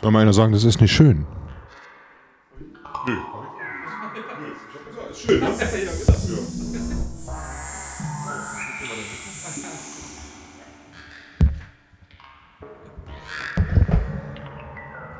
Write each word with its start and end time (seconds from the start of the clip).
Soll 0.00 0.12
mal 0.12 0.20
einer 0.20 0.32
sagen, 0.32 0.52
das 0.52 0.64
ist 0.64 0.80
nicht 0.80 0.92
schön? 0.92 1.26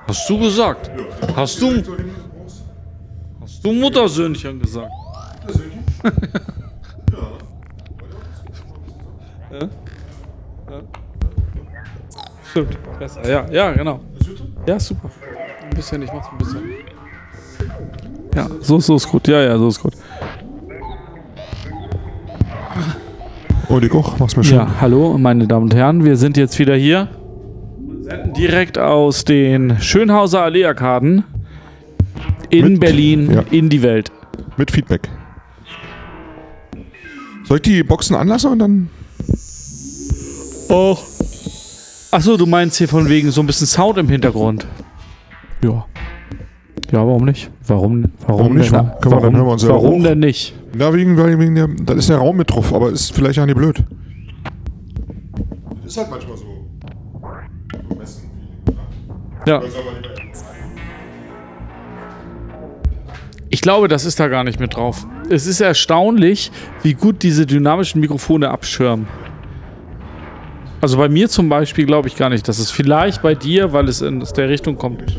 Hast 0.09 0.30
du 0.30 0.39
gesagt? 0.39 0.91
Hast 1.37 1.61
du, 1.61 1.83
hast 3.43 3.62
du 3.62 3.73
Muttersöhnchen 3.73 4.59
gesagt? 4.59 4.91
ja? 9.53 9.59
Ja. 9.61 10.81
Stimmt. 12.51 12.79
Besser. 12.98 13.29
Ja, 13.29 13.47
ja, 13.51 13.73
genau. 13.73 14.01
Ja, 14.67 14.81
super. 14.81 15.11
Ein 15.62 15.71
bisschen, 15.77 16.01
ich 16.01 16.11
mach's 16.11 16.29
ein 16.33 16.39
bisschen. 16.39 16.62
Ja, 18.34 18.47
so, 18.62 18.81
so 18.81 18.97
ist 18.97 19.09
gut. 19.09 19.29
Ja, 19.29 19.43
ja, 19.43 19.59
so 19.59 19.69
ist 19.69 19.83
gut. 19.83 19.93
Oh, 23.69 23.79
die 23.79 23.89
Koch, 23.91 24.19
mach's 24.19 24.34
mir 24.34 24.45
schön. 24.45 24.56
Ja, 24.56 24.81
hallo, 24.81 25.19
meine 25.19 25.47
Damen 25.47 25.65
und 25.65 25.75
Herren. 25.75 26.03
Wir 26.03 26.17
sind 26.17 26.39
jetzt 26.39 26.59
wieder 26.59 26.77
hier 26.77 27.09
senden 28.09 28.33
direkt 28.34 28.78
aus 28.78 29.25
den 29.25 29.78
Schönhauser 29.81 30.42
Allee-Arkaden 30.42 31.25
in 32.51 32.73
Mit- 32.73 32.81
Berlin 32.81 33.31
ja. 33.31 33.45
in 33.51 33.69
die 33.69 33.83
Welt. 33.83 34.11
Mit 34.56 34.70
Feedback. 34.70 35.09
Soll 37.45 37.59
ich 37.59 37.62
die 37.62 37.83
Boxen 37.83 38.17
anlassen 38.17 38.53
und 38.53 38.59
dann. 38.59 38.89
Oh. 40.69 40.97
Achso, 42.11 42.36
du 42.36 42.47
meinst 42.47 42.77
hier 42.79 42.89
von 42.89 43.09
wegen 43.09 43.31
so 43.31 43.41
ein 43.41 43.47
bisschen 43.47 43.67
Sound 43.67 43.98
im 43.98 44.09
Hintergrund. 44.09 44.67
Ja. 45.62 45.86
Ja, 46.91 46.98
warum 47.06 47.25
nicht? 47.25 47.51
Warum, 47.67 48.05
warum, 48.27 48.41
Warum 48.41 48.55
nicht? 48.56 48.73
Denn, 48.73 48.81
Können 48.81 48.95
wir- 49.03 49.11
dann 49.11 49.12
warum, 49.23 49.34
hören 49.36 49.47
wir 49.47 49.53
uns 49.53 49.62
ja 49.62 49.69
warum 49.69 50.03
denn 50.03 50.19
nicht? 50.20 50.55
Ja, 50.79 50.92
wegen, 50.95 51.17
wegen 51.17 51.55
der. 51.55 51.69
Da 51.69 51.95
ist 51.95 52.09
der 52.09 52.17
Raum 52.19 52.36
mit 52.36 52.51
drauf, 52.51 52.73
aber 52.75 52.91
ist 52.91 53.12
vielleicht 53.14 53.36
ja 53.36 53.45
nicht 53.47 53.56
blöd. 53.56 53.83
Das 55.83 55.92
ist 55.92 55.98
halt 55.98 56.11
manchmal 56.11 56.36
so. 56.36 56.45
Ja. 59.49 59.63
Ich 63.49 63.63
glaube, 63.63 63.89
das 63.89 64.05
ist 64.05 64.21
da 64.21 64.29
gar 64.29 64.45
nicht 64.45 64.61
mit 64.61 64.77
drauf. 64.77 65.07
Es 65.31 65.47
ist 65.47 65.63
erstaunlich, 65.63 66.53
wie 66.83 66.93
gut 66.93 67.23
diese 67.23 67.47
dynamischen 67.47 68.03
Mikrofone 68.03 68.51
abschirmen. 68.51 69.09
Also 70.83 70.99
bei 70.99 71.09
mir 71.09 71.31
zum 71.31 71.49
Beispiel 71.49 71.87
glaube 71.87 72.09
ich 72.09 72.17
gar 72.17 72.29
nicht, 72.29 72.47
dass 72.47 72.59
es 72.59 72.71
vielleicht 72.71 73.23
bei 73.23 73.35
dir, 73.35 73.73
weil 73.73 73.89
es 73.89 74.03
in 74.03 74.21
aus 74.21 74.35
der 74.35 74.51
Richtung 74.51 74.77
kommt. 74.77 75.17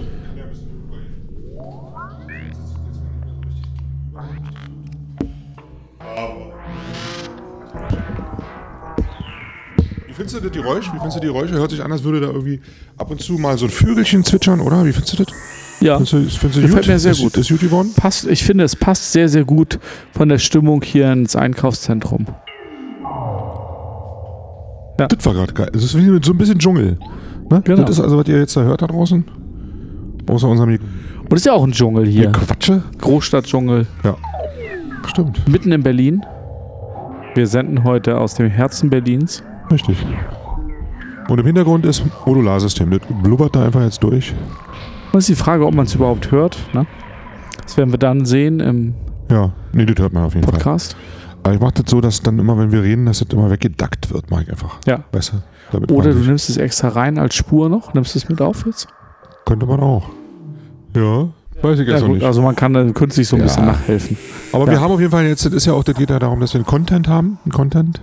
Findest 10.19 10.35
du 10.35 10.41
das 10.41 10.51
Geräusch? 10.51 10.87
Wie 10.87 10.97
findest 10.97 11.17
du 11.17 11.21
die 11.21 11.27
Geräusche? 11.27 11.53
Hört 11.53 11.71
sich 11.71 11.83
an, 11.83 11.91
als 11.91 12.03
würde 12.03 12.19
da 12.19 12.27
irgendwie 12.27 12.59
ab 12.97 13.09
und 13.09 13.21
zu 13.21 13.33
mal 13.33 13.57
so 13.57 13.65
ein 13.65 13.71
Vögelchen 13.71 14.23
zwitschern, 14.23 14.59
oder? 14.59 14.85
Wie 14.85 14.91
findest 14.91 15.17
du 15.17 15.23
das? 15.23 15.33
Ja, 15.79 15.95
Findest 15.95 16.13
du, 16.13 16.17
findest 16.17 16.57
du 16.57 16.61
Gefällt 16.61 16.83
gut? 16.83 16.87
mir 16.87 16.99
sehr 16.99 17.11
ist, 17.13 17.21
gut. 17.21 17.37
Ist 17.37 17.49
gut 17.49 17.61
geworden? 17.61 17.93
passt, 17.95 18.27
ich 18.27 18.43
finde, 18.43 18.65
es 18.65 18.75
passt 18.75 19.13
sehr, 19.13 19.29
sehr 19.29 19.45
gut 19.45 19.79
von 20.11 20.27
der 20.27 20.37
Stimmung 20.37 20.81
hier 20.81 21.11
ins 21.11 21.37
Einkaufszentrum. 21.37 22.25
Das 24.97 25.25
war 25.25 25.33
gerade 25.33 25.53
geil. 25.53 25.71
Es 25.73 25.83
ist 25.85 25.97
wie 25.97 26.19
so 26.21 26.33
ein 26.33 26.37
bisschen 26.37 26.59
Dschungel. 26.59 26.97
Ne? 27.49 27.61
Genau. 27.63 27.83
Das 27.83 27.91
ist 27.91 28.01
also, 28.01 28.17
was 28.17 28.27
ihr 28.27 28.39
jetzt 28.39 28.57
da 28.57 28.61
hört 28.63 28.81
da 28.81 28.87
draußen. 28.87 29.23
Außer 30.27 30.47
unserem 30.49 30.71
Und 30.71 30.79
es 31.31 31.39
ist 31.39 31.45
ja 31.45 31.53
auch 31.53 31.63
ein 31.63 31.71
Dschungel 31.71 32.05
hier. 32.05 32.31
Quatsche. 32.33 32.83
Großstadtdschungel. 32.99 33.87
Ja. 34.03 34.17
Stimmt. 35.07 35.47
Mitten 35.47 35.71
in 35.71 35.81
Berlin. 35.81 36.25
Wir 37.35 37.47
senden 37.47 37.85
heute 37.85 38.17
aus 38.17 38.35
dem 38.35 38.49
Herzen 38.49 38.89
Berlins. 38.89 39.41
Richtig. 39.71 40.05
Und 41.27 41.39
im 41.39 41.45
Hintergrund 41.45 41.85
ist 41.85 42.03
Modularsystem. 42.25 42.89
Das 42.89 43.01
blubbert 43.21 43.55
da 43.55 43.63
einfach 43.65 43.81
jetzt 43.81 44.01
durch. 44.03 44.33
Und 45.11 45.19
ist 45.19 45.29
die 45.29 45.35
Frage, 45.35 45.65
ob 45.65 45.73
man 45.75 45.85
es 45.85 45.93
überhaupt 45.95 46.31
hört. 46.31 46.57
Ne? 46.73 46.85
Das 47.63 47.77
werden 47.77 47.91
wir 47.91 47.99
dann 47.99 48.25
sehen 48.25 48.59
im 48.59 48.95
Ja, 49.29 49.51
nee, 49.73 49.85
das 49.85 50.01
hört 50.01 50.13
man 50.13 50.23
auf 50.23 50.33
jeden 50.33 50.45
Fall. 50.45 50.53
Podcast. 50.55 50.95
Aber 51.43 51.53
ich 51.53 51.59
mache 51.61 51.73
das 51.75 51.89
so, 51.89 52.01
dass 52.01 52.21
dann 52.21 52.37
immer, 52.39 52.57
wenn 52.57 52.71
wir 52.71 52.81
reden, 52.83 53.05
dass 53.05 53.19
das 53.19 53.29
immer 53.31 53.49
weggedackt 53.49 54.11
wird, 54.11 54.29
mag 54.31 54.43
ich 54.43 54.51
einfach. 54.51 54.77
Ja. 54.85 55.03
Weißt 55.11 55.33
du? 55.71 55.93
Oder 55.93 56.13
du 56.13 56.19
nimmst 56.19 56.49
es 56.49 56.57
extra 56.57 56.89
rein 56.89 57.19
als 57.19 57.35
Spur 57.35 57.69
noch. 57.69 57.93
Nimmst 57.93 58.15
es 58.15 58.27
mit 58.27 58.41
auf 58.41 58.65
jetzt? 58.65 58.87
Könnte 59.45 59.65
man 59.67 59.79
auch. 59.79 60.09
Ja, 60.95 61.29
weiß 61.61 61.79
ich 61.79 61.87
Ja, 61.87 61.93
jetzt 61.93 62.01
noch 62.01 62.07
gut, 62.07 62.17
nicht. 62.17 62.25
also 62.25 62.41
man 62.41 62.55
kann 62.55 62.73
dann 62.73 62.93
künstlich 62.95 63.27
so 63.27 63.35
ein 63.35 63.41
Ja. 63.41 63.45
bisschen 63.45 63.65
nachhelfen. 63.67 64.17
Aber 64.51 64.65
ja. 64.65 64.71
wir 64.71 64.81
haben 64.81 64.91
auf 64.91 64.99
jeden 64.99 65.11
Fall 65.11 65.25
jetzt, 65.25 65.45
das 65.45 65.53
ist 65.53 65.65
ja 65.65 65.73
auch, 65.73 65.83
das 65.83 65.95
geht 65.95 66.09
ja 66.09 66.17
darum, 66.17 66.39
dass 66.39 66.53
wir 66.53 66.59
einen 66.59 66.65
Content 66.65 67.07
haben. 67.07 67.37
Einen 67.45 67.51
Content. 67.51 68.01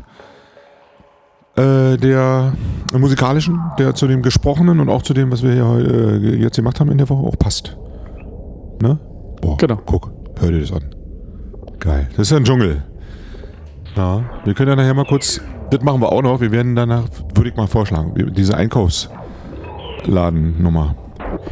Äh, 1.57 1.97
der 1.97 2.53
musikalischen, 2.93 3.59
der 3.79 3.95
zu 3.95 4.07
dem 4.07 4.21
gesprochenen 4.23 4.79
und 4.81 4.89
auch 4.91 5.01
zu 5.03 5.15
dem, 5.15 5.33
was 5.33 5.43
wir 5.43 5.53
hier 5.53 5.65
äh, 6.23 6.37
jetzt 6.37 6.57
gemacht 6.57 6.79
haben 6.81 6.91
in 6.91 6.99
der 6.99 7.09
Woche, 7.09 7.27
auch 7.27 7.39
passt. 7.39 7.77
Ne? 8.83 8.99
Boah, 9.41 9.57
Genau. 9.57 9.79
guck, 9.87 10.13
hör 10.39 10.51
dir 10.53 10.61
das 10.61 10.73
an. 10.73 10.85
Geil. 11.81 12.09
Das 12.11 12.27
ist 12.27 12.31
ja 12.33 12.37
ein 12.37 12.45
Dschungel. 12.45 12.83
Ja, 13.97 14.23
wir 14.45 14.53
können 14.55 14.69
ja 14.71 14.77
nachher 14.77 14.93
mal 14.93 15.07
kurz, 15.07 15.41
das 15.71 15.81
machen 15.83 16.03
wir 16.03 16.13
auch 16.13 16.21
noch, 16.23 16.41
wir 16.43 16.53
werden 16.53 16.77
danach, 16.77 17.05
würde 17.35 17.49
ich 17.49 17.57
mal 17.57 17.67
vorschlagen, 17.67 18.13
diese 18.37 18.55
Einkaufsladennummer. 18.57 20.95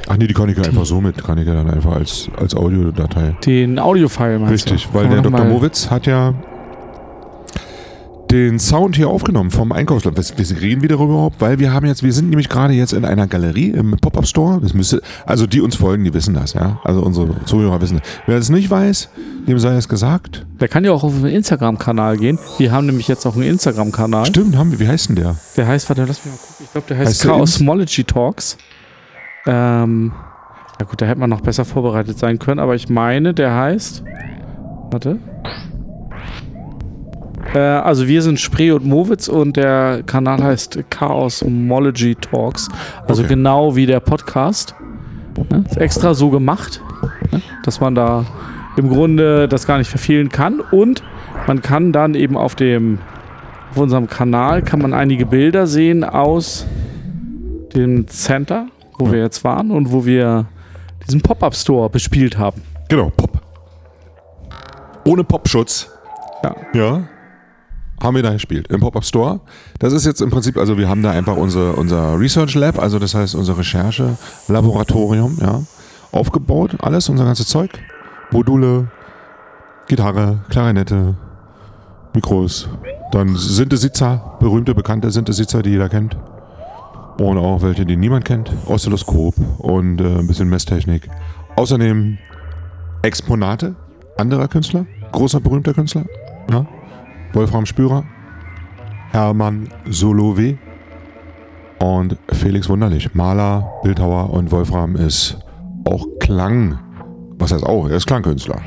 Ach 0.08 0.16
nee, 0.18 0.26
die 0.26 0.34
kann 0.34 0.50
ich 0.50 0.58
ja 0.58 0.64
einfach 0.64 0.84
so 0.84 1.00
mit, 1.00 1.16
kann 1.24 1.38
ich 1.38 1.46
ja 1.46 1.54
dann 1.54 1.70
einfach 1.70 1.92
als, 1.94 2.28
als 2.36 2.54
Audiodatei. 2.54 3.34
Den 3.46 3.78
Audiofile 3.78 4.38
meinst 4.38 4.52
Richtig, 4.52 4.86
du? 4.88 4.94
weil 4.94 5.08
der 5.08 5.22
Dr. 5.22 5.44
Mowitz 5.46 5.90
hat 5.90 6.04
ja 6.06 6.34
den 8.34 8.58
Sound 8.58 8.96
hier 8.96 9.08
aufgenommen 9.08 9.52
vom 9.52 9.70
Einkaufsland. 9.70 10.18
Wir 10.18 10.60
reden 10.60 10.82
wieder 10.82 10.96
darüber 10.96 11.12
überhaupt, 11.12 11.40
weil 11.40 11.60
wir 11.60 11.72
haben 11.72 11.86
jetzt, 11.86 12.02
wir 12.02 12.12
sind 12.12 12.30
nämlich 12.30 12.48
gerade 12.48 12.74
jetzt 12.74 12.92
in 12.92 13.04
einer 13.04 13.28
Galerie 13.28 13.70
im 13.70 13.92
Pop-Up 13.92 14.26
Store. 14.26 14.60
Das 14.60 14.74
müsste, 14.74 15.02
also 15.24 15.46
die 15.46 15.60
uns 15.60 15.76
folgen, 15.76 16.02
die 16.02 16.12
wissen 16.12 16.34
das, 16.34 16.52
ja. 16.52 16.80
Also 16.82 17.02
unsere 17.02 17.44
Zuhörer 17.44 17.80
wissen 17.80 18.00
das. 18.00 18.08
Wer 18.26 18.36
es 18.36 18.50
nicht 18.50 18.68
weiß, 18.68 19.08
dem 19.46 19.60
sei 19.60 19.76
es 19.76 19.88
gesagt. 19.88 20.44
Der 20.60 20.66
kann 20.66 20.84
ja 20.84 20.90
auch 20.90 21.04
auf 21.04 21.14
den 21.14 21.26
Instagram-Kanal 21.26 22.16
gehen. 22.16 22.40
Wir 22.58 22.72
haben 22.72 22.86
nämlich 22.86 23.06
jetzt 23.06 23.24
auch 23.24 23.36
einen 23.36 23.44
Instagram-Kanal. 23.44 24.26
Stimmt, 24.26 24.56
haben 24.56 24.72
wir. 24.72 24.80
Wie 24.80 24.88
heißt 24.88 25.10
denn 25.10 25.16
der? 25.16 25.36
Der 25.56 25.68
heißt, 25.68 25.88
warte, 25.88 26.04
lass 26.04 26.24
mich 26.24 26.34
mal 26.34 26.40
gucken. 26.40 26.64
Ich 26.64 26.72
glaube, 26.72 26.86
der 26.88 26.98
heißt, 26.98 27.08
Heißt 27.10 27.22
Chaosmology 27.22 28.02
Talks. 28.02 28.58
Ähm, 29.46 30.12
ja 30.80 30.86
gut, 30.86 31.00
da 31.00 31.06
hätte 31.06 31.20
man 31.20 31.30
noch 31.30 31.40
besser 31.40 31.64
vorbereitet 31.64 32.18
sein 32.18 32.40
können, 32.40 32.58
aber 32.58 32.74
ich 32.74 32.88
meine, 32.88 33.32
der 33.32 33.54
heißt. 33.54 34.02
Warte. 34.90 35.20
Äh, 37.54 37.58
also 37.58 38.08
wir 38.08 38.22
sind 38.22 38.40
Spree 38.40 38.70
und 38.72 38.84
Mowitz 38.84 39.28
und 39.28 39.56
der 39.56 40.02
Kanal 40.06 40.42
heißt 40.42 40.78
Chaosmology 40.90 42.14
Talks. 42.16 42.68
Also 43.06 43.22
Okay. 43.22 43.34
genau 43.34 43.76
wie 43.76 43.86
der 43.86 44.00
Podcast. 44.00 44.74
Ne? 45.50 45.64
Ist 45.68 45.78
extra 45.78 46.14
so 46.14 46.30
gemacht, 46.30 46.80
ne? 47.32 47.40
dass 47.64 47.80
man 47.80 47.94
da 47.94 48.24
im 48.76 48.88
Grunde 48.88 49.48
das 49.48 49.66
gar 49.66 49.78
nicht 49.78 49.88
verfehlen 49.88 50.28
kann. 50.28 50.60
Und 50.60 51.02
man 51.46 51.62
kann 51.62 51.92
dann 51.92 52.14
eben 52.14 52.36
auf 52.36 52.54
dem 52.54 52.98
auf 53.70 53.78
unserem 53.80 54.06
Kanal 54.06 54.62
kann 54.62 54.80
man 54.80 54.92
einige 54.94 55.26
Bilder 55.26 55.66
sehen 55.66 56.04
aus 56.04 56.64
dem 57.74 58.06
Center, 58.06 58.68
wo 58.98 59.10
wir 59.10 59.18
jetzt 59.18 59.42
waren 59.42 59.72
und 59.72 59.90
wo 59.90 60.06
wir 60.06 60.46
diesen 61.04 61.20
Pop-Up-Store 61.20 61.90
bespielt 61.90 62.38
haben. 62.38 62.62
Genau, 62.88 63.10
Pop. 63.16 63.40
Ohne 65.04 65.24
Popschutz. 65.24 65.90
Ja. 66.44 66.54
Ja. 66.72 67.02
Haben 68.02 68.16
wir 68.16 68.22
da 68.22 68.32
gespielt 68.32 68.68
im 68.68 68.80
Pop-Up 68.80 69.04
Store. 69.04 69.40
Das 69.78 69.92
ist 69.92 70.04
jetzt 70.04 70.20
im 70.20 70.30
Prinzip, 70.30 70.56
also 70.56 70.76
wir 70.76 70.88
haben 70.88 71.02
da 71.02 71.10
einfach 71.10 71.36
unser, 71.36 71.78
unser 71.78 72.18
Research 72.18 72.54
Lab, 72.54 72.78
also 72.78 72.98
das 72.98 73.14
heißt 73.14 73.34
unser 73.34 73.56
Recherche-Laboratorium, 73.56 75.38
ja, 75.40 75.62
aufgebaut. 76.12 76.76
Alles, 76.80 77.08
unser 77.08 77.24
ganzes 77.24 77.48
Zeug. 77.48 77.70
Module, 78.30 78.88
Gitarre, 79.86 80.40
Klarinette, 80.48 81.14
Mikros, 82.14 82.68
dann 83.12 83.36
Synthesizer, 83.36 84.36
berühmte, 84.40 84.74
bekannte 84.74 85.10
Synthesizer, 85.10 85.62
die 85.62 85.70
jeder 85.70 85.88
kennt. 85.88 86.16
Und 87.18 87.38
auch 87.38 87.62
welche, 87.62 87.86
die 87.86 87.96
niemand 87.96 88.24
kennt. 88.24 88.50
Oszilloskop 88.66 89.34
und 89.58 90.00
äh, 90.00 90.18
ein 90.18 90.26
bisschen 90.26 90.48
Messtechnik. 90.48 91.08
Außerdem 91.54 92.18
Exponate 93.02 93.76
anderer 94.16 94.48
Künstler, 94.48 94.86
großer 95.12 95.40
berühmter 95.40 95.74
Künstler. 95.74 96.04
Ja. 96.50 96.66
Wolfram 97.34 97.66
Spürer. 97.66 98.04
Hermann 99.10 99.68
Solowe 99.88 100.58
und 101.78 102.16
Felix 102.32 102.68
Wunderlich, 102.68 103.14
Maler, 103.14 103.70
Bildhauer 103.84 104.30
und 104.30 104.50
Wolfram 104.50 104.96
ist 104.96 105.38
auch 105.88 106.06
Klang. 106.18 106.78
Was 107.38 107.52
heißt 107.52 107.64
auch? 107.64 107.88
Er 107.88 107.96
ist 107.96 108.06
Klangkünstler. 108.06 108.60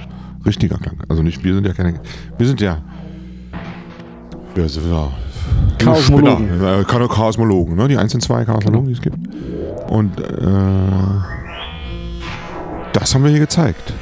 Richtiger 0.45 0.77
Klang. 0.77 0.97
Also 1.09 1.23
nicht, 1.23 1.43
wir 1.43 1.53
sind 1.55 1.67
ja 1.67 1.73
keine. 1.73 1.99
Wir 2.37 2.47
sind 2.47 2.61
ja. 2.61 2.77
Wir 4.55 4.69
sind 4.69 4.89
ja. 4.89 5.07
Chaosmologen. 5.79 6.47
Spinner, 6.47 6.79
äh, 6.79 6.83
Chaos- 6.85 7.09
Chaosmologen, 7.13 7.75
ne? 7.75 7.87
Die 7.87 7.97
einzelnen 7.97 8.21
zwei 8.21 8.45
Chaosmologen, 8.45 8.87
die 8.87 8.93
es 8.93 9.01
gibt. 9.01 9.17
Und 9.89 10.19
äh, 10.19 10.23
das 12.93 13.13
haben 13.13 13.23
wir 13.23 13.31
hier 13.31 13.39
gezeigt. 13.39 13.93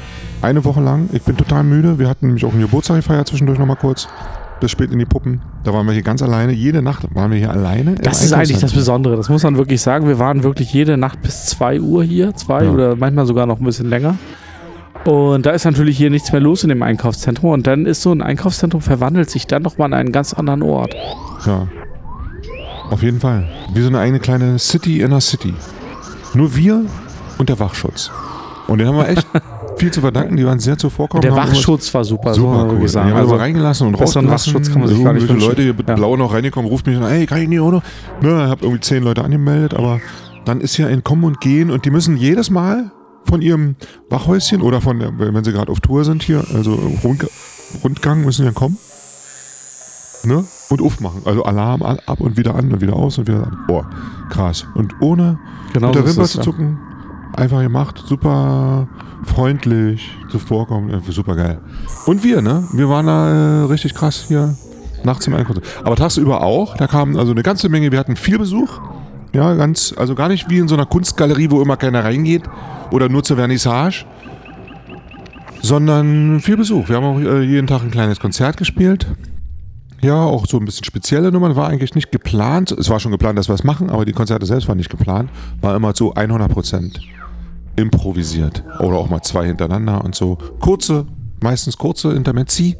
Eine 0.42 0.64
Woche 0.64 0.80
lang. 0.80 1.08
Ich 1.12 1.22
bin 1.22 1.36
total 1.36 1.64
müde. 1.64 1.98
Wir 1.98 2.08
hatten 2.08 2.26
nämlich 2.26 2.44
auch 2.44 2.52
einen 2.52 2.60
Geburtstag 2.62 2.96
gefeiert 2.96 3.26
zwischendurch 3.28 3.58
nochmal 3.58 3.76
kurz. 3.76 4.08
Bis 4.60 4.70
spät 4.70 4.90
in 4.90 4.98
die 4.98 5.04
Puppen. 5.04 5.42
Da 5.64 5.74
waren 5.74 5.84
wir 5.86 5.92
hier 5.92 6.02
ganz 6.02 6.22
alleine. 6.22 6.52
Jede 6.52 6.80
Nacht 6.80 7.14
waren 7.14 7.30
wir 7.30 7.38
hier 7.38 7.50
alleine. 7.50 7.94
Das 7.96 8.24
ist 8.24 8.32
eigentlich 8.32 8.58
das. 8.58 8.72
Besondere. 8.72 9.16
Das 9.16 9.28
muss 9.28 9.42
man 9.42 9.56
wirklich 9.58 9.82
sagen. 9.82 10.08
Wir 10.08 10.18
waren 10.18 10.42
wirklich 10.44 10.72
jede 10.72 10.96
Nacht 10.96 11.20
bis 11.22 11.44
2 11.46 11.80
Uhr 11.80 12.02
hier. 12.04 12.34
Zwei 12.34 12.64
Ja. 12.64 12.70
oder 12.70 12.96
manchmal 12.96 13.26
sogar 13.26 13.44
noch 13.46 13.58
ein 13.60 13.64
bisschen 13.64 13.88
länger. 13.90 14.16
Und 15.04 15.44
da 15.46 15.50
ist 15.50 15.66
natürlich 15.66 15.96
hier 15.98 16.08
nichts 16.10 16.32
mehr 16.32 16.40
los 16.40 16.62
in 16.62 16.70
dem 16.70 16.82
Einkaufszentrum. 16.82 17.50
Und 17.50 17.66
dann 17.66 17.84
ist 17.84 18.00
so 18.02 18.10
ein 18.12 18.22
Einkaufszentrum 18.22 18.80
verwandelt 18.80 19.28
sich 19.30 19.46
dann 19.46 19.62
nochmal 19.62 19.86
an 19.92 19.94
einen 19.94 20.12
ganz 20.12 20.32
anderen 20.32 20.62
Ort. 20.62 20.94
Ja. 21.46 21.68
Auf 22.90 23.02
jeden 23.02 23.20
Fall. 23.20 23.48
Wie 23.74 23.82
so 23.82 23.88
eine 23.88 23.98
eigene 23.98 24.20
kleine 24.20 24.58
City 24.58 25.00
in 25.02 25.12
a 25.12 25.20
City. 25.20 25.52
Nur 26.34 26.56
wir 26.56 26.82
und 27.38 27.48
der 27.50 27.58
Wachschutz. 27.58 28.10
Und 28.68 28.78
den 28.78 28.88
haben 28.88 28.96
wir 28.96 29.08
echt 29.08 29.26
viel 29.76 29.90
zu 29.90 30.00
verdanken. 30.00 30.36
Die 30.36 30.44
waren 30.46 30.58
sehr 30.58 30.76
zuvorkommend. 30.78 31.24
Der 31.24 31.34
Wachschutz 31.36 31.92
war 31.94 32.04
super, 32.04 32.34
so 32.34 32.42
Super 32.42 32.52
man 32.52 32.60
cool. 32.66 32.70
wirklich 32.72 32.86
Die 32.86 32.92
sagen. 32.92 33.10
haben 33.10 33.16
also 33.18 33.32
Also, 33.32 33.42
reingelassen 33.42 33.86
und 33.88 33.94
rausgelassen. 33.94 34.30
Wachschutz 34.30 34.70
kann 34.72 34.80
man 34.80 34.88
sich 34.88 35.02
gar 35.04 35.12
nicht 35.12 35.28
wünschen. 35.28 35.48
Leute 35.48 35.62
hier 35.62 35.74
mit 35.74 35.88
Ja. 35.88 35.94
blau 35.94 36.16
noch 36.16 36.32
reingekommen, 36.32 36.70
ruft 36.70 36.86
mich 36.86 36.96
an, 36.96 37.06
hey, 37.06 37.26
kann 37.26 37.40
ich 37.42 37.48
nicht 37.48 37.60
auch 37.60 37.70
noch? 37.70 37.82
Ne, 38.22 38.48
hab 38.48 38.62
irgendwie 38.62 38.80
zehn 38.80 39.02
Leute 39.02 39.22
angemeldet, 39.24 39.74
aber 39.74 40.00
dann 40.44 40.60
ist 40.60 40.76
ja 40.76 40.86
ein 40.86 41.02
Kommen 41.04 41.24
und 41.24 41.40
Gehen 41.40 41.70
und 41.70 41.84
die 41.84 41.90
müssen 41.90 42.16
jedes 42.16 42.50
Mal 42.50 42.90
von 43.24 43.42
ihrem 43.42 43.74
Wachhäuschen 44.08 44.62
oder 44.62 44.80
von, 44.80 45.00
wenn 45.18 45.44
sie 45.44 45.52
gerade 45.52 45.70
auf 45.72 45.80
Tour 45.80 46.04
sind 46.04 46.22
hier, 46.22 46.44
also 46.54 46.74
Rund, 47.02 47.26
Rundgang 47.82 48.24
müssen 48.24 48.44
ja 48.44 48.52
kommen. 48.52 48.78
Ne? 50.24 50.44
Und 50.70 50.82
aufmachen. 50.82 51.22
Also 51.24 51.44
Alarm 51.44 51.82
ab 51.82 52.20
und 52.20 52.36
wieder 52.36 52.54
an 52.56 52.72
und 52.72 52.80
wieder 52.80 52.94
aus 52.94 53.18
und 53.18 53.28
wieder 53.28 53.44
an. 53.44 53.58
Boah, 53.68 53.88
krass. 54.30 54.66
Und 54.74 54.94
ohne 55.00 55.38
genau 55.72 55.88
mit 55.88 55.96
der 55.96 56.06
so 56.06 56.16
Wimper 56.20 56.28
zu 56.28 56.50
ja. 56.50 56.78
Einfach 57.34 57.60
gemacht, 57.60 58.02
super 58.06 58.88
freundlich, 59.24 60.10
zuvorkommen, 60.30 60.90
äh, 60.90 61.12
super 61.12 61.36
geil. 61.36 61.60
Und 62.06 62.22
wir, 62.24 62.42
ne? 62.42 62.64
Wir 62.72 62.88
waren 62.88 63.06
da 63.06 63.62
äh, 63.62 63.64
richtig 63.64 63.94
krass 63.94 64.24
hier 64.28 64.56
nachts 65.04 65.26
im 65.26 65.34
Einkaufen. 65.34 65.62
Aber 65.84 65.96
tagsüber 65.96 66.42
auch, 66.42 66.76
da 66.76 66.86
kamen 66.86 67.16
also 67.16 67.32
eine 67.32 67.42
ganze 67.42 67.68
Menge, 67.68 67.92
wir 67.92 67.98
hatten 67.98 68.16
viel 68.16 68.38
Besuch. 68.38 68.80
Ja, 69.32 69.54
ganz, 69.54 69.94
also 69.96 70.14
gar 70.14 70.28
nicht 70.28 70.48
wie 70.48 70.58
in 70.58 70.68
so 70.68 70.74
einer 70.74 70.86
Kunstgalerie, 70.86 71.50
wo 71.50 71.60
immer 71.60 71.76
keiner 71.76 72.04
reingeht 72.04 72.44
oder 72.90 73.08
nur 73.08 73.22
zur 73.22 73.36
Vernissage, 73.36 74.06
sondern 75.62 76.40
viel 76.40 76.56
Besuch. 76.56 76.88
Wir 76.88 76.96
haben 76.96 77.04
auch 77.04 77.20
äh, 77.20 77.42
jeden 77.42 77.66
Tag 77.66 77.82
ein 77.82 77.90
kleines 77.90 78.20
Konzert 78.20 78.56
gespielt. 78.56 79.06
Ja, 80.06 80.22
auch 80.22 80.46
so 80.46 80.56
ein 80.58 80.64
bisschen 80.64 80.84
spezielle 80.84 81.32
Nummern. 81.32 81.56
War 81.56 81.66
eigentlich 81.68 81.96
nicht 81.96 82.12
geplant. 82.12 82.70
Es 82.70 82.88
war 82.88 83.00
schon 83.00 83.10
geplant, 83.10 83.36
dass 83.36 83.48
wir 83.48 83.54
es 83.56 83.64
machen, 83.64 83.90
aber 83.90 84.04
die 84.04 84.12
Konzerte 84.12 84.46
selbst 84.46 84.68
waren 84.68 84.76
nicht 84.76 84.88
geplant. 84.88 85.30
War 85.60 85.74
immer 85.74 85.92
so 85.96 86.14
100 86.14 86.48
Prozent 86.48 87.00
improvisiert. 87.74 88.62
Oder 88.78 88.98
auch 88.98 89.10
mal 89.10 89.22
zwei 89.22 89.46
hintereinander 89.46 90.04
und 90.04 90.14
so. 90.14 90.38
Kurze, 90.60 91.06
meistens 91.42 91.76
kurze 91.76 92.12
Intermezzi. 92.12 92.76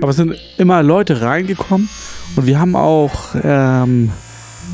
Aber 0.00 0.10
es 0.10 0.16
sind 0.16 0.36
immer 0.56 0.84
Leute 0.84 1.20
reingekommen 1.20 1.88
und 2.36 2.46
wir 2.46 2.60
haben 2.60 2.76
auch 2.76 3.34
ähm, 3.42 4.10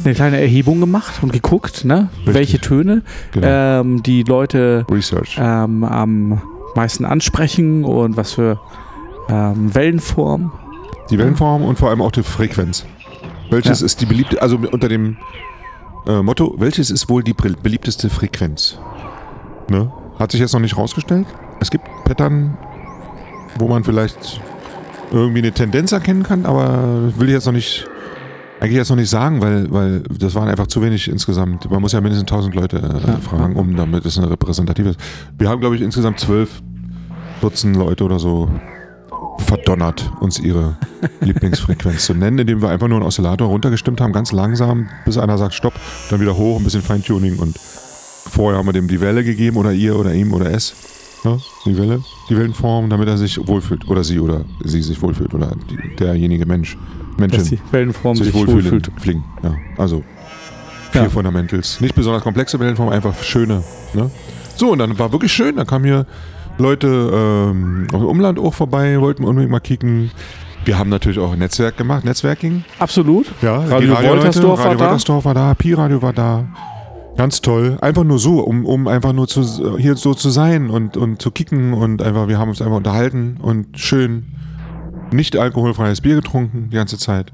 eine 0.04 0.14
kleine 0.14 0.40
Erhebung 0.40 0.80
gemacht 0.80 1.22
und 1.22 1.32
geguckt, 1.32 1.86
ne, 1.86 2.10
Richtig. 2.18 2.34
welche 2.34 2.58
Töne 2.60 3.02
Genau. 3.32 3.46
ähm, 3.48 4.02
die 4.02 4.24
Leute 4.24 4.84
ähm, 5.38 5.84
am 5.84 6.42
meisten 6.74 7.06
ansprechen 7.06 7.84
und 7.84 8.18
was 8.18 8.34
für 8.34 8.60
ähm, 9.30 9.74
Wellenform. 9.74 10.52
Die 11.10 11.18
Wellenform 11.18 11.62
und 11.62 11.78
vor 11.78 11.88
allem 11.90 12.02
auch 12.02 12.12
die 12.12 12.22
Frequenz. 12.22 12.84
Welches 13.50 13.80
Ja. 13.80 13.86
ist 13.86 14.00
die 14.00 14.06
beliebte, 14.06 14.42
also 14.42 14.56
unter 14.70 14.88
dem 14.88 15.16
äh, 16.06 16.22
Motto, 16.22 16.54
welches 16.58 16.90
ist 16.90 17.08
wohl 17.08 17.22
die 17.22 17.32
bel- 17.34 17.56
beliebteste 17.62 18.10
Frequenz? 18.10 18.78
Ne? 19.70 19.90
Hat 20.18 20.32
sich 20.32 20.40
jetzt 20.40 20.52
noch 20.52 20.60
nicht 20.60 20.76
rausgestellt. 20.76 21.26
Es 21.60 21.70
gibt 21.70 21.84
Pattern, 22.04 22.56
wo 23.58 23.68
man 23.68 23.84
vielleicht 23.84 24.40
irgendwie 25.10 25.38
eine 25.38 25.52
Tendenz 25.52 25.92
erkennen 25.92 26.22
kann, 26.22 26.44
aber 26.44 27.12
will 27.16 27.28
ich 27.28 27.34
jetzt 27.34 27.46
noch 27.46 27.52
nicht, 27.52 27.86
eigentlich 28.60 28.76
jetzt 28.76 28.90
noch 28.90 28.96
nicht 28.96 29.08
sagen, 29.10 29.40
weil, 29.40 29.70
weil 29.72 30.00
das 30.18 30.34
waren 30.34 30.48
einfach 30.48 30.66
zu 30.66 30.82
wenig 30.82 31.08
insgesamt. 31.08 31.70
Man 31.70 31.80
muss 31.80 31.92
ja 31.92 32.00
mindestens 32.00 32.30
1000 32.30 32.54
Leute 32.54 32.76
äh, 32.78 33.08
Ja. 33.10 33.16
fragen, 33.18 33.56
um 33.56 33.74
damit 33.76 34.04
es 34.04 34.18
eine 34.18 34.28
repräsentative 34.30 34.90
ist. 34.90 35.00
Wir 35.38 35.48
haben, 35.48 35.60
glaube 35.60 35.76
ich, 35.76 35.82
insgesamt 35.82 36.20
12 36.20 36.62
Dutzend 37.40 37.76
Leute 37.76 38.02
oder 38.04 38.18
so 38.18 38.48
verdonnert, 39.38 40.10
uns 40.20 40.38
ihre 40.38 40.76
Lieblingsfrequenz 41.20 42.04
zu 42.04 42.14
nennen, 42.14 42.38
indem 42.38 42.60
wir 42.62 42.68
einfach 42.68 42.88
nur 42.88 42.98
einen 42.98 43.06
Oszillator 43.06 43.48
runtergestimmt 43.48 44.00
haben, 44.00 44.12
ganz 44.12 44.32
langsam, 44.32 44.88
bis 45.04 45.16
einer 45.18 45.38
sagt 45.38 45.54
Stopp, 45.54 45.74
dann 46.10 46.20
wieder 46.20 46.36
hoch, 46.36 46.58
ein 46.58 46.64
bisschen 46.64 46.82
Feintuning 46.82 47.38
und 47.38 47.58
vorher 47.58 48.58
haben 48.58 48.66
wir 48.66 48.72
dem 48.72 48.88
die 48.88 49.00
Welle 49.00 49.24
gegeben 49.24 49.56
oder 49.56 49.72
ihr 49.72 49.96
oder 49.96 50.12
ihm 50.14 50.32
oder 50.32 50.50
es. 50.52 50.74
Ne? 51.24 51.38
Die 51.64 51.76
Welle, 51.76 52.02
die 52.28 52.36
Wellenform, 52.36 52.90
damit 52.90 53.08
er 53.08 53.16
sich 53.18 53.38
wohlfühlt 53.48 53.88
oder 53.88 54.04
sie 54.04 54.20
oder 54.20 54.44
sie 54.64 54.82
sich 54.82 55.00
wohlfühlt 55.02 55.34
oder 55.34 55.52
die, 55.70 55.96
derjenige 55.96 56.46
Mensch, 56.46 56.76
Dass 56.76 57.18
Menschen 57.18 57.44
die 57.44 57.72
Wellenform 57.72 58.16
sich, 58.16 58.26
sich, 58.26 58.34
wohlfühlen. 58.34 58.64
wohlfühlt. 58.64 58.90
Fliegen. 58.98 59.24
Ja, 59.42 59.54
also 59.76 60.04
vier 60.92 61.02
Ja. 61.02 61.08
Fundamentals. 61.08 61.80
Nicht 61.80 61.94
besonders 61.96 62.22
komplexe 62.22 62.60
Wellenformen, 62.60 62.94
einfach 62.94 63.20
schöne. 63.22 63.64
Ne? 63.94 64.10
So, 64.56 64.72
und 64.72 64.78
dann 64.78 64.96
war 64.98 65.10
wirklich 65.12 65.32
schön. 65.32 65.56
Da 65.56 65.64
kamen 65.64 65.84
hier 65.86 66.06
Leute 66.58 66.86
ähm, 66.88 67.86
aus 67.92 68.00
dem 68.00 68.08
Umland 68.08 68.38
auch 68.38 68.54
vorbei, 68.54 69.00
wollten 69.00 69.24
unbedingt 69.24 69.50
mal 69.50 69.60
kicken. 69.60 70.10
Wir 70.64 70.78
haben 70.78 70.90
natürlich 70.90 71.18
auch 71.18 71.32
ein 71.32 71.38
Netzwerk 71.38 71.76
gemacht, 71.76 72.04
Netzwerking. 72.04 72.64
Absolut. 72.78 73.26
Ja, 73.40 73.56
Radio 73.56 73.94
Radioleute, 73.94 74.08
Woltersdorf 74.08 74.58
war 74.58 74.66
Radio 74.66 74.78
da. 74.78 74.84
Woltersdorf 74.84 75.24
war 75.24 75.34
da, 75.34 75.54
Pi-Radio 75.54 76.02
war 76.02 76.12
da. 76.12 76.44
Ganz 77.16 77.40
toll. 77.40 77.78
Einfach 77.80 78.04
nur 78.04 78.18
so, 78.18 78.40
um, 78.40 78.64
um 78.64 78.86
einfach 78.86 79.12
nur 79.12 79.26
zu, 79.26 79.76
hier 79.78 79.96
so 79.96 80.14
zu 80.14 80.30
sein 80.30 80.70
und, 80.70 80.96
und 80.96 81.20
zu 81.20 81.30
kicken 81.30 81.72
und 81.72 82.00
einfach, 82.02 82.28
wir 82.28 82.38
haben 82.38 82.50
uns 82.50 82.62
einfach 82.62 82.76
unterhalten 82.76 83.38
und 83.42 83.78
schön 83.78 84.26
nicht 85.10 85.36
alkoholfreies 85.36 86.00
Bier 86.00 86.16
getrunken 86.16 86.68
die 86.70 86.76
ganze 86.76 86.98
Zeit. 86.98 87.32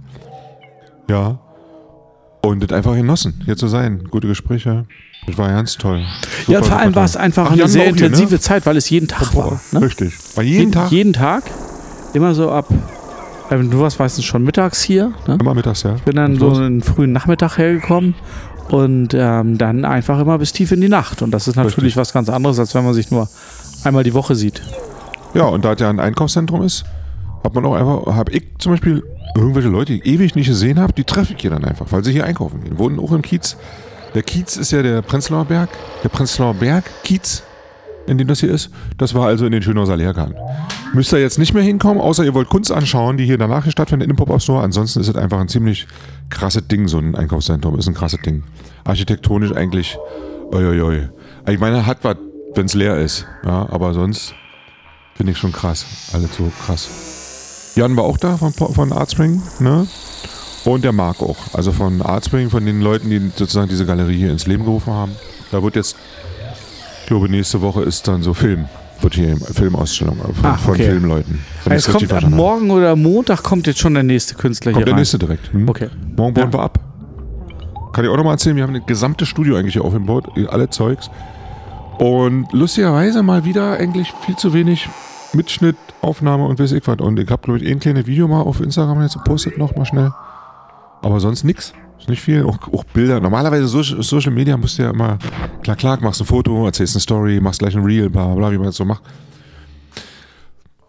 Ja. 1.10 1.40
Und 2.44 2.60
das 2.62 2.72
einfach 2.72 2.94
genossen, 2.94 3.40
hier 3.44 3.56
zu 3.56 3.68
sein. 3.68 4.04
Gute 4.10 4.28
Gespräche. 4.28 4.84
Das 5.26 5.38
war 5.38 5.48
ganz 5.48 5.76
toll. 5.78 6.04
Ja, 6.46 6.58
und 6.58 6.64
Super, 6.64 6.64
vor 6.64 6.76
allem 6.78 6.88
super 6.90 6.96
war 6.96 7.04
es 7.04 7.16
einfach 7.16 7.46
Ach, 7.48 7.52
eine 7.52 7.68
sehr 7.68 7.82
hier, 7.84 7.90
intensive 7.92 8.34
ne? 8.34 8.40
Zeit, 8.40 8.66
weil 8.66 8.76
es 8.76 8.90
jeden 8.90 9.08
Tag 9.08 9.34
war. 9.34 9.60
Ne? 9.72 9.80
Richtig. 9.80 10.12
War 10.36 10.44
jeden 10.44 10.70
Tag. 10.72 10.90
Jeden 10.90 11.12
Tag. 11.14 11.44
Immer 12.12 12.34
so 12.34 12.50
ab. 12.50 12.66
ähm, 13.50 13.70
Du 13.70 13.80
warst 13.80 13.98
meistens 13.98 14.24
schon 14.26 14.44
mittags 14.44 14.82
hier. 14.82 15.12
Ne? 15.26 15.38
Immer 15.40 15.54
mittags, 15.54 15.82
ja. 15.82 15.96
bin 16.04 16.16
dann 16.16 16.38
so 16.38 16.50
einen 16.52 16.82
frühen 16.82 17.12
Nachmittag 17.12 17.56
hergekommen 17.56 18.14
und 18.68 19.14
ähm, 19.14 19.56
dann 19.58 19.84
einfach 19.86 20.20
immer 20.20 20.38
bis 20.38 20.52
tief 20.52 20.72
in 20.72 20.80
die 20.82 20.88
Nacht. 20.88 21.22
Und 21.22 21.30
das 21.30 21.48
ist 21.48 21.56
natürlich 21.56 21.78
Richtig. 21.78 21.96
was 21.96 22.12
ganz 22.12 22.28
anderes, 22.28 22.58
als 22.58 22.74
wenn 22.74 22.84
man 22.84 22.92
sich 22.94 23.10
nur 23.10 23.28
einmal 23.82 24.04
die 24.04 24.14
Woche 24.14 24.34
sieht. 24.34 24.60
Ja, 25.32 25.44
und 25.44 25.64
da 25.64 25.72
es 25.72 25.80
ja 25.80 25.88
ein 25.90 26.00
Einkaufszentrum 26.00 26.62
ist, 26.62 26.84
hat 27.42 27.54
man 27.54 27.64
auch 27.64 27.74
einfach, 27.74 28.14
habe 28.14 28.32
ich 28.32 28.44
zum 28.58 28.72
Beispiel 28.72 29.02
irgendwelche 29.34 29.68
Leute, 29.68 29.92
die 29.92 30.00
ich 30.00 30.06
ewig 30.06 30.34
nicht 30.34 30.48
gesehen 30.48 30.78
habe, 30.78 30.92
die 30.92 31.04
treffe 31.04 31.34
ich 31.34 31.40
hier 31.40 31.50
dann 31.50 31.64
einfach, 31.64 31.86
weil 31.90 32.04
sie 32.04 32.12
hier 32.12 32.24
einkaufen 32.24 32.62
gehen. 32.62 32.78
Wohnen 32.78 32.98
auch 32.98 33.12
im 33.12 33.22
Kiez. 33.22 33.56
Der 34.14 34.22
Kiez 34.22 34.56
ist 34.56 34.70
ja 34.70 34.82
der 34.82 35.02
Prenzlauer 35.02 35.44
Berg, 35.46 35.70
der 36.02 36.08
Prenzlauer 36.08 36.54
Berg 36.54 36.84
Kiez, 37.02 37.42
in 38.06 38.18
dem 38.18 38.28
das 38.28 38.40
hier 38.40 38.50
ist. 38.50 38.70
Das 38.96 39.14
war 39.14 39.26
also 39.26 39.46
in 39.46 39.52
den 39.52 39.62
Schönhauser 39.62 39.96
Lehrgarten. 39.96 40.36
Müsst 40.92 41.12
ihr 41.12 41.18
jetzt 41.18 41.38
nicht 41.38 41.52
mehr 41.52 41.62
hinkommen, 41.62 42.00
außer 42.00 42.24
ihr 42.24 42.34
wollt 42.34 42.48
Kunst 42.48 42.70
anschauen, 42.70 43.16
die 43.16 43.24
hier 43.24 43.38
danach 43.38 43.68
stattfindet 43.68 44.08
in 44.08 44.14
dem 44.14 44.16
Pop-Up 44.16 44.40
Store. 44.40 44.62
Ansonsten 44.62 45.00
ist 45.00 45.08
es 45.08 45.16
einfach 45.16 45.40
ein 45.40 45.48
ziemlich 45.48 45.88
krasses 46.30 46.68
Ding, 46.68 46.86
so 46.86 46.98
ein 46.98 47.16
Einkaufszentrum. 47.16 47.76
Ist 47.78 47.88
ein 47.88 47.94
krasses 47.94 48.20
Ding. 48.22 48.44
Architektonisch 48.84 49.52
eigentlich, 49.52 49.98
oi. 50.52 51.08
Ich 51.48 51.58
meine, 51.58 51.86
hat 51.86 51.98
was, 52.02 52.16
wenn 52.54 52.66
es 52.66 52.74
leer 52.74 52.98
ist. 52.98 53.26
Ja, 53.44 53.68
aber 53.70 53.94
sonst 53.94 54.34
Finde 55.14 55.32
ich 55.32 55.38
schon 55.38 55.52
krass. 55.52 55.86
Alles 56.12 56.34
so 56.36 56.50
krass. 56.64 57.23
Jan 57.76 57.96
war 57.96 58.04
auch 58.04 58.18
da 58.18 58.36
von, 58.36 58.52
von 58.52 58.92
Artspring, 58.92 59.42
ne? 59.60 59.86
Und 60.64 60.84
der 60.84 60.92
Marc 60.92 61.20
auch. 61.22 61.36
Also 61.52 61.72
von 61.72 62.00
Artspring, 62.00 62.48
von 62.50 62.64
den 62.64 62.80
Leuten, 62.80 63.10
die 63.10 63.18
sozusagen 63.36 63.68
diese 63.68 63.84
Galerie 63.84 64.16
hier 64.16 64.30
ins 64.30 64.46
Leben 64.46 64.64
gerufen 64.64 64.92
haben. 64.92 65.12
Da 65.50 65.62
wird 65.62 65.76
jetzt, 65.76 65.96
ich 67.02 67.06
glaube, 67.06 67.28
nächste 67.28 67.60
Woche 67.60 67.82
ist 67.82 68.08
dann 68.08 68.22
so 68.22 68.32
Film. 68.32 68.66
Wird 69.00 69.14
hier 69.16 69.36
Filmausstellung 69.36 70.16
von, 70.16 70.44
Ah, 70.46 70.56
von 70.56 70.74
okay. 70.74 70.84
Filmleuten. 70.84 71.44
Wenn 71.64 71.72
Es 71.76 71.86
kommt 71.90 72.10
am. 72.12 72.30
Morgen 72.30 72.70
oder 72.70 72.96
Montag 72.96 73.42
kommt 73.42 73.66
jetzt 73.66 73.80
schon 73.80 73.92
der 73.92 74.02
nächste 74.04 74.34
Künstler 74.36 74.72
Kommt 74.72 74.80
hier 74.80 74.84
der 74.86 74.94
rein. 74.94 75.00
nächste 75.00 75.18
direkt. 75.18 75.52
Hm? 75.52 75.68
Okay. 75.68 75.88
Morgen 76.16 76.32
bauen 76.32 76.46
Ja. 76.46 76.52
wir 76.52 76.60
ab. 76.60 76.78
Kann 77.92 78.04
ich 78.04 78.10
auch 78.10 78.16
nochmal 78.16 78.34
erzählen, 78.34 78.56
wir 78.56 78.62
haben 78.62 78.74
ein 78.74 78.86
gesamtes 78.86 79.28
Studio 79.28 79.56
eigentlich 79.56 79.74
hier 79.74 79.84
aufgebaut, 79.84 80.28
alle 80.48 80.70
Zeugs. 80.70 81.10
Und 81.98 82.46
lustigerweise 82.52 83.22
mal 83.22 83.44
wieder 83.44 83.72
eigentlich 83.78 84.12
viel 84.24 84.36
zu 84.36 84.54
wenig 84.54 84.88
Mitschnitt, 85.34 85.76
Aufnahme 86.00 86.46
und 86.46 86.58
weiß 86.58 86.72
ich 86.72 86.86
was. 86.86 86.98
Und 86.98 87.18
ich 87.18 87.30
habe, 87.30 87.42
glaube 87.42 87.58
ich, 87.60 87.70
ein 87.70 87.80
kleines 87.80 88.06
Video 88.06 88.28
mal 88.28 88.42
auf 88.42 88.60
Instagram 88.60 89.02
jetzt 89.02 89.14
gepostet, 89.14 89.58
noch 89.58 89.74
mal 89.76 89.84
schnell. 89.84 90.12
Aber 91.02 91.20
sonst 91.20 91.44
nix. 91.44 91.72
Ist 91.98 92.08
nicht 92.08 92.22
viel. 92.22 92.44
Auch, 92.44 92.58
auch 92.72 92.84
Bilder. 92.84 93.20
Normalerweise 93.20 93.66
so, 93.66 93.82
Social 93.82 94.32
Media 94.32 94.56
musst 94.56 94.78
du 94.78 94.82
ja 94.82 94.90
immer, 94.90 95.18
klar, 95.62 95.76
klar, 95.76 95.98
machst 96.00 96.20
ein 96.20 96.26
Foto, 96.26 96.66
erzählst 96.66 96.96
eine 96.96 97.00
Story, 97.00 97.40
machst 97.40 97.60
gleich 97.60 97.76
ein 97.76 97.84
Reel, 97.84 98.10
bla, 98.10 98.34
bla, 98.34 98.50
wie 98.52 98.58
man 98.58 98.66
das 98.66 98.76
so 98.76 98.84
macht. 98.84 99.02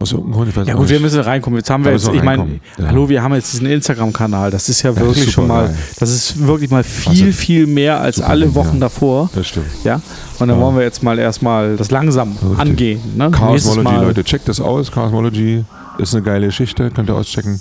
Aus 0.05 0.12
irgendeinem 0.12 0.33
Grund, 0.35 0.50
ich 0.50 0.55
weiß 0.55 0.67
Ja 0.67 0.74
gut, 0.75 0.88
wir 0.89 1.00
müssen 1.00 1.19
reinkommen. 1.21 1.57
Jetzt 1.57 1.69
haben 1.71 1.83
wir 1.83 1.89
Da 1.91 1.97
jetzt, 1.97 2.13
ich 2.13 2.21
meine, 2.21 2.59
ja. 2.77 2.85
hallo, 2.89 3.09
wir 3.09 3.24
haben 3.24 3.33
jetzt 3.33 3.53
diesen 3.53 3.65
Instagram-Kanal. 3.65 4.51
Das 4.51 4.69
ist 4.69 4.83
ja 4.83 4.91
ist 4.91 5.00
wirklich 5.00 5.31
schon 5.31 5.47
mal, 5.47 5.65
geil. 5.65 5.77
das 6.00 6.12
ist 6.12 6.45
wirklich 6.45 6.69
mal 6.69 6.83
viel, 6.83 7.09
Also, 7.27 7.31
viel 7.31 7.65
mehr 7.65 8.00
als 8.00 8.17
super 8.17 8.29
alle 8.29 8.53
Wochen 8.53 8.75
ja. 8.75 8.81
davor. 8.81 9.31
Das 9.33 9.47
stimmt. 9.47 9.65
Ja. 9.83 9.95
Und 10.38 10.47
dann 10.47 10.59
Ja. 10.59 10.63
wollen 10.63 10.75
wir 10.75 10.83
jetzt 10.83 11.01
mal 11.01 11.17
erstmal 11.17 11.75
das 11.75 11.89
langsam 11.89 12.33
Richtig. 12.33 12.59
angehen. 12.59 13.00
Ne? 13.17 13.31
Chaosmology, 13.31 13.83
Mal- 13.83 14.03
Leute, 14.05 14.24
checkt 14.24 14.47
das 14.47 14.62
aus. 14.62 14.91
Chaosmology 14.91 15.65
ist 15.97 16.13
eine 16.13 16.21
geile 16.24 16.45
Geschichte, 16.45 16.91
könnt 16.91 17.09
ihr 17.09 17.15
auschecken. 17.15 17.59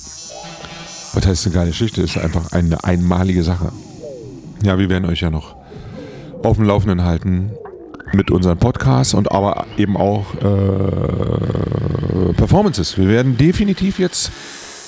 Was 1.15 1.27
heißt 1.27 1.47
eine 1.47 1.55
geile 1.55 1.69
Geschichte? 1.71 2.03
Ist 2.03 2.19
einfach 2.19 2.53
eine 2.53 2.85
einmalige 2.85 3.43
Sache. 3.43 3.73
Ja, 4.63 4.79
wir 4.79 4.91
werden 4.91 5.07
euch 5.07 5.23
ja 5.23 5.31
noch 5.31 5.57
auf 6.43 6.59
dem 6.59 6.67
Laufenden 6.67 7.05
halten 7.05 7.53
mit 8.15 8.31
unseren 8.31 8.59
Podcasts 8.59 9.15
und 9.15 9.31
aber 9.33 9.67
eben 9.77 9.97
auch 9.97 10.27
äh, 10.35 12.33
Performances. 12.35 12.97
Wir 12.99 13.09
werden 13.09 13.37
definitiv 13.37 13.99
jetzt, 13.99 14.31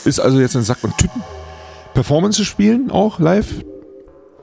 ist 0.05 0.21
also 0.21 0.41
jetzt 0.41 0.55
in 0.55 0.63
Sack 0.63 0.79
und 0.83 0.97
Tüten, 0.99 1.23
Performances 1.95 2.47
spielen, 2.47 2.91
auch 2.91 3.19
live 3.19 3.65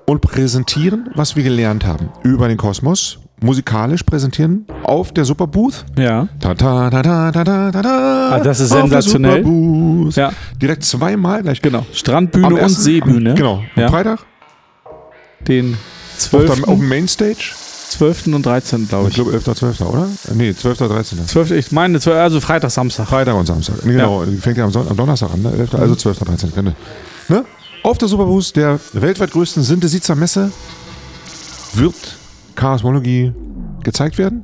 und 0.06 0.22
präsentieren, 0.22 1.10
was 1.16 1.36
wir 1.36 1.44
gelernt 1.44 1.86
haben 1.86 2.10
über 2.24 2.48
den 2.48 2.58
Kosmos. 2.58 3.20
Musikalisch 3.42 4.04
präsentieren 4.04 4.66
auf 4.84 5.12
der 5.12 5.26
Superbooth. 5.26 5.84
Ja. 5.98 6.30
Ta 6.40 6.54
ta 6.56 6.90
ta 6.90 7.02
ta 7.04 7.32
ta 7.32 7.72
ta 7.72 7.82
ta. 7.82 8.30
Ah, 8.32 8.40
das 8.40 8.62
ist 8.62 8.72
Auf 8.72 8.90
der 8.90 9.02
sensationell. 9.02 9.44
Superbooth. 9.44 10.16
Ja. 10.16 10.32
Direkt 10.62 10.86
zweimal 10.86 11.42
gleich. 11.44 11.62
Genau. 11.62 11.86
Strandbühne 11.92 12.48
Am 12.48 12.54
und 12.54 12.60
ersten- 12.60 12.82
Seebühne. 12.82 13.32
Am, 13.32 13.36
genau. 13.36 13.56
Am 13.76 13.82
Ja. 13.82 13.90
Freitag 13.90 14.20
Den 15.46 15.74
auf, 15.74 16.20
12. 16.20 16.56
der, 16.62 16.70
auf 16.70 16.80
dem 16.80 16.88
Mainstage. 16.88 17.52
12. 17.90 18.28
und 18.28 18.46
13. 18.46 18.88
glaube 18.88 19.04
Ich 19.10 19.10
ich. 19.10 19.16
glaube 19.16 19.34
11. 19.34 19.44
12. 19.56 19.82
oder? 19.82 20.08
Nee, 20.34 20.54
12. 20.56 20.78
13. 20.80 21.28
12. 21.28 21.52
Ich 21.52 21.72
meine, 21.72 22.00
12, 22.00 22.18
also 22.18 22.40
Freitag, 22.42 22.72
Samstag. 22.72 23.08
Freitag 23.08 23.36
und 23.36 23.46
Samstag. 23.46 23.86
Nee, 23.86 23.94
Genau, 23.94 24.24
fängt 24.42 24.58
ja 24.58 24.66
am, 24.66 24.72
Son 24.72 24.88
am 24.88 24.98
Donnerstag 24.98 25.32
an, 25.34 25.42
ne? 25.42 25.52
11. 25.52 25.76
Also 25.76 25.96
12. 25.96 26.20
13. 26.20 26.52
Ne? 26.64 26.76
Ne? 27.30 27.46
Auf 27.84 27.98
der 27.98 28.08
Superbooth 28.08 28.56
der 28.56 28.80
weltweit 28.94 29.32
größten 29.32 29.62
Synthesizer-Messe 29.64 30.52
wird 31.74 31.96
Chaosmologie 32.56 33.34
gezeigt 33.84 34.18
werden. 34.18 34.44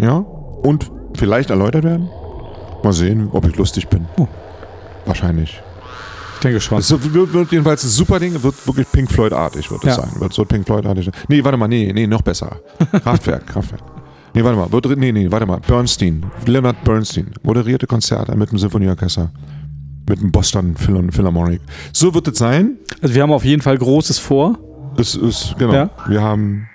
Ja. 0.00 0.16
Und 0.16 0.90
vielleicht 1.16 1.50
erläutert 1.50 1.84
werden. 1.84 2.08
Mal 2.82 2.92
sehen, 2.92 3.28
ob 3.32 3.46
ich 3.46 3.56
lustig 3.56 3.88
bin. 3.88 4.06
Oh. 4.18 4.26
Wahrscheinlich. 5.06 5.62
Ich 6.44 6.46
denke 6.50 6.60
schon. 6.60 6.76
Es 6.78 6.90
wird, 6.90 7.32
wird 7.32 7.52
jedenfalls 7.52 7.84
ein 7.84 7.88
super 7.88 8.20
Ding, 8.20 8.34
wird 8.42 8.66
wirklich 8.66 8.86
Pink 8.92 9.10
Floyd-artig, 9.10 9.70
wird 9.70 9.82
es 9.82 9.96
Ja. 9.96 10.02
sein. 10.02 10.20
Wird 10.20 10.34
so 10.34 10.44
Pink 10.44 10.66
Floyd-artig. 10.66 11.10
Nee, 11.26 11.42
warte 11.42 11.56
mal, 11.56 11.68
nee, 11.68 11.90
nee, 11.90 12.06
noch 12.06 12.20
besser. 12.20 12.56
Kraftwerk, 13.02 13.46
Kraftwerk. 13.54 13.80
Nee, 14.34 14.44
warte 14.44 14.58
mal, 14.58 14.70
wird, 14.70 14.98
nee, 14.98 15.10
nee, 15.10 15.30
warte 15.30 15.46
mal. 15.46 15.60
Bernstein, 15.66 16.26
Leonard 16.44 16.84
Bernstein, 16.84 17.30
moderierte 17.42 17.86
Konzerte 17.86 18.36
mit 18.36 18.50
dem 18.50 18.58
Symphonieorchester, 18.58 19.30
mit 20.06 20.20
dem 20.20 20.30
Boston 20.30 20.76
Phil 20.76 21.10
Philharmonic. 21.12 21.62
So 21.94 22.12
wird 22.12 22.28
es 22.28 22.36
sein. 22.36 22.76
Also 23.00 23.14
wir 23.14 23.22
haben 23.22 23.32
auf 23.32 23.46
jeden 23.46 23.62
Fall 23.62 23.78
Großes 23.78 24.18
vor. 24.18 24.58
Es 24.98 25.14
ist, 25.14 25.54
genau, 25.58 25.72
Ja. 25.72 25.90
wir 26.08 26.20
haben, 26.22 26.68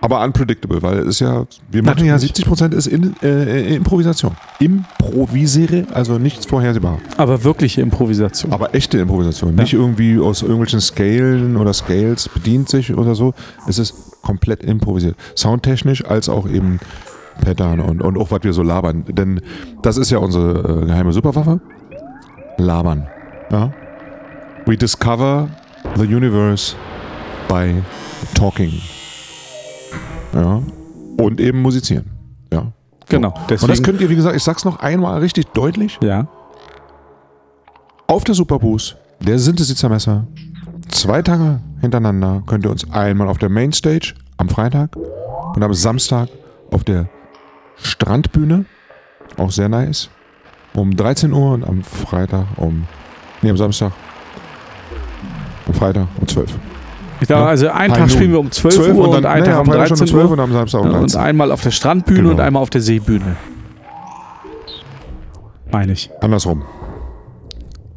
aber 0.00 0.22
unpredictable, 0.22 0.82
weil 0.82 0.98
es 0.98 1.06
ist 1.06 1.20
ja, 1.20 1.46
wir 1.70 1.82
machen 1.82 2.04
ja 2.04 2.12
Natürlich. 2.12 2.46
70% 2.46 2.74
ist 2.74 2.86
in, 2.86 3.16
äh, 3.22 3.74
Improvisation. 3.74 4.36
Improvisiere, 4.60 5.86
also 5.92 6.18
nichts 6.18 6.46
vorhersehbar. 6.46 6.98
Aber 7.16 7.42
wirkliche 7.44 7.80
Improvisation. 7.80 8.52
Aber 8.52 8.74
echte 8.74 8.98
Improvisation. 8.98 9.56
Ja. 9.56 9.62
Nicht 9.62 9.72
irgendwie 9.72 10.18
aus 10.18 10.42
irgendwelchen 10.42 10.80
Scalen 10.80 11.56
oder 11.56 11.72
Scales 11.72 12.28
bedient 12.28 12.68
sich 12.68 12.94
oder 12.94 13.14
so. 13.14 13.32
Es 13.66 13.78
ist 13.78 14.22
komplett 14.22 14.62
improvisiert. 14.62 15.16
Soundtechnisch 15.34 16.04
als 16.04 16.28
auch 16.28 16.48
eben 16.48 16.78
Pattern 17.42 17.80
und, 17.80 18.02
und 18.02 18.18
auch 18.18 18.30
was 18.30 18.42
wir 18.42 18.52
so 18.52 18.62
labern. 18.62 19.04
Denn 19.08 19.40
das 19.82 19.96
ist 19.96 20.10
ja 20.10 20.18
unsere 20.18 20.82
äh, 20.82 20.86
geheime 20.86 21.12
Superwaffe. 21.12 21.60
Labern. 22.58 23.06
Ja? 23.50 23.72
We 24.66 24.76
discover 24.76 25.48
the 25.96 26.04
universe 26.04 26.74
by 27.48 27.82
talking. 28.34 28.72
Ja. 30.36 30.62
Und 31.18 31.40
eben 31.40 31.62
musizieren. 31.62 32.04
Ja. 32.52 32.72
genau. 33.08 33.28
Und 33.28 33.50
das 33.50 33.62
Deswegen, 33.62 33.82
könnt 33.82 34.00
ihr, 34.00 34.10
wie 34.10 34.16
gesagt, 34.16 34.36
ich 34.36 34.42
sag's 34.42 34.64
noch 34.64 34.80
einmal 34.80 35.18
richtig 35.20 35.46
deutlich 35.48 35.98
ja. 36.02 36.28
auf 38.06 38.24
der 38.24 38.34
Superbooth, 38.34 38.96
der 39.20 39.38
Synthesizermesser, 39.38 40.26
zwei 40.88 41.22
Tage 41.22 41.60
hintereinander 41.80 42.42
könnt 42.46 42.64
ihr 42.64 42.70
uns 42.70 42.90
einmal 42.92 43.28
auf 43.28 43.38
der 43.38 43.48
Mainstage 43.48 44.14
am 44.36 44.48
Freitag 44.48 44.94
und 45.54 45.62
am 45.62 45.72
Samstag 45.72 46.28
auf 46.70 46.84
der 46.84 47.08
Strandbühne, 47.76 48.66
auch 49.38 49.50
sehr 49.50 49.68
nice, 49.68 50.10
um 50.74 50.94
13 50.94 51.32
Uhr 51.32 51.52
und 51.52 51.64
am 51.64 51.82
Freitag 51.82 52.46
um, 52.56 52.86
nee, 53.40 53.50
am 53.50 53.56
Samstag, 53.56 53.92
am 55.66 55.74
Freitag 55.74 56.06
um 56.20 56.28
12 56.28 56.54
Ich 57.20 57.28
glaube, 57.28 57.42
Ja. 57.44 57.48
also 57.48 57.68
einen 57.70 57.94
Tag 57.94 58.10
spielen 58.10 58.32
wir 58.32 58.40
um 58.40 58.50
12, 58.50 58.78
Uhr 58.78 58.88
und 58.88 58.98
und, 59.08 59.12
dann, 59.24 59.24
einen 59.32 59.40
naja, 59.44 59.52
Tag 59.52 59.54
am 59.54 59.60
um 59.68 59.72
Freitag 59.72 59.88
schon 59.88 59.96
13 59.98 60.02
um 60.02 60.10
12 60.20 60.24
Uhr. 60.26 60.30
und 60.32 60.40
am 60.40 60.52
Samstag 60.52 60.80
um 60.80 60.86
Ja, 60.86 60.92
und 60.98 61.00
13 61.14 61.20
einmal 61.20 61.50
auf 61.52 61.62
der 61.62 61.70
Strandbühne 61.70 62.18
Genau. 62.20 62.30
und 62.32 62.40
einmal 62.40 62.62
auf 62.62 62.70
der 62.70 62.80
Seebühne. 62.82 63.36
Meine 65.72 65.92
ich. 65.92 66.10
Andersrum. 66.20 66.62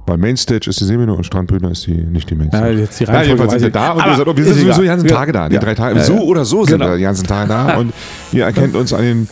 Weil 0.08 0.18
Mainstage 0.18 0.68
ist 0.70 0.80
die 0.80 0.86
Seebühne 0.86 1.14
und 1.14 1.24
Strandbühne 1.24 1.70
ist 1.70 1.86
die, 1.86 1.94
nicht 1.94 2.30
die 2.30 2.36
Mainstage. 2.36 2.72
Ja, 2.74 2.80
jetzt 2.80 3.00
die 3.00 3.04
Ja, 3.04 3.12
Reihenfolge 3.12 3.28
jedenfalls 3.30 3.54
weiß 3.54 3.62
sind 3.62 3.74
wir 3.74 3.82
da 3.82 3.92
und 3.92 4.06
wir 4.06 4.16
sind, 4.16 4.38
wir 4.38 4.46
sind 4.46 4.60
sowieso 4.62 4.82
die 4.82 4.88
ganzen 4.88 5.08
Ja. 5.10 5.16
Tage 5.16 5.32
da. 5.32 5.50
Die 5.50 5.56
Ja. 5.56 5.62
drei 5.62 5.76
Tage. 5.76 5.98
Ja, 5.98 6.04
So 6.04 6.14
ja. 6.16 6.20
oder 6.22 6.46
so 6.46 6.64
sind 6.66 6.80
Genau. 6.80 6.92
wir 6.92 6.98
die 6.98 7.04
ganzen 7.04 7.28
Tage 7.28 7.48
da. 7.50 7.76
Und 7.78 7.94
ihr 8.32 8.46
erkennt 8.46 8.76
uns 8.76 8.92
an 8.94 9.02
den 9.04 9.30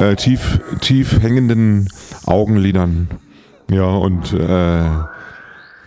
äh, 0.00 0.16
tief, 0.16 0.60
tief 0.80 1.22
hängenden 1.22 1.88
Augenlidern. 2.26 3.08
Ja, 3.70 3.84
und 3.88 4.32
äh, 4.32 4.82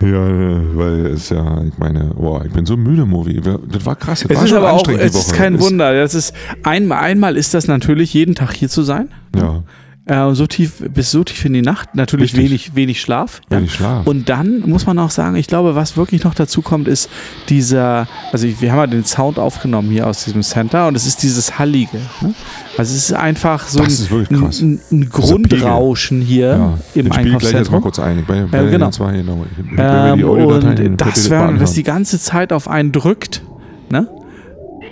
ja, 0.01 0.77
weil 0.77 1.05
es 1.07 1.29
ja, 1.29 1.61
ich 1.63 1.77
meine, 1.77 2.11
boah, 2.15 2.45
ich 2.45 2.51
bin 2.51 2.65
so 2.65 2.77
müde, 2.77 3.05
Movie. 3.05 3.41
Das 3.41 3.85
war 3.85 3.95
krass. 3.95 4.21
Das 4.21 4.31
Es 4.31 4.37
war 4.37 4.45
ist 4.45 4.53
aber 4.53 4.73
auch, 4.73 4.87
es 4.87 5.15
ist 5.15 5.33
kein 5.33 5.59
Wunder. 5.59 5.93
Das 5.93 6.15
ist 6.15 6.33
einmal, 6.63 6.99
einmal 6.99 7.35
ist 7.35 7.53
das 7.53 7.67
natürlich 7.67 8.13
jeden 8.13 8.35
Tag 8.35 8.53
hier 8.53 8.69
zu 8.69 8.83
sein. 8.83 9.09
Ja, 9.35 9.63
Äh, 10.09 10.33
so 10.33 10.47
tief, 10.47 10.83
bis 10.91 11.11
so 11.11 11.23
tief 11.23 11.45
in 11.45 11.53
die 11.53 11.61
Nacht. 11.61 11.93
Natürlich 11.93 12.33
Richtig. 12.33 12.49
wenig, 12.49 12.75
wenig 12.75 13.01
Schlaf. 13.01 13.41
ja. 13.51 13.57
wenig 13.57 13.73
Schlaf. 13.73 14.07
Und 14.07 14.27
dann 14.27 14.61
muss 14.67 14.87
man 14.87 14.97
auch 14.97 15.11
sagen, 15.11 15.35
ich 15.35 15.45
glaube, 15.45 15.75
was 15.75 15.97
wirklich 15.97 16.23
noch 16.23 16.33
dazu 16.33 16.63
kommt, 16.63 16.87
ist 16.87 17.09
dieser, 17.47 18.07
also 18.31 18.47
wir 18.59 18.71
haben 18.71 18.79
ja 18.79 18.87
den 18.87 19.05
Sound 19.05 19.37
aufgenommen 19.37 19.91
hier 19.91 20.07
aus 20.07 20.23
diesem 20.25 20.41
Center 20.41 20.87
und 20.87 20.95
es 20.95 21.05
ist 21.05 21.21
dieses 21.21 21.59
Hallige. 21.59 21.97
Ne? 22.21 22.33
Also 22.77 22.95
es 22.95 23.09
ist 23.09 23.13
einfach 23.13 23.67
so 23.67 23.83
Das 23.83 24.09
ein, 24.11 24.31
ein, 24.31 24.79
ein 24.91 25.09
Grundrauschen 25.09 26.21
hier 26.21 26.47
ja, 26.47 26.77
im 26.95 27.07
mal 27.09 27.17
Einkaufszentrum. 27.17 27.81
kurz 27.81 27.99
ein. 27.99 28.25
Bin, 28.25 28.35
Ja, 28.51 28.61
bin 28.61 28.71
genau. 28.71 28.89
ich, 28.89 28.99
ich, 28.99 29.77
ähm, 29.77 30.23
und 30.23 31.01
das, 31.01 31.29
wenn 31.29 31.39
das 31.39 31.49
anhören. 31.49 31.73
die 31.75 31.83
ganze 31.83 32.19
Zeit 32.19 32.51
auf 32.51 32.67
einen 32.67 32.91
drückt, 32.91 33.43
ne? 33.91 34.07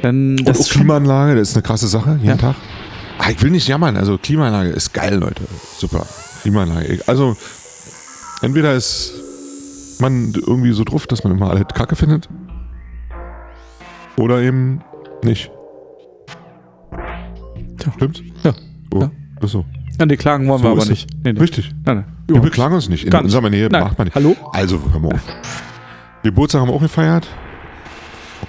Dann 0.04 0.38
Und 0.38 0.48
das 0.48 0.70
Klimaanlage, 0.70 1.36
das 1.36 1.50
ist 1.50 1.56
eine 1.56 1.64
krasse 1.64 1.88
Sache, 1.88 2.12
jeden 2.18 2.28
Ja. 2.28 2.36
Tag. 2.38 2.56
Ah, 3.20 3.30
ich 3.32 3.42
will 3.42 3.52
nicht 3.52 3.68
jammern, 3.68 3.98
also 3.98 4.18
Klimaanlage 4.18 4.70
ist 4.70 4.94
geil, 4.94 5.16
Leute. 5.16 5.44
Super. 5.78 6.06
Klimaanlage. 6.42 7.02
Also, 7.08 7.36
entweder 8.42 8.74
ist 8.74 9.14
man 10.00 10.34
irgendwie 10.36 10.72
so 10.72 10.84
drauf, 10.84 11.08
dass 11.08 11.24
man 11.24 11.34
immer 11.34 11.50
alle 11.50 11.66
Kacke 11.66 11.96
findet. 11.96 12.30
Oder 14.18 14.42
eben 14.42 14.82
nicht. 15.24 15.52
Tja. 17.80 17.92
Stimmt? 17.96 18.24
Ja. 18.44 18.54
Oh, 18.94 19.02
Ja. 19.02 19.12
Ist 19.42 19.52
so. 19.52 19.66
an 20.00 20.10
die 20.10 20.18
Klagen 20.18 20.48
wollen 20.48 20.60
So 20.60 20.64
wir 20.66 20.72
aber 20.72 20.86
nicht. 20.86 21.08
Nee, 21.24 21.34
nee. 21.34 21.40
Richtig. 21.40 21.72
Nein, 21.86 21.98
nein. 21.98 22.06
Wir 22.26 22.36
überhaupt 22.36 22.50
beklagen 22.52 22.76
uns 22.76 22.90
nicht. 22.90 23.04
In 23.06 23.10
Gar 23.12 23.24
unserer 23.24 23.50
Nähe 23.50 23.70
Nein. 23.70 23.84
macht 23.84 23.98
man 23.98 24.06
nicht. 24.06 24.16
Hallo? 24.16 24.36
Also, 24.54 24.80
hör 24.92 25.00
mal 25.00 25.14
auf. 25.14 25.22
Geburtstag 26.24 26.62
haben 26.62 26.70
wir 26.70 26.74
auch 26.74 26.82
gefeiert. 26.82 27.28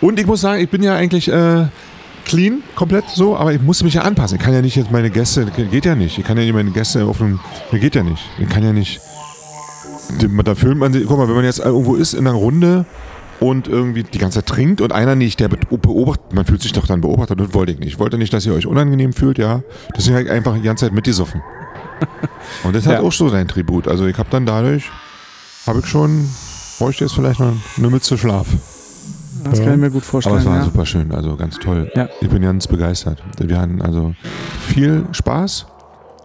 Und 0.01 0.19
ich 0.19 0.27
muss 0.27 0.41
sagen, 0.41 0.63
ich 0.63 0.69
bin 0.71 0.83
ja 0.83 0.95
eigentlich 0.95 1.29
äh, 1.31 1.67
clean, 2.29 2.63
komplett 2.77 3.05
so, 3.11 3.37
aber 3.37 3.53
ich 3.53 3.61
muss 3.61 3.83
mich 3.83 3.95
ja 3.95 4.03
anpassen. 4.03 4.37
Ich 4.39 4.43
kann 4.45 4.55
ja 4.55 4.63
nicht 4.63 4.77
jetzt 4.77 4.91
meine 4.93 5.11
Gäste, 5.11 5.47
geht 5.47 5.85
ja 5.85 5.95
nicht. 5.97 6.19
Ich 6.19 6.25
kann 6.25 6.37
ja 6.37 6.45
nicht 6.45 6.55
meine 6.55 6.71
Gäste 6.71 7.05
auf 7.05 7.19
dem, 7.19 7.41
mir 7.73 7.81
geht 7.81 7.95
ja 7.97 8.03
nicht. 8.05 8.23
Ich 8.39 8.49
kann 8.49 8.63
ja 8.63 8.73
nicht, 8.73 9.01
da 10.45 10.55
fühlt 10.55 10.79
man 10.79 10.93
sich, 10.93 11.07
guck 11.07 11.19
mal, 11.19 11.29
wenn 11.29 11.35
man 11.35 11.45
jetzt 11.45 11.59
irgendwo 11.59 11.95
ist 11.97 12.15
in 12.15 12.27
einer 12.27 12.37
Runde 12.37 12.85
und 13.41 13.69
irgendwie 13.69 14.03
die 14.03 14.19
ganze 14.19 14.39
Zeit 14.39 14.47
trinkt 14.47 14.81
und 14.81 14.93
einer 14.93 15.15
nicht, 15.15 15.39
der 15.41 15.49
be- 15.49 15.59
beobachtet, 15.77 16.33
man 16.35 16.45
fühlt 16.45 16.63
sich 16.63 16.73
doch 16.73 16.87
dann 16.87 17.01
beobachtet, 17.01 17.39
das 17.41 17.55
wollte 17.55 17.73
ich 17.73 17.79
nicht. 17.79 17.89
Ich 17.89 17.99
wollte 17.99 18.19
nicht, 18.19 18.33
dass 18.33 18.45
ihr 18.47 18.55
euch 18.55 18.67
unangenehm 18.67 19.13
fühlt, 19.13 19.39
ja. 19.39 19.63
Deswegen 19.97 20.17
habe 20.17 20.25
ich 20.27 20.31
einfach 20.31 20.55
die 20.55 20.63
ganze 20.63 20.87
Zeit 20.87 20.95
mitgesoffen. 20.95 21.43
Und 22.65 22.75
das 22.77 22.87
hat 22.87 22.95
Ja. 22.95 23.01
auch 23.01 23.13
so 23.13 23.29
sein 23.29 23.47
Tribut. 23.49 23.89
Also 23.89 24.07
ich 24.07 24.17
habe 24.19 24.29
dann 24.31 24.47
dadurch, 24.47 24.91
habe 25.67 25.81
ich 25.81 25.87
schon, 25.87 26.29
bräuchte 26.79 27.05
jetzt 27.05 27.15
vielleicht 27.15 27.41
noch 27.41 27.53
eine 27.77 27.91
Mütze 27.91 28.17
Schlaf. 28.19 28.47
Das 29.45 29.61
kann 29.61 29.75
ich 29.75 29.79
mir 29.79 29.91
gut 29.91 30.05
vorstellen. 30.05 30.37
Aber 30.37 30.43
es 30.43 30.47
war 30.47 30.57
ja. 30.59 30.65
super 30.65 30.87
schön, 30.87 31.13
also 31.13 31.37
ganz 31.37 31.59
toll. 31.59 31.91
Ja. 31.95 32.09
Ich 32.21 32.29
bin 32.29 32.43
ganz 32.43 32.67
begeistert. 32.67 33.23
Wir 33.39 33.61
hatten 33.61 33.83
also 33.83 34.15
viel 34.67 35.07
Spaß, 35.13 35.67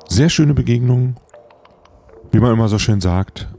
sehr 0.09 0.29
schöne 0.29 0.53
Begegnungen, 0.53 1.17
wie 2.31 2.39
man 2.39 2.53
immer 2.53 2.67
so 2.67 2.79
schön 2.79 3.01
sagt. 3.01 3.49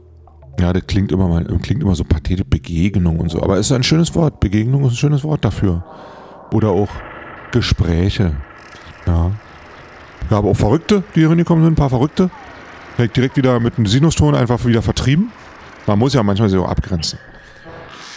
Ja, 0.59 0.71
das 0.71 0.87
klingt 0.87 1.11
immer 1.11 1.27
mal, 1.27 1.45
klingt 1.61 1.81
immer 1.81 1.95
so 1.95 2.03
pathetisch, 2.03 2.45
Begegnung 2.47 3.19
und 3.19 3.29
so. 3.29 3.41
Aber 3.41 3.57
es 3.57 3.67
ist 3.67 3.71
ein 3.73 3.83
schönes 3.83 4.15
Wort. 4.15 4.39
Begegnung 4.39 4.85
ist 4.85 4.93
ein 4.93 4.97
schönes 4.97 5.23
Wort 5.23 5.43
dafür. 5.43 5.83
Oder 6.51 6.69
auch 6.69 6.89
Gespräche. 7.51 8.35
Ja. 9.05 9.31
Aber 10.29 10.49
auch 10.49 10.57
Verrückte, 10.57 11.03
die 11.13 11.21
hier 11.21 11.29
reingekommen 11.29 11.63
sind, 11.63 11.73
ein 11.73 11.77
paar 11.77 11.89
Verrückte. 11.89 12.29
Direkt, 12.97 13.17
direkt 13.17 13.37
wieder 13.37 13.59
mit 13.59 13.77
einem 13.77 13.85
Sinuston 13.85 14.33
einfach 14.33 14.63
wieder 14.65 14.81
vertrieben. 14.81 15.31
Man 15.85 15.99
muss 15.99 16.13
ja 16.13 16.23
manchmal 16.23 16.49
so 16.49 16.65
abgrenzen. 16.65 17.19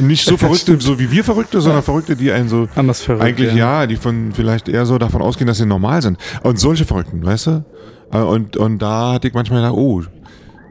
Nicht 0.01 0.25
so 0.25 0.37
Verrückte, 0.39 0.81
so 0.81 0.99
wie 0.99 1.11
wir 1.11 1.25
Verrückte, 1.25 1.61
sondern 1.61 1.83
Verrückte, 1.83 2.17
die 2.17 2.31
einen 2.33 2.49
so 2.49 2.69
Anders 2.77 3.03
verrückt. 3.03 3.25
eigentlich 3.25 3.55
ja, 3.55 3.87
die 3.87 3.97
von 3.97 4.33
vielleicht 4.33 4.69
eher 4.69 4.87
so 4.87 4.99
davon 4.99 5.23
ausgehen, 5.23 5.47
dass 5.47 5.59
sie 5.59 5.67
normal 5.67 6.03
sind. 6.03 6.19
Und 6.43 6.59
solche 6.59 6.85
Verrückten, 6.85 7.25
weißt 7.25 7.47
du? 7.49 7.65
Äh, 8.13 8.19
Und, 8.19 8.57
und 8.57 8.79
da 8.81 9.13
hatte 9.15 9.29
ich 9.29 9.35
manchmal 9.35 9.61
gedacht, 9.63 9.77
oh, 9.77 10.03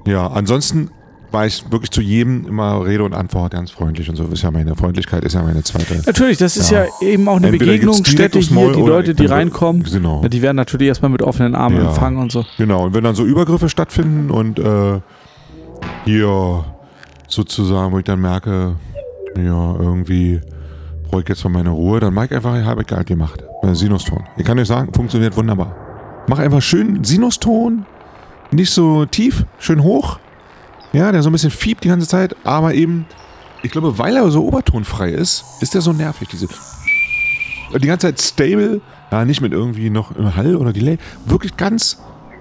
ja, 0.06 0.28
ansonsten 0.28 0.90
war 1.30 1.46
ich 1.46 1.70
wirklich 1.70 1.92
zu 1.92 2.00
jedem 2.00 2.48
immer 2.48 2.86
Rede 2.86 3.04
und 3.04 3.14
Antwort 3.14 3.52
ganz 3.52 3.70
freundlich 3.70 4.10
und 4.10 4.16
so. 4.16 4.24
Ist 4.28 4.44
ja 4.44 4.50
meine 4.52 4.78
Freundlichkeit 4.78 5.26
ist 5.26 5.34
ja 5.34 5.44
meine 5.44 5.62
zweite. 5.62 6.02
Natürlich, 6.06 6.38
das 6.38 6.56
ist 6.56 6.72
Ja. 6.72 6.86
ja, 6.86 6.90
eben 7.02 7.28
auch 7.28 7.36
eine 7.36 7.48
Entweder 7.48 7.74
Begegnungsstätte 7.74 8.40
hier. 8.40 8.72
Die 8.72 8.80
Leute, 8.82 9.14
die 9.14 9.26
reinkommen, 9.26 9.84
Genau. 9.84 10.22
ja, 10.24 10.30
die 10.30 10.42
werden 10.42 10.56
natürlich 10.56 10.88
erstmal 10.88 11.12
mit 11.12 11.22
offenen 11.22 11.54
Armen 11.54 11.76
Ja. 11.82 11.90
empfangen 11.90 12.18
und 12.20 12.32
so. 12.32 12.46
Genau, 12.58 12.86
und 12.86 12.94
wenn 12.94 13.04
dann 13.04 13.14
so 13.16 13.26
Übergriffe 13.26 13.68
stattfinden 13.68 14.32
und 14.32 14.58
äh, 14.58 15.02
hier 16.06 16.64
sozusagen, 17.28 17.92
wo 17.92 17.98
ich 18.00 18.06
dann 18.06 18.22
merke, 18.22 18.76
ja, 19.46 19.76
irgendwie 19.80 20.42
brauche 21.10 21.22
ich 21.22 21.30
jetzt 21.30 21.44
mal 21.44 21.52
meine 21.52 21.70
Ruhe, 21.70 22.00
dann 22.00 22.14
mach 22.14 22.26
ich 22.26 22.32
einfach, 22.32 22.58
ich 22.58 22.66
halt 22.66 23.08
gemacht. 23.08 23.44
Äh, 23.64 23.74
Sinuston. 23.74 24.24
Ich 24.38 24.46
kann 24.46 24.60
euch 24.60 24.68
sagen, 24.68 24.94
funktioniert 24.94 25.36
wunderbar. 25.36 25.76
Mach 26.28 26.40
einfach 26.40 26.62
schön 26.62 27.04
Sinuston, 27.04 27.86
nicht 28.52 28.72
so 28.72 29.06
tief, 29.06 29.46
schön 29.60 29.84
hoch. 29.84 30.20
Ja, 30.94 31.12
der 31.12 31.22
so 31.22 31.30
ein 31.30 31.34
bisschen 31.34 31.52
fiebt 31.52 31.84
die 31.84 31.90
ganze 31.90 32.08
Zeit, 32.08 32.36
aber 32.44 32.74
eben, 32.74 33.06
ich 33.64 33.72
glaube, 33.72 33.98
weil 33.98 34.16
er 34.16 34.30
so 34.32 34.46
obertonfrei 34.46 35.12
ist, 35.12 35.44
ist 35.62 35.74
der 35.74 35.82
so 35.82 35.94
nervig. 35.94 36.28
Diese 36.30 36.48
die 37.76 37.88
ganze 37.88 38.08
Zeit 38.08 38.20
stable, 38.20 38.82
ja, 39.12 39.26
nicht 39.26 39.42
mit 39.42 39.52
irgendwie 39.52 39.90
noch 39.90 40.16
im 40.16 40.36
Hall 40.36 40.56
oder 40.56 40.72
Delay, 40.72 40.98
wirklich 41.26 41.58
ganz 41.58 41.98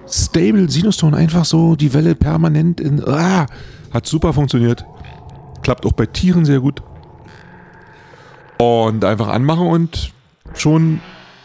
stable 0.09 0.71
Sinuston, 0.71 1.15
einfach 1.15 1.45
so 1.45 1.75
die 1.75 1.93
Welle 1.93 2.15
permanent 2.15 2.81
in, 2.81 3.03
ah, 3.05 3.47
hat 3.93 4.07
super 4.07 4.33
funktioniert. 4.33 4.85
Klappt 5.67 5.85
auch 5.85 5.95
bei 5.95 6.07
Tieren 6.07 6.45
sehr 6.45 6.61
gut. 6.61 6.81
Und 8.57 9.05
einfach 9.05 9.27
anmachen 9.27 9.67
und 9.67 10.13
schon 10.55 11.01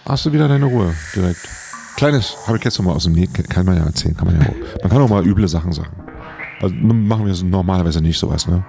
hast 0.07 0.27
du 0.27 0.31
wieder 0.31 0.47
deine 0.47 0.65
Ruhe 0.65 0.93
direkt. 1.15 1.49
Kleines, 1.95 2.37
habe 2.45 2.59
ich 2.59 2.63
jetzt 2.63 2.77
noch 2.77 2.85
mal 2.85 2.93
aus 2.93 3.05
dem 3.05 3.13
Näh, 3.13 3.25
kann 3.25 3.65
man 3.65 3.77
ja 3.77 3.83
erzählen, 3.83 4.15
kann 4.15 4.27
man 4.27 4.39
ja 4.39 4.47
auch. 4.47 4.81
Man 4.83 4.91
kann 4.91 5.01
auch 5.01 5.09
mal 5.09 5.25
üble 5.25 5.47
Sachen 5.47 5.71
sagen. 5.71 6.03
Also 6.61 6.75
machen 6.75 7.25
wir 7.25 7.33
so 7.33 7.47
normalerweise 7.47 7.99
nicht 7.99 8.19
sowas, 8.19 8.45
ne? 8.45 8.63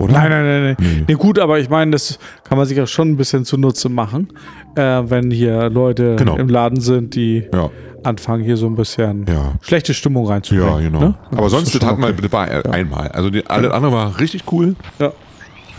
Oder? 0.00 0.12
Nein, 0.12 0.30
nein, 0.30 0.44
nein, 0.44 0.62
nein. 0.64 0.76
Nee. 0.78 1.04
Nee, 1.08 1.14
gut, 1.14 1.38
aber 1.38 1.58
ich 1.58 1.68
meine, 1.70 1.92
das 1.92 2.18
kann 2.42 2.58
man 2.58 2.66
sich 2.66 2.76
ja 2.76 2.86
schon 2.86 3.10
ein 3.10 3.16
bisschen 3.16 3.44
zunutze 3.44 3.88
machen, 3.88 4.28
äh, 4.74 4.80
wenn 5.06 5.30
hier 5.30 5.70
Leute 5.70 6.16
Genau. 6.16 6.36
im 6.36 6.48
Laden 6.48 6.80
sind, 6.80 7.14
die 7.14 7.44
Ja, 7.52 7.70
anfangen, 8.02 8.44
hier 8.44 8.56
so 8.56 8.66
ein 8.66 8.74
bisschen 8.74 9.24
ja. 9.28 9.52
schlechte 9.60 9.94
Stimmung 9.94 10.26
reinzubringen. 10.26 10.68
Ja, 10.68 10.80
genau. 10.80 11.00
Ne? 11.00 11.14
Aber 11.30 11.48
sonst, 11.48 11.74
das 11.74 11.84
hatten 11.84 12.00
wir 12.00 12.08
okay. 12.08 12.16
bitte 12.16 12.28
bei 12.28 12.64
einmal. 12.66 13.08
Also 13.08 13.30
die, 13.30 13.46
alles 13.46 13.70
andere 13.70 13.92
war 13.92 14.18
richtig 14.18 14.44
cool. 14.52 14.74
Ja. 14.98 15.12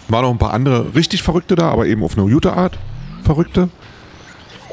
Waren 0.07 0.23
noch 0.23 0.31
ein 0.31 0.37
paar 0.37 0.53
andere 0.53 0.93
richtig 0.95 1.23
Verrückte 1.23 1.55
da, 1.55 1.69
aber 1.69 1.85
eben 1.87 2.03
auf 2.03 2.17
eine 2.17 2.29
gute 2.31 2.53
Art 2.53 2.77
Verrückte. 3.23 3.69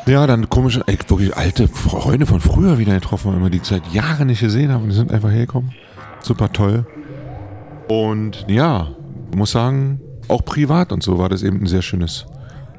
Ja, 0.07 0.27
dann 0.27 0.49
komische, 0.49 0.83
ey, 0.87 0.99
wirklich 1.09 1.37
alte 1.37 1.69
Freunde 1.69 2.27
von 2.27 2.41
früher 2.41 2.79
wieder 2.79 2.93
getroffen, 2.95 3.35
immer 3.37 3.51
die 3.51 3.59
ich 3.59 3.65
seit 3.65 3.87
Jahren 3.93 4.27
nicht 4.27 4.41
gesehen 4.41 4.73
haben. 4.73 4.83
Und 4.85 4.89
die 4.91 4.97
sind 4.97 5.13
einfach 5.13 5.31
hergekommen. 5.31 5.73
Super 6.21 6.53
toll. 6.53 6.87
Und 7.89 8.45
ja, 8.49 8.89
muss 9.37 9.53
sagen, 9.53 10.01
auch 10.29 10.45
privat 10.45 10.93
und 10.93 11.03
so 11.03 11.19
war 11.19 11.29
das 11.29 11.43
eben 11.43 11.61
ein 11.61 11.67
sehr 11.67 11.83
schönes 11.83 12.27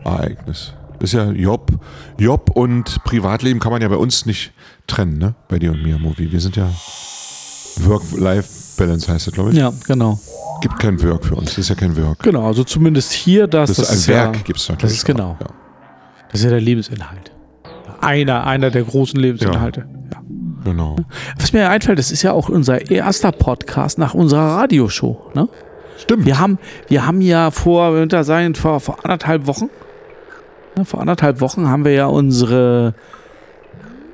Ereignis. 0.03 0.73
Ist 0.99 1.13
ja 1.13 1.31
Job, 1.31 1.71
Job 2.17 2.51
und 2.53 3.03
Privatleben 3.03 3.59
kann 3.59 3.73
man 3.73 3.81
ja 3.81 3.89
bei 3.89 3.97
uns 3.97 4.25
nicht 4.25 4.53
trennen, 4.87 5.17
ne? 5.17 5.35
Bei 5.49 5.59
dir 5.59 5.71
und 5.71 5.83
mir, 5.83 5.99
Movi. 5.99 6.31
Wir 6.31 6.39
sind 6.39 6.55
ja 6.55 6.69
Work-Life-Balance 7.81 9.11
heißt 9.11 9.27
das, 9.27 9.33
glaube 9.33 9.51
ich. 9.51 9.57
Ja, 9.57 9.73
genau. 9.85 10.19
Gibt 10.61 10.79
kein 10.79 11.01
Work 11.03 11.25
für 11.25 11.35
uns. 11.35 11.49
Das 11.49 11.57
ist 11.57 11.69
ja 11.69 11.75
kein 11.75 11.97
Work. 11.97 12.19
Genau, 12.19 12.45
also 12.45 12.63
zumindest 12.63 13.11
hier, 13.11 13.47
das, 13.47 13.73
Das, 13.73 13.91
ist 13.91 14.09
ein 14.09 14.15
Werk, 14.15 14.35
ja, 14.37 14.41
gibt 14.43 14.59
es 14.59 14.69
natürlich. 14.69 14.91
Das 14.91 14.97
ist 14.99 15.05
genau. 15.05 15.31
auch, 15.31 15.41
Ja. 15.41 15.47
Das 16.31 16.39
ist 16.39 16.45
ja 16.45 16.51
der 16.51 16.61
Lebensinhalt. 16.61 17.31
Einer, 18.01 18.47
einer 18.47 18.71
der 18.71 18.83
großen 18.83 19.19
Lebensinhalte. 19.19 19.81
Ja. 20.11 20.21
Genau. 20.63 20.95
Was 21.37 21.53
mir 21.53 21.69
einfällt, 21.69 21.99
das 21.99 22.11
ist 22.11 22.23
ja 22.23 22.31
auch 22.31 22.49
unser 22.49 22.89
erster 22.89 23.31
Podcast 23.31 23.97
nach 23.97 24.13
unserer 24.13 24.57
Radioshow. 24.57 25.31
Ne? 25.35 25.47
Stimmt. 25.97 26.25
Wir 26.25 26.39
haben, 26.39 26.57
wir 26.87 27.05
haben 27.05 27.21
ja 27.21 27.51
vor, 27.51 27.93
sein, 28.23 28.55
vor, 28.55 28.79
vor 28.79 28.97
anderthalb 29.03 29.47
Wochen, 29.47 29.69
ne, 30.77 30.85
vor 30.85 30.99
anderthalb 31.01 31.39
Wochen 31.41 31.67
haben 31.69 31.85
wir 31.85 31.91
ja 31.93 32.05
unsere 32.07 32.93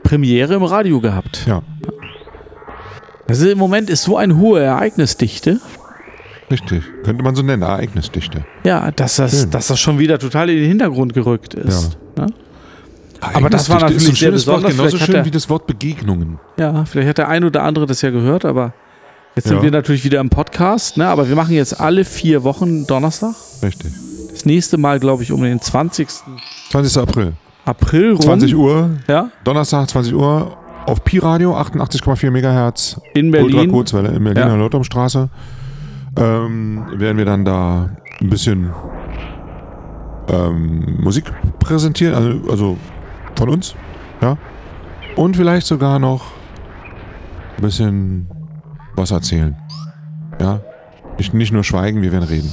Premiere 0.03 0.53
im 0.55 0.63
Radio 0.63 0.99
gehabt. 1.01 1.45
Ja, 1.47 1.61
Das 3.27 3.39
ist, 3.39 3.51
Im 3.51 3.57
Moment 3.57 3.89
ist 3.89 4.03
so 4.03 4.17
eine 4.17 4.37
hohe 4.37 4.59
Ereignisdichte, 4.61 5.59
richtig. 6.51 6.83
Könnte 7.03 7.23
man 7.23 7.35
so 7.35 7.43
nennen, 7.43 7.61
Ereignisdichte. 7.61 8.43
ja, 8.63 8.91
dass 8.91 9.17
das, 9.17 9.41
Schön. 9.41 9.51
dass 9.51 9.67
das 9.67 9.79
schon 9.79 9.99
wieder 9.99 10.17
total 10.19 10.49
in 10.49 10.57
den 10.57 10.67
Hintergrund 10.67 11.13
gerückt 11.13 11.53
ist. 11.53 11.97
Ne? 12.17 12.27
Aber 13.21 13.49
das 13.49 13.69
war 13.69 13.81
Ereignisdichte 13.81 13.85
ist 13.85 13.87
natürlich 13.87 14.09
ein 14.09 14.15
sehr 14.15 14.27
schönes 14.29 14.47
Wort, 14.47 14.55
besonders. 14.63 14.77
genauso 14.77 14.89
Vielleicht 14.97 15.01
hat 15.01 15.07
schön 15.07 15.15
er- 15.15 15.25
wie 15.25 15.31
das 15.31 15.49
Wort 15.49 15.67
Begegnungen. 15.67 16.39
Ja, 16.57 16.85
vielleicht 16.85 17.09
hat 17.09 17.17
der 17.17 17.27
ein 17.29 17.43
oder 17.43 17.63
andere 17.63 17.85
das 17.85 18.01
ja 18.01 18.09
gehört, 18.11 18.45
aber 18.45 18.73
jetzt 19.39 19.47
sind 19.47 19.57
Ja. 19.57 19.63
wir 19.63 19.71
natürlich 19.71 20.03
wieder 20.03 20.19
im 20.19 20.29
Podcast, 20.29 20.97
ne? 20.97 21.07
Aber 21.07 21.27
wir 21.29 21.35
machen 21.35 21.53
jetzt 21.55 21.79
alle 21.79 22.03
vier 22.05 22.43
Wochen 22.43 22.85
Donnerstag. 22.85 23.33
Richtig. 23.63 23.91
Das 24.31 24.45
nächste 24.45 24.77
Mal, 24.77 24.99
glaube 24.99 25.23
ich, 25.23 25.31
um 25.31 25.41
den 25.41 25.61
20. 25.61 26.07
20. 26.71 27.01
April. 27.01 27.33
April 27.65 28.11
rum. 28.11 28.21
20 28.21 28.55
Uhr, 28.55 28.89
Ja, 29.07 29.29
Donnerstag, 29.43 29.89
20 29.89 30.13
Uhr 30.13 30.57
auf 30.85 31.03
Pi 31.03 31.19
Radio, 31.19 31.55
88,4 31.55 32.31
Megahertz, 32.31 32.99
in 33.13 33.27
Ultra 33.33 33.41
Berlin. 33.57 33.71
Kurzwelle 33.71 34.09
in 34.09 34.23
Berliner 34.23 34.47
Ja. 34.49 34.55
Lottomstraße. 34.55 35.29
Ähm, 36.17 36.83
werden 36.95 37.17
wir 37.17 37.25
dann 37.25 37.45
da 37.45 37.89
ein 38.19 38.29
bisschen 38.29 38.71
ähm, 40.29 40.97
Musik 40.99 41.25
präsentieren, 41.59 42.13
also, 42.15 42.51
also 42.51 42.77
von 43.35 43.49
uns, 43.49 43.75
ja. 44.21 44.37
Und 45.15 45.35
vielleicht 45.35 45.67
sogar 45.67 45.99
noch 45.99 46.21
ein 47.57 47.61
bisschen 47.61 48.27
was 48.99 49.11
erzählen, 49.11 49.55
ja. 50.39 50.59
Nicht, 51.17 51.33
nicht 51.33 51.51
nur 51.51 51.63
schweigen, 51.63 52.01
wir 52.01 52.11
werden 52.11 52.23
reden. 52.29 52.51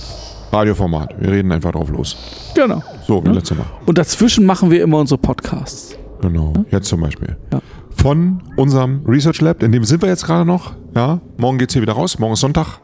Radioformat, 0.53 1.15
wir 1.21 1.31
reden 1.33 1.53
einfach 1.53 1.73
drauf 1.73 1.89
los. 1.91 2.17
Genau. 2.55 2.83
So, 3.07 3.23
wie 3.23 3.29
Ja. 3.29 3.35
letztes 3.35 3.57
Mal. 3.59 3.67
Und 3.85 3.99
dazwischen 3.99 4.47
machen 4.47 4.71
wir 4.71 4.83
immer 4.83 4.99
unsere 4.99 5.19
Podcasts. 5.19 5.97
Genau, 6.21 6.53
jetzt 6.71 6.89
zum 6.89 7.01
Beispiel. 7.01 7.37
Ja. 7.53 7.61
Von 7.95 8.43
unserem 8.57 9.03
Research 9.07 9.41
Lab, 9.41 9.63
in 9.63 9.71
dem 9.73 9.85
sind 9.85 10.03
wir 10.03 10.09
jetzt 10.09 10.25
gerade 10.25 10.45
noch. 10.45 10.73
Ja, 10.95 11.21
morgen 11.37 11.59
geht's 11.59 11.75
hier 11.75 11.83
wieder 11.83 11.93
raus, 11.93 12.19
morgen 12.19 12.33
ist 12.33 12.41
Sonntag. 12.41 12.79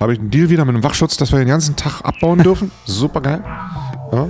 Habe 0.00 0.14
ich 0.14 0.18
einen 0.18 0.30
Deal 0.30 0.50
wieder 0.50 0.64
mit 0.64 0.74
einem 0.74 0.82
Wachschutz, 0.84 1.16
dass 1.16 1.30
wir 1.30 1.38
den 1.38 1.48
ganzen 1.48 1.76
Tag 1.76 2.00
abbauen 2.02 2.38
dürfen. 2.42 2.70
Super 2.86 3.20
geil. 3.20 3.42
Ja. 4.12 4.28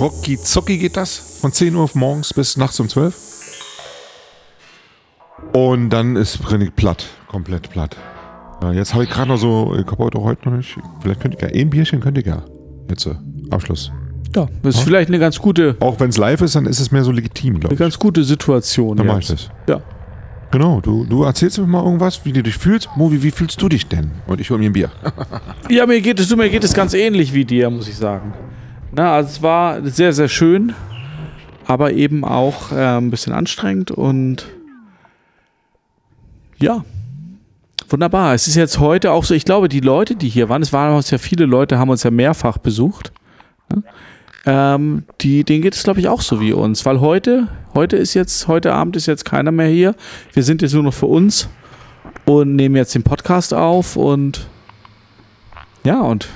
Rocky 0.00 0.36
Zocki 0.38 0.78
geht 0.78 0.96
das. 0.96 1.16
Von 1.40 1.52
10 1.52 1.74
Uhr 1.74 1.88
morgens 1.94 2.34
bis 2.34 2.56
nachts 2.56 2.78
um 2.80 2.88
12. 2.88 3.14
Und 5.52 5.90
dann 5.90 6.16
ist 6.16 6.38
Brennig 6.42 6.74
platt. 6.76 7.06
Komplett 7.28 7.70
platt. 7.70 7.96
Ja, 8.62 8.72
jetzt 8.72 8.92
habe 8.94 9.04
ich 9.04 9.10
gerade 9.10 9.28
noch 9.28 9.36
so, 9.36 9.74
ich 9.78 9.86
habe 9.86 9.98
heute 9.98 10.20
heute 10.22 10.48
noch 10.48 10.56
nicht, 10.56 10.76
vielleicht 11.00 11.20
könnte 11.20 11.36
ich 11.36 11.42
ja, 11.42 11.60
ein 11.60 11.70
Bierchen 11.70 12.00
könnte 12.00 12.20
ich 12.20 12.26
ja. 12.26 12.42
Jetzt, 12.90 13.06
äh, 13.06 13.14
Abschluss. 13.50 13.92
Ja, 14.34 14.46
das 14.62 14.74
ist 14.74 14.80
Ja. 14.80 14.86
vielleicht 14.86 15.08
eine 15.08 15.18
ganz 15.18 15.38
gute, 15.38 15.76
Auch 15.80 15.98
wenn 16.00 16.10
es 16.10 16.16
live 16.16 16.40
ist, 16.42 16.54
dann 16.56 16.66
ist 16.66 16.80
es 16.80 16.90
mehr 16.90 17.04
so 17.04 17.12
legitim, 17.12 17.54
glaube 17.54 17.68
eine 17.68 17.74
ich. 17.74 17.78
ganz 17.78 17.98
gute 17.98 18.24
Situation. 18.24 18.96
Dann 18.96 19.06
mach 19.06 19.18
ich 19.20 19.28
das. 19.28 19.48
Ja. 19.68 19.80
Genau, 20.50 20.80
du, 20.80 21.04
du 21.04 21.22
erzählst 21.24 21.58
mir 21.58 21.66
mal 21.66 21.84
irgendwas, 21.84 22.24
wie 22.24 22.32
du 22.32 22.42
dich 22.42 22.56
fühlst. 22.56 22.88
Movi, 22.96 23.22
wie 23.22 23.30
fühlst 23.30 23.60
du 23.60 23.68
dich 23.68 23.86
denn? 23.86 24.10
Und 24.26 24.40
ich 24.40 24.50
hol 24.50 24.58
mir 24.58 24.66
ein 24.70 24.72
Bier. 24.72 24.90
Ja, 25.70 25.86
mir 25.86 26.00
geht 26.00 26.18
es, 26.18 26.28
du, 26.28 26.36
mir 26.36 26.48
geht 26.48 26.64
es 26.64 26.72
ganz 26.74 26.94
ähnlich 26.94 27.34
wie 27.34 27.44
dir, 27.44 27.68
muss 27.70 27.86
ich 27.88 27.96
sagen. 27.96 28.32
Na, 28.92 29.12
also 29.12 29.28
es 29.28 29.42
war 29.42 29.82
sehr, 29.86 30.12
sehr 30.14 30.28
schön, 30.28 30.72
aber 31.66 31.92
eben 31.92 32.24
auch 32.24 32.72
äh, 32.72 32.76
ein 32.96 33.10
bisschen 33.10 33.34
anstrengend 33.34 33.90
und 33.90 34.46
ja, 36.60 36.84
wunderbar. 37.88 38.34
Es 38.34 38.48
ist 38.48 38.54
jetzt 38.54 38.78
heute 38.78 39.12
auch 39.12 39.24
so, 39.24 39.34
ich 39.34 39.44
glaube, 39.44 39.68
die 39.68 39.80
Leute, 39.80 40.16
die 40.16 40.28
hier 40.28 40.48
waren, 40.48 40.62
es 40.62 40.72
waren 40.72 40.94
uns 40.94 41.10
ja 41.10 41.18
viele 41.18 41.46
Leute, 41.46 41.78
haben 41.78 41.90
uns 41.90 42.02
ja 42.02 42.10
mehrfach 42.10 42.58
besucht. 42.58 43.12
Ne? 43.74 43.82
Ähm, 44.46 45.04
die, 45.20 45.44
denen 45.44 45.62
geht 45.62 45.74
es, 45.74 45.82
glaube 45.82 46.00
ich, 46.00 46.08
auch 46.08 46.20
so 46.20 46.40
wie 46.40 46.52
uns, 46.52 46.86
weil 46.86 47.00
heute, 47.00 47.48
heute 47.74 47.96
ist 47.96 48.14
jetzt, 48.14 48.48
heute 48.48 48.72
Abend 48.72 48.96
ist 48.96 49.06
jetzt 49.06 49.24
keiner 49.24 49.50
mehr 49.50 49.68
hier. 49.68 49.94
Wir 50.32 50.42
sind 50.42 50.62
jetzt 50.62 50.74
nur 50.74 50.82
noch 50.82 50.94
für 50.94 51.06
uns 51.06 51.48
und 52.24 52.56
nehmen 52.56 52.76
jetzt 52.76 52.94
den 52.94 53.02
Podcast 53.02 53.52
auf 53.52 53.96
und 53.96 54.48
ja, 55.84 56.00
und 56.00 56.28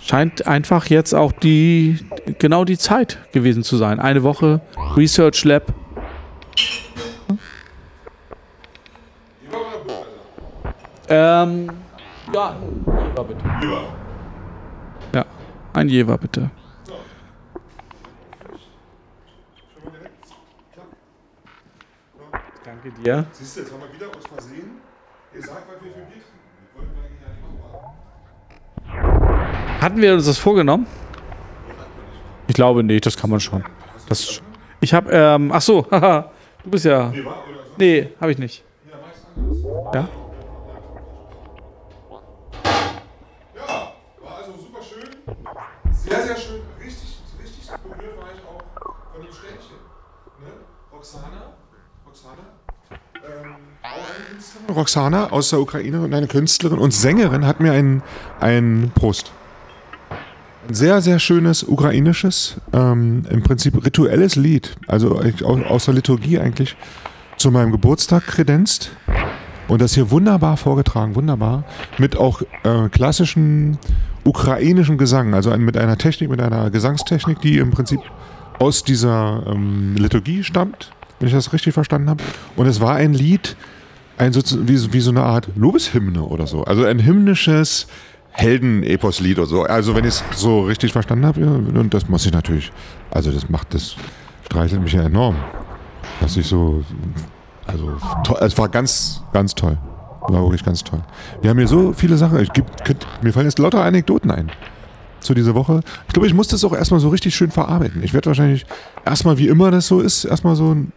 scheint 0.00 0.46
einfach 0.46 0.86
jetzt 0.86 1.14
auch 1.14 1.32
die, 1.32 1.98
genau 2.38 2.64
die 2.64 2.78
Zeit 2.78 3.18
gewesen 3.32 3.62
zu 3.62 3.76
sein. 3.76 4.00
Eine 4.00 4.22
Woche 4.22 4.60
Research 4.96 5.44
Lab. 5.44 5.74
Ähm, 11.08 11.70
Ja, 12.32 12.54
Jever 12.86 13.24
bitte. 13.24 13.44
Ja, 15.14 15.24
ein 15.72 15.88
Jever 15.88 16.18
bitte. 16.18 16.50
Danke 22.64 22.90
dir. 23.02 23.26
Siehst 23.32 23.56
du, 23.56 23.60
jetzt 23.60 23.72
haben 23.72 23.80
wir 23.80 23.92
wieder 23.94 24.08
aus 24.16 24.26
Versehen 24.26 24.70
gesagt, 25.32 25.62
was 25.68 25.82
wir 25.82 25.90
für 25.92 25.98
Bier 25.98 26.04
trinken. 26.04 26.38
Das 26.74 26.76
wollten 26.76 26.94
wir 26.94 27.02
eigentlich 27.04 27.22
ja 27.22 27.28
nicht 28.92 29.02
machen. 29.64 29.80
Hatten 29.82 30.00
wir 30.02 30.14
uns 30.14 30.26
das 30.26 30.38
vorgenommen? 30.38 30.86
Ich 32.46 32.54
glaube 32.54 32.82
nicht, 32.84 33.04
das 33.06 33.16
kann 33.16 33.30
man 33.30 33.40
schon. 33.40 33.64
Das, 34.08 34.40
ich 34.80 34.94
habe, 34.94 35.10
ähm, 35.12 35.50
ach 35.52 35.60
so, 35.60 35.86
haha, 35.90 36.30
du 36.64 36.70
bist 36.70 36.84
ja. 36.84 37.08
Nee, 37.10 37.24
war, 37.24 37.32
oder 37.48 37.64
so? 37.64 37.72
Nee, 37.76 38.08
habe 38.20 38.32
ich 38.32 38.38
nicht. 38.38 38.64
Ja, 38.90 38.96
meist 38.98 39.26
anders. 39.36 39.94
Ja? 39.94 40.00
Ja, 40.00 40.08
Roxana 54.70 55.30
aus 55.30 55.50
der 55.50 55.60
Ukraine 55.60 56.00
und 56.00 56.14
eine 56.14 56.26
Künstlerin 56.26 56.78
und 56.78 56.92
Sängerin 56.92 57.46
hat 57.46 57.60
mir 57.60 57.72
ein, 57.72 58.02
ein 58.40 58.92
Prost. 58.94 59.32
Ein 60.68 60.74
sehr, 60.74 61.00
sehr 61.00 61.18
schönes 61.18 61.62
ukrainisches, 61.64 62.60
ähm, 62.72 63.24
im 63.30 63.42
Prinzip 63.42 63.82
rituelles 63.84 64.36
Lied, 64.36 64.76
also 64.86 65.20
aus, 65.66 65.86
der 65.86 65.94
Liturgie 65.94 66.38
eigentlich, 66.38 66.76
zu 67.36 67.50
meinem 67.50 67.72
Geburtstag 67.72 68.26
kredenzt. 68.26 68.90
Und 69.68 69.82
das 69.82 69.94
hier 69.94 70.10
wunderbar 70.10 70.56
vorgetragen, 70.56 71.14
wunderbar. 71.14 71.64
Mit 71.98 72.16
auch 72.16 72.42
äh, 72.64 72.88
klassischen 72.90 73.78
ukrainischen 74.24 74.98
Gesang, 74.98 75.34
also 75.34 75.56
mit 75.56 75.76
einer 75.76 75.96
Technik, 75.96 76.30
mit 76.30 76.40
einer 76.40 76.70
Gesangstechnik, 76.70 77.40
die 77.40 77.58
im 77.58 77.70
Prinzip 77.70 78.00
aus 78.58 78.82
dieser 78.82 79.44
ähm, 79.46 79.94
Liturgie 79.96 80.42
stammt, 80.42 80.90
wenn 81.18 81.28
ich 81.28 81.34
das 81.34 81.52
richtig 81.52 81.74
verstanden 81.74 82.10
habe. 82.10 82.24
Und 82.56 82.66
es 82.66 82.80
war 82.80 82.94
ein 82.94 83.14
Lied, 83.14 83.56
ein 84.18 84.34
wie, 84.34 84.92
wie 84.92 85.00
so 85.00 85.10
eine 85.10 85.22
Art 85.22 85.48
Lobeshymne 85.56 86.22
oder 86.22 86.46
so. 86.46 86.64
Also 86.64 86.84
ein 86.84 87.04
hymnisches 87.04 87.86
Helden-Epos-Lied 88.32 89.38
oder 89.38 89.46
so. 89.46 89.62
Also 89.64 89.94
wenn 89.94 90.04
ich 90.04 90.14
es 90.14 90.24
so 90.36 90.62
richtig 90.62 90.92
verstanden 90.92 91.26
habe, 91.26 91.44
und 91.44 91.92
das 91.94 92.08
muss 92.08 92.26
ich 92.26 92.32
natürlich, 92.32 92.70
also 93.10 93.30
das 93.30 93.48
macht, 93.48 93.74
das 93.74 93.96
streichelt 94.46 94.82
mich 94.82 94.92
ja 94.92 95.02
enorm. 95.02 95.36
Dass 96.20 96.36
ich 96.36 96.46
so, 96.46 96.84
also 97.66 97.92
es 98.40 98.56
war 98.58 98.68
ganz, 98.68 99.22
ganz 99.32 99.54
toll. 99.54 99.78
War 100.22 100.42
wirklich 100.42 100.64
ganz 100.64 100.84
toll. 100.84 101.00
Wir 101.40 101.50
haben 101.50 101.58
hier 101.58 101.68
so 101.68 101.92
viele 101.92 102.16
Sachen, 102.16 102.40
ich 102.40 102.52
könnt, 102.52 103.06
mir 103.22 103.32
fallen 103.32 103.46
jetzt 103.46 103.58
lauter 103.58 103.82
Anekdoten 103.82 104.30
ein 104.30 104.50
zu 105.20 105.34
dieser 105.34 105.54
Woche. 105.54 105.80
Ich 106.06 106.12
glaube, 106.12 106.26
ich 106.26 106.34
muss 106.34 106.48
das 106.48 106.64
auch 106.64 106.72
erstmal 106.72 107.00
so 107.00 107.08
richtig 107.08 107.34
schön 107.34 107.50
verarbeiten. 107.50 108.02
Ich 108.02 108.14
werde 108.14 108.26
wahrscheinlich 108.26 108.66
erstmal, 109.04 109.38
wie 109.38 109.48
immer 109.48 109.70
das 109.70 109.86
so 109.86 110.00
ist, 110.00 110.24
erstmal 110.24 110.54
so 110.54 110.74
ein 110.74 110.92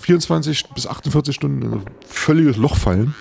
24 0.00 0.70
bis 0.74 0.86
48 0.86 1.34
Stunden 1.34 1.62
in 1.62 1.72
ein 1.72 1.82
völliges 2.06 2.56
Loch 2.56 2.76
fallen. 2.76 3.14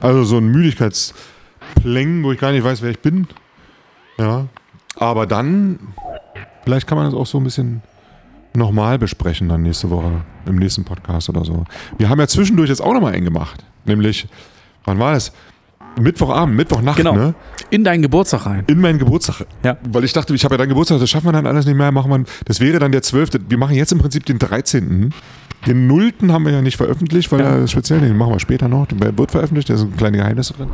Also 0.00 0.24
so 0.24 0.38
ein 0.38 0.48
Müdigkeitsplängen, 0.48 2.22
wo 2.22 2.32
ich 2.32 2.38
gar 2.38 2.52
nicht 2.52 2.64
weiß, 2.64 2.82
wer 2.82 2.90
ich 2.90 3.00
bin. 3.00 3.26
Ja. 4.18 4.46
Aber 4.96 5.26
dann, 5.26 5.78
vielleicht 6.64 6.86
kann 6.86 6.98
man 6.98 7.06
das 7.06 7.14
auch 7.14 7.26
so 7.26 7.38
ein 7.38 7.44
bisschen 7.44 7.82
nochmal 8.54 8.98
besprechen 8.98 9.48
dann 9.48 9.62
nächste 9.62 9.90
Woche 9.90 10.24
im 10.46 10.56
nächsten 10.56 10.84
Podcast 10.84 11.28
oder 11.28 11.44
so. 11.44 11.64
Wir 11.98 12.08
haben 12.08 12.18
ja 12.18 12.26
zwischendurch 12.26 12.70
jetzt 12.70 12.80
auch 12.80 12.94
nochmal 12.94 13.12
einen 13.12 13.24
gemacht. 13.24 13.64
Nämlich, 13.84 14.26
wann 14.84 14.98
war 14.98 15.12
das? 15.12 15.32
Mittwochabend, 16.00 16.56
Mittwochnacht, 16.56 16.96
Genau. 16.98 17.14
ne? 17.14 17.34
In 17.70 17.84
deinen 17.84 18.02
Geburtstag 18.02 18.46
rein. 18.46 18.64
In 18.66 18.80
meinen 18.80 18.98
Geburtstag. 18.98 19.46
Ja. 19.64 19.76
Weil 19.90 20.04
ich 20.04 20.12
dachte, 20.12 20.34
ich 20.34 20.44
habe 20.44 20.54
ja 20.54 20.58
deinen 20.58 20.68
Geburtstag, 20.68 21.00
das 21.00 21.08
schaffen 21.10 21.26
wir 21.26 21.32
dann 21.32 21.46
alles 21.46 21.66
nicht 21.66 21.76
mehr. 21.76 21.90
Machen 21.92 22.10
wir, 22.10 22.24
das 22.44 22.60
wäre 22.60 22.78
dann 22.78 22.92
der 22.92 23.02
12. 23.02 23.30
Wir 23.48 23.58
machen 23.58 23.74
jetzt 23.74 23.92
im 23.92 23.98
Prinzip 23.98 24.24
den 24.26 24.38
13. 24.38 25.12
Den 25.66 25.86
0. 25.86 26.12
haben 26.28 26.44
wir 26.44 26.52
ja 26.52 26.62
nicht 26.62 26.76
veröffentlicht, 26.76 27.32
weil 27.32 27.40
Ja. 27.40 27.56
er 27.56 27.66
speziell, 27.66 28.00
den 28.00 28.16
machen 28.16 28.32
wir 28.32 28.40
später 28.40 28.68
noch. 28.68 28.86
Der 28.86 29.16
wird 29.16 29.30
veröffentlicht, 29.30 29.68
da 29.70 29.76
sind 29.76 29.96
kleine 29.96 30.18
Geheimnisse 30.18 30.52
drin. 30.52 30.68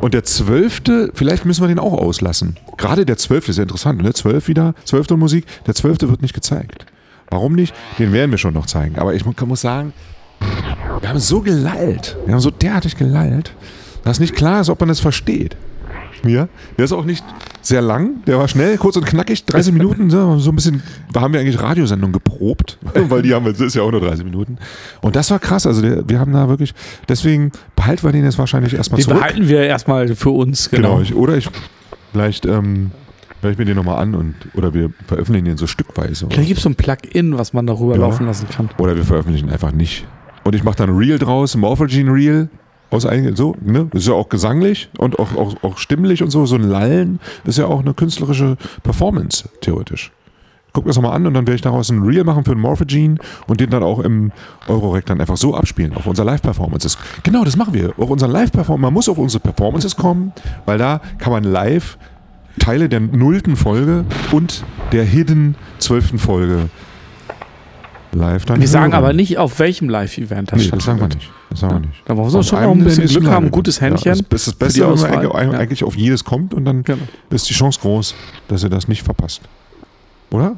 Und 0.00 0.14
der 0.14 0.24
12., 0.24 1.10
vielleicht 1.14 1.44
müssen 1.44 1.62
wir 1.62 1.68
den 1.68 1.78
auch 1.78 1.92
auslassen. 1.92 2.56
Gerade 2.78 3.04
der 3.04 3.18
12. 3.18 3.48
ist 3.50 3.56
ja 3.56 3.64
interessant, 3.64 4.00
ne? 4.02 4.14
12 4.14 4.48
wieder, 4.48 4.74
12. 4.84 5.10
Musik. 5.18 5.44
Der 5.66 5.74
12. 5.74 6.08
wird 6.08 6.22
nicht 6.22 6.32
gezeigt. 6.32 6.86
Warum 7.28 7.54
nicht? 7.54 7.74
Den 7.98 8.12
werden 8.12 8.30
wir 8.30 8.38
schon 8.38 8.54
noch 8.54 8.66
zeigen. 8.66 8.96
Aber 8.98 9.14
ich 9.14 9.26
mu- 9.26 9.34
muss 9.46 9.60
sagen, 9.60 9.92
wir 11.00 11.08
haben 11.08 11.18
so 11.18 11.40
gelallt. 11.42 12.16
Wir 12.24 12.32
haben 12.34 12.40
so 12.40 12.50
derartig 12.50 12.96
gelallt, 12.96 13.52
dass 14.04 14.20
nicht 14.20 14.34
klar 14.34 14.60
ist, 14.60 14.68
ob 14.70 14.80
man 14.80 14.88
das 14.88 15.00
versteht. 15.00 15.56
Ja, 16.22 16.48
der 16.76 16.84
ist 16.84 16.92
auch 16.92 17.06
nicht 17.06 17.24
sehr 17.62 17.80
lang, 17.80 18.22
der 18.26 18.38
war 18.38 18.46
schnell, 18.46 18.76
kurz 18.76 18.96
und 18.96 19.06
knackig, 19.06 19.44
30 19.46 19.72
Minuten, 19.72 20.10
so 20.10 20.50
ein 20.50 20.54
bisschen, 20.54 20.82
da 21.14 21.22
haben 21.22 21.32
wir 21.32 21.40
eigentlich 21.40 21.60
Radiosendungen 21.62 22.12
geprobt, 22.12 22.78
weil 23.08 23.22
die 23.22 23.32
haben, 23.34 23.46
das 23.46 23.58
ist 23.60 23.74
ja 23.74 23.82
auch 23.82 23.90
nur 23.90 24.00
30 24.02 24.24
Minuten. 24.26 24.58
Und 25.00 25.16
das 25.16 25.30
war 25.30 25.38
krass, 25.38 25.66
also 25.66 25.80
der, 25.80 26.06
wir 26.08 26.18
haben 26.20 26.32
da 26.34 26.46
wirklich, 26.50 26.74
deswegen 27.08 27.52
behalten 27.74 28.02
wir 28.02 28.12
den 28.12 28.24
jetzt 28.24 28.38
wahrscheinlich 28.38 28.74
erstmal 28.74 28.98
Den 28.98 29.04
zurück. 29.04 29.18
behalten 29.20 29.48
wir 29.48 29.62
erstmal 29.62 30.14
für 30.14 30.30
uns, 30.30 30.68
Genau, 30.70 30.90
genau. 30.96 31.00
ich, 31.00 31.14
oder 31.14 31.36
ich, 31.38 31.48
vielleicht, 32.12 32.44
ähm, 32.44 32.90
ich 33.42 33.56
mir 33.56 33.64
den 33.64 33.76
nochmal 33.76 34.02
an 34.02 34.14
und, 34.14 34.34
oder 34.54 34.74
wir 34.74 34.92
veröffentlichen 35.06 35.46
den 35.46 35.56
so 35.56 35.66
stückweise. 35.66 36.26
Vielleicht 36.28 36.48
gibt 36.48 36.58
es 36.58 36.64
so 36.64 36.68
ein 36.68 36.74
Plugin, 36.74 37.38
was 37.38 37.54
man 37.54 37.66
darüber 37.66 37.94
Ja. 37.94 38.00
laufen 38.02 38.26
lassen 38.26 38.46
kann. 38.50 38.68
Oder 38.76 38.94
wir 38.94 39.04
veröffentlichen 39.04 39.48
einfach 39.48 39.72
nicht. 39.72 40.06
Und 40.44 40.54
ich 40.54 40.64
mache 40.64 40.76
dann 40.76 40.90
ein 40.90 40.96
Reel 40.98 41.18
draus, 41.18 41.56
Morphogene 41.56 42.12
Reel. 42.12 42.50
Aus 42.90 43.06
einigen, 43.06 43.36
so, 43.36 43.56
ne? 43.60 43.86
Das 43.92 44.02
ist 44.02 44.08
ja 44.08 44.14
auch 44.14 44.28
gesanglich 44.28 44.90
und 44.98 45.18
auch, 45.18 45.36
auch, 45.36 45.54
auch 45.62 45.78
stimmlich 45.78 46.22
und 46.22 46.30
so. 46.30 46.44
So 46.46 46.56
ein 46.56 46.62
Lallen 46.62 47.20
ist 47.44 47.58
ja 47.58 47.66
auch 47.66 47.80
eine 47.80 47.94
künstlerische 47.94 48.56
Performance, 48.82 49.48
theoretisch. 49.60 50.10
Guck 50.72 50.86
das 50.86 50.96
nochmal 50.96 51.14
an 51.16 51.26
und 51.26 51.34
dann 51.34 51.46
werde 51.46 51.56
ich 51.56 51.62
daraus 51.62 51.90
ein 51.90 52.02
Reel 52.02 52.24
machen 52.24 52.44
für 52.44 52.52
ein 52.52 52.60
Morphogene 52.60 53.16
und 53.46 53.60
den 53.60 53.70
dann 53.70 53.82
auch 53.82 54.00
im 54.00 54.30
Eurorec 54.68 55.06
dann 55.06 55.20
einfach 55.20 55.36
so 55.36 55.54
abspielen, 55.54 55.94
auf 55.94 56.06
unsere 56.06 56.26
Live-Performances. 56.26 56.96
Genau, 57.22 57.44
das 57.44 57.56
machen 57.56 57.74
wir. 57.74 57.92
Auf 57.98 58.10
unseren 58.10 58.30
Live-Performances. 58.30 58.82
Man 58.82 58.94
muss 58.94 59.08
auf 59.08 59.18
unsere 59.18 59.40
Performances 59.40 59.96
kommen, 59.96 60.32
weil 60.66 60.78
da 60.78 61.00
kann 61.18 61.32
man 61.32 61.44
live 61.44 61.98
Teile 62.58 62.88
der 62.88 63.00
nullten 63.00 63.56
Folge 63.56 64.04
und 64.32 64.64
der 64.92 65.04
hidden 65.04 65.54
zwölften 65.78 66.18
Folge 66.18 66.68
live 68.12 68.44
dann 68.44 68.60
Wir 68.60 68.68
sagen 68.68 68.92
hören. 68.92 69.04
aber 69.04 69.12
nicht, 69.12 69.38
auf 69.38 69.58
welchem 69.58 69.88
Live-Event 69.88 70.52
das 70.52 70.58
Nee, 70.60 70.70
das 70.70 70.84
sagen 70.84 70.98
wir 71.00 71.06
stattfindet. 71.06 71.18
nicht. 71.18 71.30
Das 71.50 71.60
sagen 71.60 71.74
wir 71.74 71.80
nicht. 71.88 72.02
Da 72.06 72.14
brauchen 72.14 72.32
wir 72.32 72.42
schon 72.42 72.62
noch 72.62 72.70
ein 72.72 72.84
bisschen 72.84 73.06
Glück 73.06 73.26
haben, 73.28 73.46
ein 73.46 73.50
gutes 73.50 73.80
Händchen. 73.80 74.12
Ja, 74.14 74.22
das 74.28 74.40
ist 74.40 74.46
das 74.48 74.54
Beste, 74.54 74.80
wenn 74.80 75.28
man 75.28 75.54
eigentlich, 75.54 75.80
Ja. 75.80 75.86
auf 75.86 75.96
jedes 75.96 76.24
kommt 76.24 76.52
und 76.54 76.64
dann 76.64 76.82
Genau. 76.82 77.02
ist 77.30 77.48
die 77.48 77.54
Chance 77.54 77.78
groß, 77.80 78.14
dass 78.48 78.62
ihr 78.64 78.70
das 78.70 78.88
nicht 78.88 79.02
verpasst. 79.02 79.42
Oder? 80.30 80.56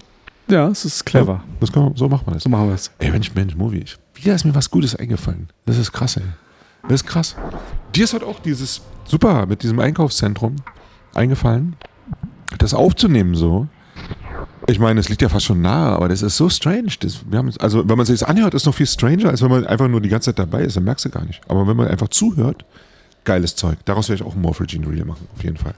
Ja, 0.49 0.69
es 0.69 0.85
ist 0.85 1.05
clever. 1.05 1.43
Kann, 1.73 1.85
man- 1.85 1.97
so 1.97 2.09
macht 2.09 2.27
man 2.27 2.35
das. 2.35 2.43
So 2.43 2.49
machen 2.49 2.69
wir 2.69 2.75
es. 2.75 2.91
Ey, 2.99 3.11
Mensch, 3.11 3.33
Mensch, 3.35 3.55
Movie. 3.55 3.79
ich- 3.85 3.97
Wieder 4.15 4.35
ist 4.35 4.45
mir 4.45 4.55
was 4.55 4.71
Gutes 4.71 4.95
eingefallen. 4.97 5.49
Das 5.67 5.79
ist 5.79 5.93
krass, 5.93 6.17
ey. 6.17 6.23
Das 6.85 6.95
ist 6.95 7.07
krass. 7.07 7.37
Dir 7.95 8.05
ist 8.05 8.13
halt 8.13 8.25
auch 8.25 8.41
dieses, 8.41 8.83
super, 9.05 9.47
mit 9.47 9.63
diesem 9.63 9.79
Einkaufszentrum 9.79 10.57
eingefallen, 11.15 11.77
das 12.59 12.75
aufzunehmen 12.75 13.35
so. 13.35 13.67
Ich 14.73 14.79
meine, 14.79 14.99
es 15.01 15.11
liegt 15.11 15.21
ja 15.21 15.29
fast 15.29 15.45
schon 15.45 15.61
nahe, 15.61 15.95
aber 15.97 16.09
das 16.09 16.23
ist 16.23 16.39
so 16.39 16.49
strange. 16.49 16.93
Das, 17.01 17.21
haben, 17.31 17.53
also, 17.61 17.87
wenn 17.87 17.97
man 17.99 18.07
sich 18.07 18.21
das 18.21 18.29
anhört, 18.29 18.55
ist 18.55 18.63
es 18.63 18.67
noch 18.67 18.75
viel 18.75 18.87
stranger, 18.87 19.29
als 19.29 19.43
wenn 19.43 19.51
man 19.51 19.67
einfach 19.67 19.87
nur 19.87 20.01
die 20.01 20.09
ganze 20.09 20.31
Zeit 20.31 20.39
dabei 20.39 20.63
ist. 20.63 20.77
Dann 20.79 20.85
merkst 20.85 21.05
du 21.05 21.11
gar 21.11 21.27
nicht. 21.27 21.43
Aber 21.47 21.69
wenn 21.69 21.77
man 21.77 21.89
einfach 21.89 22.09
zuhört, 22.09 22.65
geiles 23.25 23.55
Zeug. 23.55 23.77
Daraus 23.85 24.09
werde 24.09 24.23
ich 24.23 24.27
auch 24.27 24.35
ein 24.35 24.41
Morphogene 24.41 24.89
Reel 24.89 25.05
machen, 25.05 25.29
auf 25.37 25.45
jeden 25.45 25.59
Fall. 25.59 25.75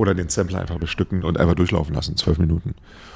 Oder 0.00 0.14
den 0.14 0.28
Sampler 0.28 0.60
einfach 0.60 0.78
bestücken 0.78 1.24
und 1.24 1.38
einfach 1.40 1.54
durchlaufen 1.56 1.92
lassen, 1.92 2.16
zwölf 2.16 2.38
Minuten. 2.38 2.74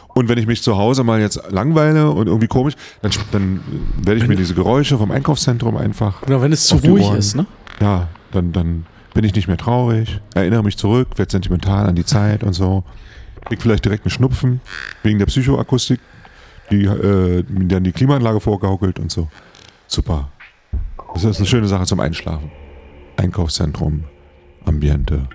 Und 0.09 0.29
wenn 0.29 0.37
ich 0.37 0.49
mich 0.49 0.63
zu 0.63 0.77
Hause 0.77 1.05
mal 1.05 1.21
jetzt 1.21 1.41
langweile 1.51 2.11
und 2.11 2.27
irgendwie 2.27 2.49
komisch, 2.49 2.75
dann, 3.01 3.13
dann 3.31 3.61
werde 4.03 4.21
ich 4.21 4.27
mir 4.27 4.35
diese 4.35 4.55
Geräusche 4.55 4.99
vom 4.99 5.13
Einkaufszentrum 5.13 5.77
einfach, 5.77 6.23
Genau, 6.23 6.43
wenn 6.43 6.53
es 6.53 6.67
zu 6.67 6.77
ruhig 6.77 7.05
Ohren. 7.05 7.19
ist, 7.19 7.37
ne? 7.37 7.47
ja, 7.81 8.09
dann, 8.33 8.51
dann 8.51 8.87
bin 9.15 9.25
ich 9.25 9.35
nicht 9.35 9.47
mehr 9.47 9.57
traurig, 9.57 10.21
erinnere 10.35 10.65
mich 10.65 10.77
zurück, 10.77 11.11
werde 11.17 11.31
sentimental 11.31 11.87
an 11.87 11.95
die 11.95 12.05
Zeit 12.05 12.43
und 12.43 12.53
so. 12.53 12.83
Krieg 13.47 13.61
vielleicht 13.63 13.85
direkt 13.85 14.05
einen 14.05 14.11
Schnupfen 14.11 14.61
wegen 15.03 15.19
der 15.19 15.27
Psychoakustik, 15.27 16.01
die 16.71 16.85
äh, 16.85 17.45
dann 17.49 17.85
die 17.85 17.93
Klimaanlage 17.93 18.41
vorgaukelt 18.41 18.99
und 18.99 19.11
so. 19.11 19.29
Super. 19.87 20.29
Das 21.15 21.25
ist 21.25 21.39
eine 21.39 21.47
schöne 21.47 21.67
Sache 21.69 21.85
zum 21.87 21.99
Einschlafen. 22.01 22.51
Einkaufszentrum, 23.17 24.05
Ambiente. 24.65 25.27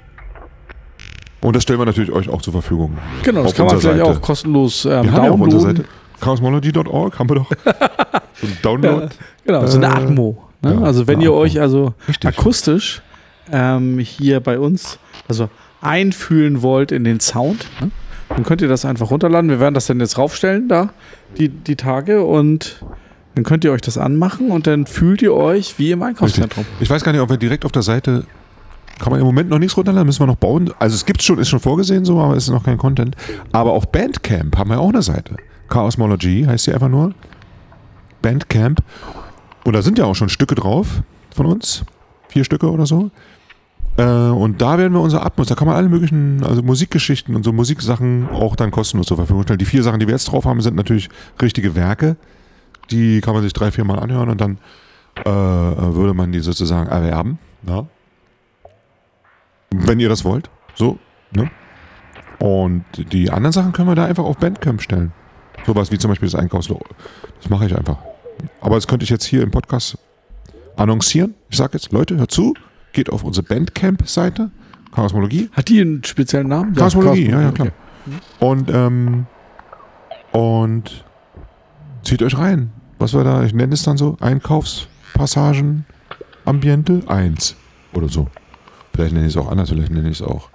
Und 1.42 1.56
das 1.56 1.64
stellen 1.64 1.80
wir 1.80 1.86
natürlich 1.86 2.12
euch 2.12 2.30
auch 2.30 2.42
zur 2.42 2.54
Verfügung. 2.54 2.98
Genau, 3.24 3.44
das 3.44 3.54
kann 3.54 3.68
man 3.68 3.80
vielleicht 3.80 4.00
Seite. 4.00 4.10
auch 4.10 4.22
kostenlos 4.22 4.86
ähm, 4.86 5.04
Wir 5.04 5.12
haben 5.12 5.26
ja 5.26 5.32
auf 5.32 5.40
unserer. 5.40 5.62
Seite 5.62 5.86
chaosmology.org 6.22 7.20
haben 7.20 7.30
wir 7.30 7.36
doch 7.36 7.50
so 8.34 8.48
ein 8.48 8.58
Download. 8.64 9.10
Genau, 9.44 9.66
so 9.68 9.78
eine 9.78 9.88
Äh, 9.88 9.90
Atmo. 9.90 10.44
Ne? 10.62 10.74
ja, 10.74 10.82
also 10.82 11.06
wenn 11.08 11.20
ihr 11.22 11.30
Atmo. 11.30 11.40
euch 11.42 11.60
also 11.60 11.94
Richtig. 12.08 12.30
akustisch 12.40 13.02
ähm, 13.52 14.00
hier 14.00 14.40
bei 14.40 14.58
uns 14.58 14.98
also 15.28 15.50
einfühlen 15.86 16.62
wollt 16.62 16.92
in 16.92 17.04
den 17.04 17.20
Sound, 17.20 17.66
ne? 17.80 17.92
dann 18.30 18.44
könnt 18.44 18.62
ihr 18.62 18.68
das 18.68 18.86
einfach 18.86 19.12
runterladen. 19.12 19.50
Wir 19.50 19.60
werden 19.60 19.74
das 19.74 19.86
dann 19.86 20.00
jetzt 20.00 20.18
raufstellen 20.18 20.68
da, 20.68 20.90
die, 21.38 21.50
die 21.50 21.76
Tage 21.76 22.24
und 22.24 22.84
dann 23.36 23.44
könnt 23.44 23.64
ihr 23.64 23.72
euch 23.72 23.82
das 23.82 23.98
anmachen 23.98 24.50
und 24.50 24.66
dann 24.66 24.86
fühlt 24.86 25.22
ihr 25.22 25.34
euch 25.34 25.78
wie 25.78 25.92
im 25.92 26.02
Einkaufszentrum. 26.02 26.66
Ich 26.80 26.90
weiß 26.90 27.04
gar 27.04 27.12
nicht, 27.12 27.22
ob 27.22 27.30
wir 27.30 27.38
direkt 27.38 27.66
auf 27.66 27.72
der 27.72 27.84
Seite 27.84 28.26
Kann 28.98 29.12
man 29.12 29.20
im 29.20 29.26
Moment 29.26 29.50
noch 29.50 29.60
nichts 29.60 29.76
runterladen, 29.76 30.06
müssen 30.06 30.22
wir 30.22 30.28
noch 30.28 30.38
bauen. 30.38 30.72
Also 30.80 30.96
es 30.96 31.06
gibt 31.06 31.22
schon, 31.22 31.38
ist 31.38 31.50
schon 31.50 31.60
vorgesehen 31.60 32.06
so, 32.06 32.20
aber 32.20 32.36
es 32.36 32.46
ist 32.46 32.50
noch 32.50 32.64
kein 32.64 32.78
Content. 32.78 33.16
Aber 33.52 33.74
auf 33.74 33.92
Bandcamp 33.92 34.58
haben 34.58 34.70
wir 34.70 34.80
auch 34.80 34.90
eine 34.90 35.02
Seite. 35.02 35.36
Chaosmology 35.68 36.46
heißt 36.48 36.66
sie 36.66 36.74
einfach 36.74 36.90
nur. 36.90 37.14
Bandcamp. 38.22 38.82
Und 39.66 39.74
da 39.74 39.82
sind 39.82 39.98
ja 39.98 40.06
auch 40.06 40.16
schon 40.16 40.30
Stücke 40.30 40.56
drauf 40.56 41.02
von 41.36 41.46
uns. 41.46 41.84
Vier 42.30 42.46
Stücke 42.46 42.72
oder 42.72 42.86
so. 42.86 43.12
Äh, 43.98 44.04
und 44.04 44.62
da 44.62 44.78
werden 44.78 44.94
wir 44.94 45.02
unser 45.02 45.26
Atmos, 45.26 45.48
da 45.48 45.56
kann 45.56 45.68
man 45.68 45.78
alle 45.78 45.88
möglichen, 45.88 46.44
also 46.44 46.62
Musikgeschichten 46.62 47.36
und 47.36 47.44
so 47.44 47.54
Musiksachen 47.54 48.30
auch 48.30 48.56
dann 48.56 48.72
kostenlos 48.72 49.08
zur 49.08 49.18
Verfügung 49.18 49.44
stellen. 49.44 49.60
Die 49.60 49.66
vier 49.66 49.84
Sachen, 49.84 50.00
die 50.00 50.08
wir 50.08 50.14
jetzt 50.14 50.26
drauf 50.26 50.46
haben, 50.46 50.62
sind 50.62 50.76
natürlich 50.76 51.10
richtige 51.42 51.76
Werke. 51.76 52.18
Die 52.92 53.22
kann 53.22 53.34
man 53.34 53.44
sich 53.44 53.54
drei, 53.54 53.72
vier 53.72 53.86
Mal 53.86 54.00
anhören 54.00 54.30
und 54.30 54.42
dann 54.42 54.58
äh, 55.24 55.26
würde 55.26 56.14
man 56.14 56.32
die 56.32 56.40
sozusagen 56.40 56.90
erwerben. 56.90 57.40
Ja. 57.68 57.86
Wenn 59.72 60.00
ihr 60.00 60.10
das 60.10 60.26
wollt. 60.26 60.50
So. 60.76 61.00
Ne? 61.32 61.50
Und 62.40 62.84
die 63.12 63.32
anderen 63.32 63.54
Sachen 63.54 63.72
können 63.72 63.88
wir 63.88 63.96
da 63.96 64.06
einfach 64.06 64.26
auf 64.26 64.38
Bandcamp 64.38 64.82
stellen. 64.82 65.14
Sowas 65.66 65.92
wie 65.92 65.98
zum 65.98 66.10
Beispiel 66.10 66.30
das 66.30 66.40
Einkaufslogo. 66.40 66.86
Das 67.40 67.50
mache 67.50 67.66
ich 67.66 67.76
einfach. 67.76 67.98
Aber 68.62 68.76
das 68.76 68.88
könnte 68.88 69.04
ich 69.04 69.10
jetzt 69.10 69.26
hier 69.26 69.42
im 69.42 69.52
Podcast 69.52 69.98
annoncieren. 70.76 71.34
Ich 71.50 71.58
sage 71.58 71.72
jetzt, 71.74 71.92
Leute, 71.92 72.18
hört 72.18 72.32
zu, 72.32 72.54
geht 72.96 73.12
auf 73.12 73.24
unsere 73.24 73.46
Bandcamp-Seite, 73.46 74.50
Chaosmologie. 74.92 75.50
Hat 75.52 75.70
die 75.70 75.82
einen 75.82 76.04
speziellen 76.04 76.48
Namen? 76.48 76.74
Chaosmologie, 76.74 77.30
ja, 77.30 77.42
ja, 77.42 77.52
klar. 77.52 77.68
okay. 77.68 78.18
Und, 78.40 78.72
ähm, 78.74 79.28
und 80.32 81.06
zieht 82.04 82.24
euch 82.24 82.38
rein. 82.38 82.72
Was 82.98 83.14
wir 83.14 83.24
da, 83.24 83.44
ich 83.44 83.54
nenne 83.54 83.74
es 83.74 83.84
dann 83.84 83.98
so, 83.98 84.18
Einkaufspassagen, 84.22 85.86
Ambiente 86.46 87.02
1 87.08 87.56
oder 87.94 88.08
so. 88.10 88.28
Vielleicht 88.94 89.14
nenne 89.14 89.28
ich 89.28 89.36
es 89.36 89.38
auch 89.38 89.52
anders, 89.52 89.70
vielleicht 89.70 89.92
nenne 89.92 90.10
ich 90.10 90.22
es 90.22 90.26
auch 90.26 90.50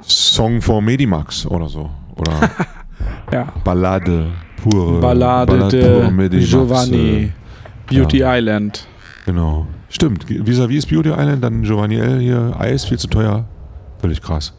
Song 0.00 0.62
for 0.62 0.80
Medimax 0.80 1.46
oder 1.46 1.68
so. 1.68 1.90
Oder 2.16 2.50
Ja. 3.32 3.52
Ballade 3.64 4.28
pure. 4.62 5.00
Ballade 5.00 5.58
pure 5.58 5.68
de 5.68 6.10
Medimax, 6.10 6.48
Giovanni, 6.48 7.24
äh, 7.24 7.30
Beauty 7.86 8.18
ja. 8.18 8.36
Island. 8.36 8.86
Genau. 9.26 9.66
Stimmt. 9.88 10.26
Vis-à-vis 10.28 10.78
ist 10.78 10.86
Beauty 10.88 11.10
Island, 11.10 11.42
dann 11.44 11.62
Giovanni 11.62 11.96
L. 11.96 12.20
hier, 12.20 12.54
Eis 12.58 12.84
viel 12.84 12.98
zu 12.98 13.06
teuer. 13.08 13.44
Völlig 14.00 14.20
krass. 14.20 14.52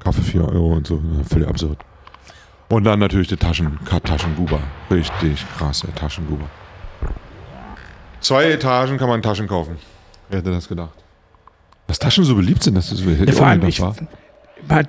Kaffee 0.00 0.22
4 0.22 0.48
Euro 0.48 0.74
und 0.74 0.86
so. 0.86 0.96
ja, 0.96 1.24
Völlig 1.24 1.48
absurd. 1.48 1.78
Und 2.68 2.84
dann 2.84 2.98
natürlich 2.98 3.28
die 3.28 3.36
Taschen, 3.36 3.78
Taschenguber. 4.04 4.60
Richtig 4.90 5.44
krass, 5.56 5.84
ey, 5.84 5.92
Taschenguber. 5.94 6.46
Zwei 8.20 8.50
Etagen 8.52 8.98
kann 8.98 9.08
man 9.08 9.20
Taschen 9.20 9.46
kaufen. 9.46 9.76
Wer 10.30 10.38
hätte 10.38 10.50
das 10.50 10.68
gedacht? 10.68 10.92
Dass 11.86 11.98
Taschen 11.98 12.24
so 12.24 12.34
beliebt 12.34 12.62
sind, 12.62 12.74
das 12.74 12.90
ist 12.90 13.04
hätte 13.04 13.24
Ja, 13.26 13.32
vor 13.32 13.46
allem, 13.46 13.64
ich, 13.66 13.82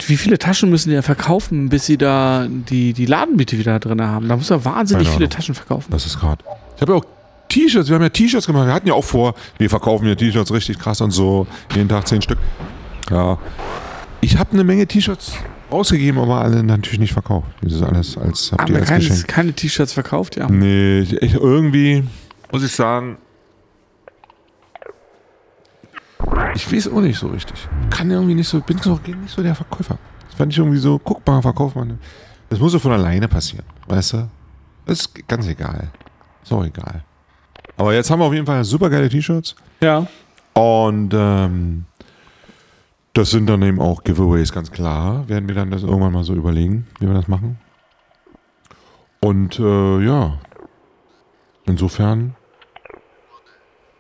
wie 0.08 0.18
viele 0.18 0.38
Taschen 0.38 0.70
müssen 0.70 0.90
die 0.90 0.96
ja 0.96 1.02
verkaufen, 1.02 1.70
bis 1.70 1.86
sie 1.86 1.98
da 1.98 2.48
die, 2.48 2.94
die 2.94 3.06
Ladenmiete 3.06 3.58
wieder 3.58 3.80
drin 3.80 4.02
haben? 4.02 4.28
Da 4.30 4.38
muss 4.38 4.50
er 4.52 4.64
wahnsinnig 4.64 5.06
Keine 5.08 5.16
viele 5.18 5.26
Ahnung. 5.26 5.36
Taschen 5.36 5.56
verkaufen. 5.56 5.92
Das 5.92 6.06
ist 6.06 6.20
gerade. 6.20 6.44
Ich 6.76 6.82
habe 6.82 6.94
ja 6.94 7.00
auch 7.00 7.06
T-Shirts, 7.54 7.88
wir 7.88 7.96
haben 7.96 8.02
ja 8.02 8.10
T-Shirts 8.10 8.48
gemacht. 8.48 8.66
Wir 8.66 8.74
hatten 8.74 8.88
ja 8.88 8.96
auch 8.96 9.04
vor, 9.04 9.36
wir 9.60 9.70
verkaufen 9.70 10.08
ja 10.08 10.16
T-Shirts 10.16 10.52
richtig 10.52 10.80
krass 10.80 11.02
und 11.02 11.12
so. 11.12 11.46
Jeden 11.76 11.88
Tag 11.88 12.08
zehn 12.08 12.20
Stück. 12.20 12.40
Ja. 13.12 13.38
Ich 14.22 14.40
habe 14.40 14.54
eine 14.54 14.64
Menge 14.64 14.88
T-Shirts 14.88 15.34
ausgegeben, 15.70 16.18
aber 16.18 16.42
alle 16.42 16.64
natürlich 16.64 17.00
nicht 17.00 17.14
verkauft. 17.14 17.48
Das 17.62 17.74
ist 17.74 17.84
alles 17.84 18.18
als, 18.18 18.52
habt 18.52 18.72
ihr 18.72 18.78
als 18.78 18.88
keine, 18.88 19.04
Geschenk. 19.04 19.28
keine 19.28 19.54
T-Shirts 19.54 19.94
verkauft? 19.94 20.36
Ja. 20.36 20.50
Nee, 20.50 21.02
ich, 21.02 21.36
irgendwie 21.36 22.04
muss 22.52 22.64
ich 22.64 22.72
sagen, 22.72 23.18
ich 26.56 26.74
weiß 26.74 26.88
auch 26.88 27.02
nicht 27.02 27.20
so 27.20 27.28
richtig. 27.28 27.68
Kann 27.92 28.10
irgendwie 28.10 28.34
nicht 28.34 28.48
so, 28.48 28.62
bin 28.62 28.80
so, 28.80 29.00
nicht 29.06 29.30
so 29.30 29.44
der 29.44 29.54
Verkäufer. 29.54 30.00
Das 30.26 30.36
fand 30.40 30.52
ich 30.52 30.58
irgendwie 30.58 30.80
so, 30.80 30.98
guck 30.98 31.24
mal, 31.28 31.40
verkauf 31.40 31.76
mal. 31.76 32.00
Das 32.50 32.58
muss 32.58 32.72
so 32.72 32.80
von 32.80 32.94
alleine 32.94 33.28
passieren, 33.28 33.66
weißt 33.88 34.14
du? 34.14 34.30
Das 34.88 35.02
ist 35.02 35.28
ganz 35.28 35.48
egal. 35.48 35.92
Ist 36.42 36.52
auch 36.52 36.66
egal. 36.66 37.04
Aber 37.78 37.94
jetzt 37.94 38.10
haben 38.12 38.20
wir 38.20 38.26
auf 38.26 38.34
jeden 38.34 38.46
Fall 38.46 38.64
super 38.64 38.90
geile 38.90 39.10
T-Shirts. 39.10 39.56
ja. 39.82 40.08
Und 40.56 41.12
ähm, 41.16 41.86
das 43.14 43.32
sind 43.32 43.48
dann 43.48 43.64
eben 43.64 43.80
auch 43.82 44.04
Giveaways, 44.04 44.52
ganz 44.52 44.70
klar. 44.72 45.28
Werden 45.28 45.48
wir 45.48 45.56
dann 45.56 45.72
das 45.72 45.82
irgendwann 45.82 46.14
mal 46.14 46.24
so 46.24 46.36
überlegen, 46.36 46.86
wie 47.00 47.08
wir 47.08 47.14
das 47.16 47.28
machen. 47.28 47.58
Und 49.20 49.58
äh, 49.60 50.06
ja, 50.06 50.38
insofern 51.66 52.36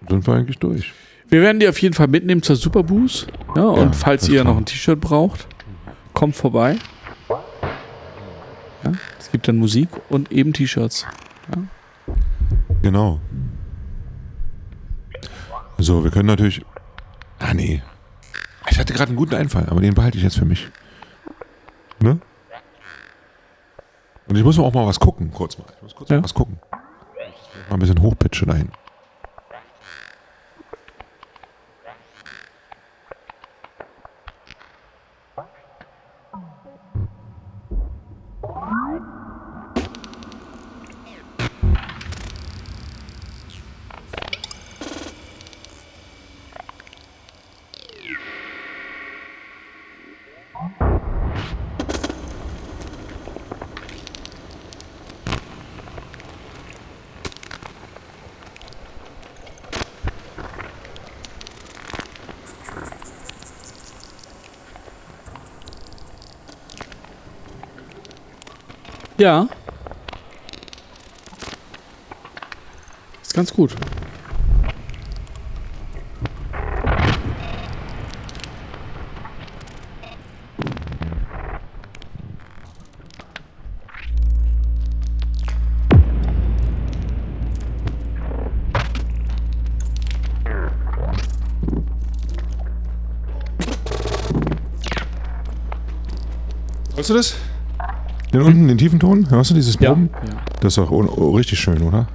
sind 0.07 0.27
wir 0.27 0.36
eigentlich 0.36 0.59
durch. 0.59 0.93
Wir 1.27 1.41
werden 1.41 1.59
die 1.59 1.67
auf 1.67 1.79
jeden 1.81 1.95
Fall 1.95 2.07
mitnehmen 2.07 2.43
zur 2.43 2.55
Superboost. 2.55 3.27
Ja, 3.55 3.63
und 3.63 3.79
Ja, 3.79 3.91
falls 3.93 4.29
ihr 4.29 4.41
klar. 4.41 4.53
noch 4.53 4.59
ein 4.59 4.65
T-Shirt 4.65 4.99
braucht, 5.01 5.47
kommt 6.13 6.36
vorbei. 6.36 6.75
Ja, 8.83 8.91
es 9.19 9.31
gibt 9.31 9.47
dann 9.47 9.57
Musik 9.57 9.89
und 10.09 10.31
eben 10.31 10.53
T-Shirts. 10.53 11.07
Genau. 12.83 13.19
So, 15.77 16.03
wir 16.03 16.12
können 16.12 16.27
natürlich. 16.27 16.63
Ah, 17.39 17.53
nee. 17.53 17.81
Ich 18.69 18.79
hatte 18.79 18.93
gerade 18.93 19.09
einen 19.09 19.17
guten 19.17 19.36
Einfall, 19.36 19.67
aber 19.69 19.81
den 19.81 19.93
behalte 19.93 20.17
ich 20.17 20.23
jetzt 20.23 20.38
für 20.38 20.45
mich. 20.45 20.69
Ne? 21.99 22.19
Und 24.27 24.38
ich 24.38 24.43
muss 24.43 24.57
auch 24.57 24.73
mal 24.73 24.86
was 24.88 24.99
gucken, 24.99 25.31
kurz 25.31 25.57
mal. 25.57 25.65
Ich 25.75 25.81
muss 25.81 25.95
kurz 25.95 26.09
Ja. 26.09 26.17
mal 26.17 26.23
was 26.23 26.33
gucken. 26.33 26.59
Mal 27.69 27.75
ein 27.75 27.79
bisschen 27.79 28.01
hochpitchen 28.01 28.47
dahin. 28.47 28.71
Ja. 69.23 69.47
Ist 73.21 73.33
ganz 73.33 73.53
gut. 73.53 73.73
Hörst 96.97 97.09
du 97.09 97.13
das? 97.13 97.52
Den 98.33 98.41
unten, 98.41 98.67
den 98.67 98.77
tiefen 98.79 98.99
Ton? 98.99 99.29
Hörst 99.29 99.51
du 99.51 99.53
dieses 99.53 99.77
Brummen? 99.77 100.09
ja. 100.27 100.33
Das 100.59 100.73
ist 100.73 100.77
doch 100.77 100.89
oh, 100.89 101.35
richtig 101.35 101.59
schön, 101.59 101.81
oder? 101.83 102.07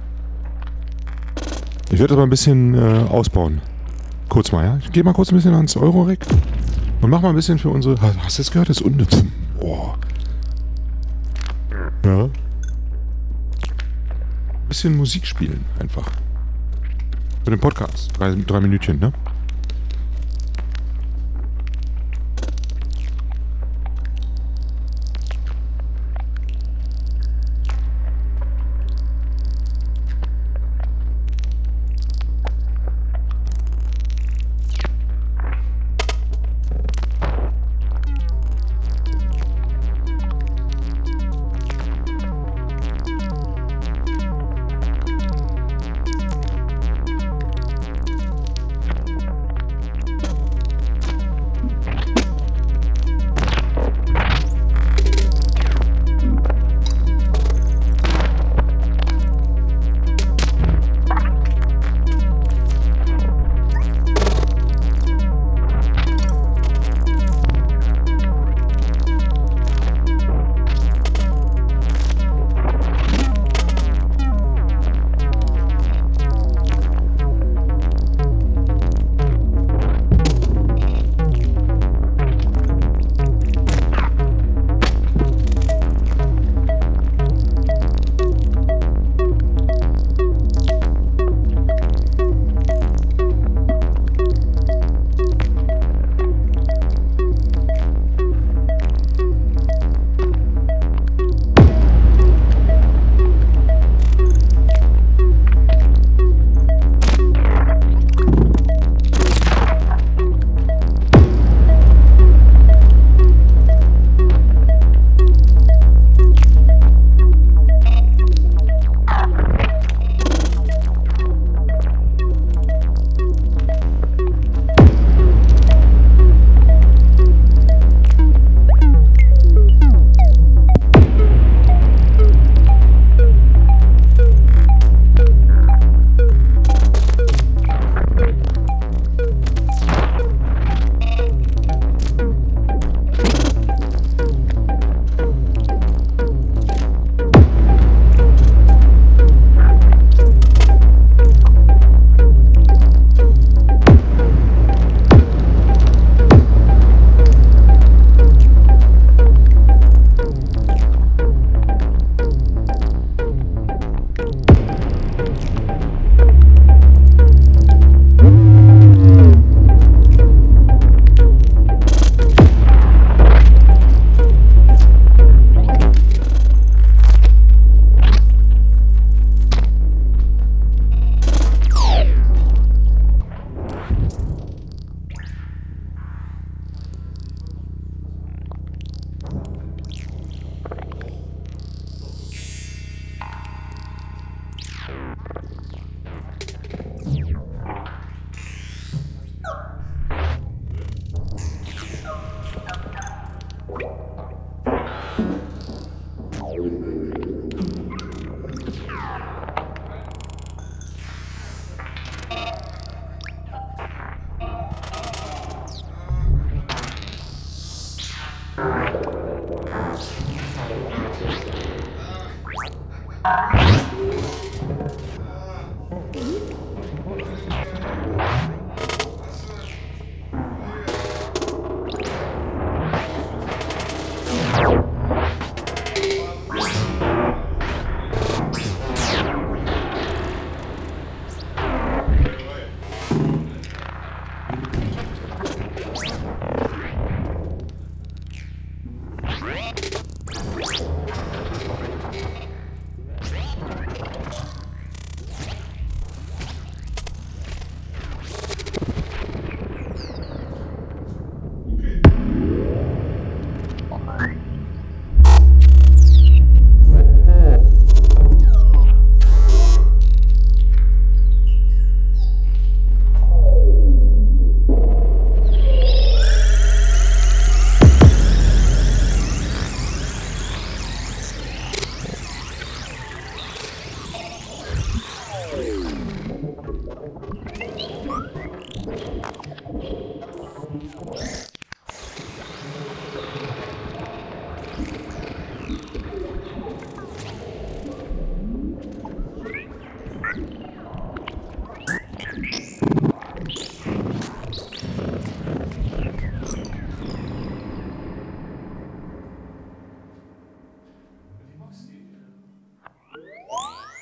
Ich 1.91 1.97
werde 1.97 2.09
das 2.09 2.17
mal 2.17 2.23
ein 2.23 2.29
bisschen 2.29 2.75
äh, 2.75 3.05
ausbauen. 3.09 3.61
Kurz 4.27 4.51
mal, 4.51 4.65
ja? 4.65 4.77
Ich 4.83 4.91
gehe 4.91 5.03
mal 5.03 5.13
kurz 5.13 5.31
ein 5.31 5.35
bisschen 5.35 5.53
ans 5.53 5.77
Eurorack 5.77 6.19
und 7.01 7.09
mach 7.09 7.21
mal 7.21 7.29
ein 7.29 7.35
bisschen 7.35 7.57
für 7.57 7.69
unsere. 7.69 7.99
Hast, 8.01 8.37
du 8.37 8.41
das 8.41 8.51
gehört? 8.51 8.69
Das 8.69 8.77
ist 8.77 8.83
unten. 8.85 9.31
Boah. 9.59 9.97
Ja. 12.05 12.29
Bisschen 14.67 14.97
Musik 14.97 15.25
spielen, 15.25 15.65
einfach. 15.79 16.07
Für 17.43 17.51
den 17.51 17.59
Podcast. 17.59 18.11
Drei, 18.17 18.35
drei 18.35 18.59
Minütchen, 18.59 18.99
ne? 18.99 19.13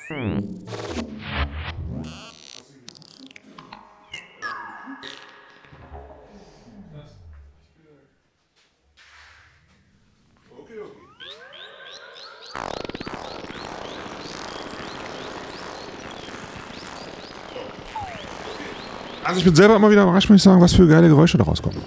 Also 0.08 0.56
ich 19.40 19.44
bin 19.44 19.54
selber 19.54 19.76
immer 19.76 19.90
wieder 19.90 20.04
überrascht, 20.04 20.30
muss 20.30 20.36
ich 20.36 20.42
sagen, 20.42 20.62
was 20.62 20.72
für 20.72 20.88
geile 20.88 21.08
Geräusche 21.08 21.36
da 21.36 21.44
rauskommen. 21.44 21.82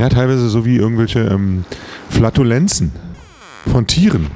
Ja, 0.00 0.08
teilweise 0.08 0.48
so 0.48 0.64
wie 0.64 0.78
irgendwelche 0.78 1.20
ähm, 1.20 1.64
Flatulenzen 2.10 2.90
von 3.70 3.86
Tieren, 3.86 4.32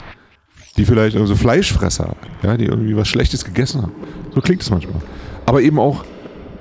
die 0.81 0.87
vielleicht 0.87 1.15
also 1.15 1.37
Fleischfresser, 1.37 2.17
ja, 2.43 2.57
die 2.57 2.65
irgendwie 2.65 2.97
was 2.97 3.07
Schlechtes 3.07 3.45
gegessen 3.45 3.83
haben. 3.83 3.93
So 4.35 4.41
klingt 4.41 4.63
es 4.63 4.71
manchmal. 4.71 5.03
Aber 5.45 5.61
eben 5.61 5.79
auch 5.79 6.05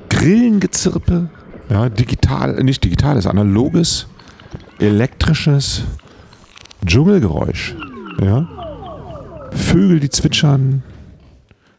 Grillengezirpe, 0.10 1.30
ja, 1.70 1.88
digital, 1.88 2.62
nicht 2.64 2.84
digitales, 2.84 3.26
analoges, 3.28 4.08
elektrisches 4.78 5.84
Dschungelgeräusch. 6.86 7.76
Ja. 8.22 8.50
Vögel, 9.52 10.02
die 10.02 10.10
zwitschern, 10.10 10.84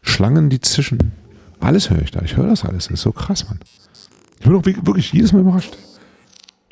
Schlangen, 0.01 0.49
die 0.49 0.61
zischen. 0.61 1.13
Alles 1.61 1.91
höre 1.91 2.01
ich 2.01 2.11
da. 2.11 2.23
Ich 2.23 2.39
höre 2.39 2.47
das 2.47 2.65
alles. 2.65 2.85
Das 2.85 2.95
ist 2.95 3.03
so 3.03 3.13
krass, 3.13 3.47
Mann. 3.49 3.61
Ich 4.39 4.47
bin 4.47 4.57
auch 4.57 4.65
wirklich 4.65 5.13
jedes 5.13 5.35
Mal 5.35 5.41
überrascht. 5.41 5.77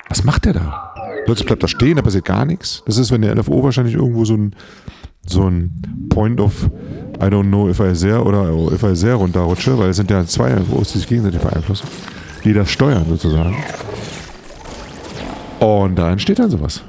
Was 0.07 0.23
macht 0.23 0.45
der 0.45 0.53
da? 0.53 0.95
Plötzlich 1.25 1.45
bleibt 1.45 1.61
er 1.61 1.69
stehen, 1.69 1.97
da 1.97 2.01
passiert 2.01 2.25
gar 2.25 2.43
nichts. 2.45 2.81
Das 2.87 2.97
ist, 2.97 3.11
wenn 3.11 3.21
der 3.21 3.35
LFO 3.35 3.61
wahrscheinlich 3.63 3.93
irgendwo 3.93 4.25
so 4.25 4.33
ein, 4.33 4.55
so 5.31 5.47
ein 5.47 5.71
Point 6.09 6.39
of 6.39 6.69
I 7.21 7.25
don't 7.25 7.49
know 7.49 7.69
if 7.69 7.79
I 7.79 7.93
sehr 7.93 8.25
oder 8.25 8.49
if 8.71 8.83
I 8.83 8.95
sehr 8.95 9.15
runterrutsche, 9.15 9.77
weil 9.77 9.89
es 9.89 9.97
sind 9.97 10.09
ja 10.09 10.25
zwei 10.25 10.51
LFOs, 10.51 10.93
die 10.93 10.99
sich 10.99 11.07
gegenseitig 11.07 11.41
beeinflussen, 11.41 11.87
die 12.45 12.53
das 12.53 12.71
steuern 12.71 13.05
sozusagen. 13.09 13.55
Und 15.59 15.95
da 15.97 16.11
entsteht 16.11 16.39
dann 16.39 16.49
sowas. 16.49 16.81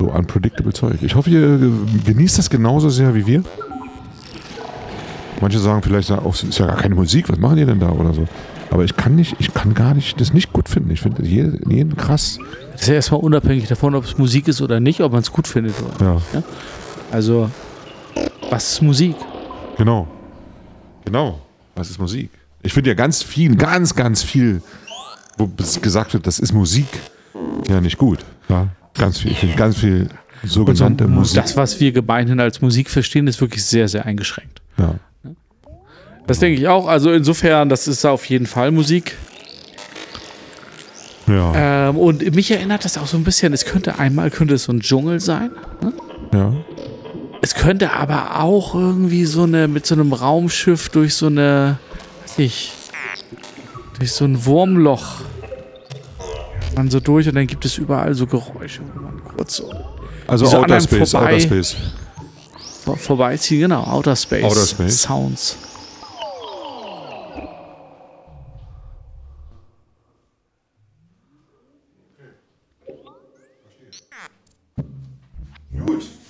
So 0.00 0.06
unpredictable 0.06 0.72
Zeug. 0.72 1.00
Ich 1.02 1.14
hoffe, 1.14 1.30
ihr 1.30 1.60
genießt 2.04 2.38
das 2.38 2.50
genauso 2.50 2.88
sehr 2.88 3.14
wie 3.14 3.24
wir. 3.26 3.44
Manche 5.40 5.60
sagen 5.60 5.82
vielleicht 5.82 6.10
auch, 6.10 6.34
es 6.34 6.42
ist 6.42 6.58
ja 6.58 6.66
gar 6.66 6.76
keine 6.76 6.96
Musik, 6.96 7.28
was 7.28 7.38
machen 7.38 7.56
die 7.56 7.64
denn 7.64 7.78
da 7.78 7.90
oder 7.90 8.12
so. 8.12 8.26
Aber 8.74 8.82
ich 8.82 8.96
kann 8.96 9.14
nicht, 9.14 9.36
ich 9.38 9.54
kann 9.54 9.72
gar 9.72 9.94
nicht, 9.94 10.20
das 10.20 10.32
nicht 10.34 10.52
gut 10.52 10.68
finden. 10.68 10.90
Ich 10.90 11.00
finde 11.00 11.24
jeden, 11.24 11.70
jeden 11.70 11.96
krass. 11.96 12.40
Das 12.72 12.82
ist 12.82 12.88
ja 12.88 12.94
erstmal 12.94 13.20
unabhängig 13.20 13.68
davon, 13.68 13.94
ob 13.94 14.02
es 14.02 14.18
Musik 14.18 14.48
ist 14.48 14.60
oder 14.60 14.80
nicht, 14.80 15.00
ob 15.00 15.12
man 15.12 15.20
es 15.20 15.30
gut 15.30 15.46
findet 15.46 15.76
oder 15.80 16.04
Ja. 16.04 16.22
Ja? 16.32 16.42
Also, 17.12 17.48
was 18.50 18.72
ist 18.72 18.82
Musik? 18.82 19.14
Genau. 19.78 20.08
Genau. 21.04 21.40
Was 21.76 21.88
ist 21.88 22.00
Musik? 22.00 22.30
Ich 22.62 22.72
finde 22.72 22.90
ja 22.90 22.94
ganz 22.94 23.22
viel, 23.22 23.54
ganz, 23.54 23.94
ganz 23.94 24.24
viel, 24.24 24.60
wo 25.38 25.48
gesagt 25.80 26.12
wird, 26.12 26.26
das 26.26 26.40
ist 26.40 26.52
Musik, 26.52 26.88
ja 27.68 27.80
nicht 27.80 27.96
gut. 27.96 28.24
Ja, 28.48 28.66
ganz 28.94 29.20
viel. 29.20 29.30
Ich 29.30 29.38
finde 29.38 29.54
ganz 29.54 29.76
viel 29.76 30.08
sogenannte 30.42 31.06
Musik. 31.06 31.36
Das, 31.36 31.56
was 31.56 31.78
wir 31.78 31.92
gemeinhin 31.92 32.40
als 32.40 32.60
Musik 32.60 32.90
verstehen, 32.90 33.28
ist 33.28 33.40
wirklich 33.40 33.64
sehr, 33.64 33.86
sehr 33.86 34.04
eingeschränkt. 34.04 34.62
Ja. 34.78 34.96
Das 36.26 36.38
denke 36.38 36.60
ich 36.60 36.68
auch. 36.68 36.86
Also 36.86 37.12
insofern, 37.12 37.68
das 37.68 37.86
ist 37.86 38.04
auf 38.04 38.24
jeden 38.26 38.46
Fall 38.46 38.70
Musik. 38.70 39.16
Ja. 41.26 41.88
Ähm, 41.88 41.96
und 41.96 42.34
mich 42.34 42.50
erinnert 42.50 42.84
das 42.84 42.98
auch 42.98 43.06
so 43.06 43.16
ein 43.16 43.24
bisschen, 43.24 43.52
es 43.52 43.64
könnte 43.64 43.98
einmal 43.98 44.30
könnte 44.30 44.54
es 44.54 44.64
so 44.64 44.72
ein 44.72 44.80
Dschungel 44.80 45.20
sein. 45.20 45.50
ja. 46.32 46.52
Es 47.42 47.54
könnte 47.54 47.92
aber 47.92 48.40
auch 48.40 48.74
irgendwie 48.74 49.26
so 49.26 49.42
eine, 49.42 49.68
mit 49.68 49.84
so 49.84 49.94
einem 49.94 50.14
Raumschiff 50.14 50.88
durch 50.88 51.14
so 51.14 51.26
eine, 51.26 51.78
weiß 52.22 52.38
ich, 52.38 52.72
durch 53.98 54.12
so 54.12 54.24
ein 54.24 54.46
Wurmloch. 54.46 55.16
Man 56.74 56.90
so 56.90 57.00
durch 57.00 57.28
und 57.28 57.34
dann 57.34 57.46
gibt 57.46 57.66
es 57.66 57.76
überall 57.76 58.14
so 58.14 58.26
Geräusche, 58.26 58.80
wo 58.94 59.02
man 59.02 59.22
kurz 59.22 59.56
so 59.56 59.70
Also 60.26 60.46
Outer 60.46 60.80
Space, 60.80 61.10
vorbei. 61.10 61.34
Outer 61.34 61.40
Space. 61.40 61.76
vor, 62.82 62.96
vorbeiziehen. 62.96 63.60
Genau, 63.60 63.84
Outer 63.84 64.16
Space. 64.16 64.42
Outer 64.42 64.66
Space. 64.66 65.02
Sounds. 65.02 65.58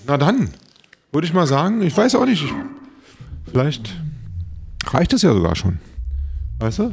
Na 0.06 0.16
dann, 0.18 0.50
würde 1.12 1.26
ich 1.26 1.32
mal 1.32 1.46
sagen, 1.46 1.80
ich 1.82 1.96
weiß 1.96 2.14
auch 2.16 2.26
nicht, 2.26 2.44
ich, 2.44 2.52
vielleicht 3.50 3.94
reicht 4.88 5.12
es 5.12 5.22
ja 5.22 5.32
sogar 5.32 5.56
schon. 5.56 5.78
Weißt 6.60 6.78
du? 6.80 6.92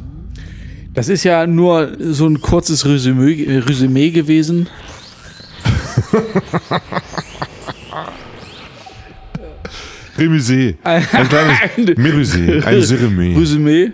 Das 0.94 1.08
ist 1.08 1.24
ja 1.24 1.46
nur 1.46 1.96
so 1.98 2.26
ein 2.26 2.40
kurzes 2.40 2.84
Resümee, 2.86 3.58
Resümee 3.66 4.10
gewesen. 4.10 4.68
Remusé. 10.18 10.76
Ein 10.84 11.02
kleines 11.28 11.58
Merusé. 11.98 12.62
Ein. 12.64 12.74
Resümee. 12.74 13.32
Ein 13.34 13.38
Resümee. 13.38 13.92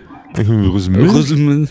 Resümee. 1.08 1.66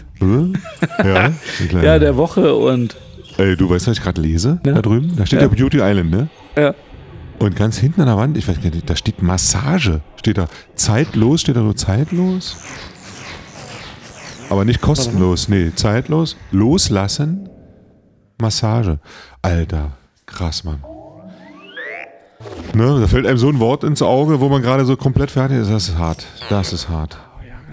Ja, 1.03 1.15
ein 1.25 1.39
kleiner- 1.69 1.83
Ja, 1.83 1.99
der 1.99 2.15
Woche 2.17 2.55
und 2.55 2.95
Ey, 3.38 3.55
du 3.55 3.69
weißt, 3.69 3.88
was 3.88 3.97
ich 3.97 4.03
gerade 4.03 4.19
lese? 4.21 4.59
Ja. 4.65 4.73
Da 4.73 4.81
drüben? 4.81 5.15
Da 5.15 5.25
steht 5.25 5.41
Ja. 5.41 5.47
ja. 5.47 5.53
Beauty 5.53 5.77
Island, 5.77 6.09
ne? 6.09 6.27
Ja. 6.58 6.76
Und 7.39 7.55
ganz 7.55 7.78
hinten 7.78 8.01
an 8.01 8.08
der 8.08 8.18
Wand, 8.18 8.38
ich 8.38 8.47
weiß 8.47 8.62
gar 8.62 8.72
nicht, 8.72 8.89
da 8.89 8.95
steht 8.95 9.22
Massage. 9.22 10.01
Steht 10.16 10.38
da 10.38 10.47
zeitlos, 10.76 11.41
steht 11.41 11.55
da 11.55 11.62
nur 11.62 11.76
zeitlos? 11.76 12.58
Aber 14.49 14.66
nicht 14.66 14.82
kostenlos, 14.82 15.49
nee, 15.49 15.72
zeitlos. 15.76 16.36
Loslassen, 16.51 17.49
Massage. 18.39 18.99
Alter, 19.41 19.91
krass, 20.26 20.64
Mann. 20.64 20.84
Ne? 22.74 22.99
Da 23.01 23.08
fällt 23.08 23.28
einem 23.28 23.38
so 23.38 23.49
ein 23.49 23.60
Wort 23.60 23.84
ins 23.84 24.01
Auge, 24.01 24.39
wo 24.39 24.49
man 24.49 24.62
gerade 24.62 24.86
so 24.86 24.95
komplett 24.95 25.32
fertig 25.32 25.58
ist. 25.58 25.70
Das 25.70 25.89
ist 25.89 25.97
hart. 25.97 26.26
Das 26.49 26.74
ist 26.74 26.89
hart. 26.89 27.18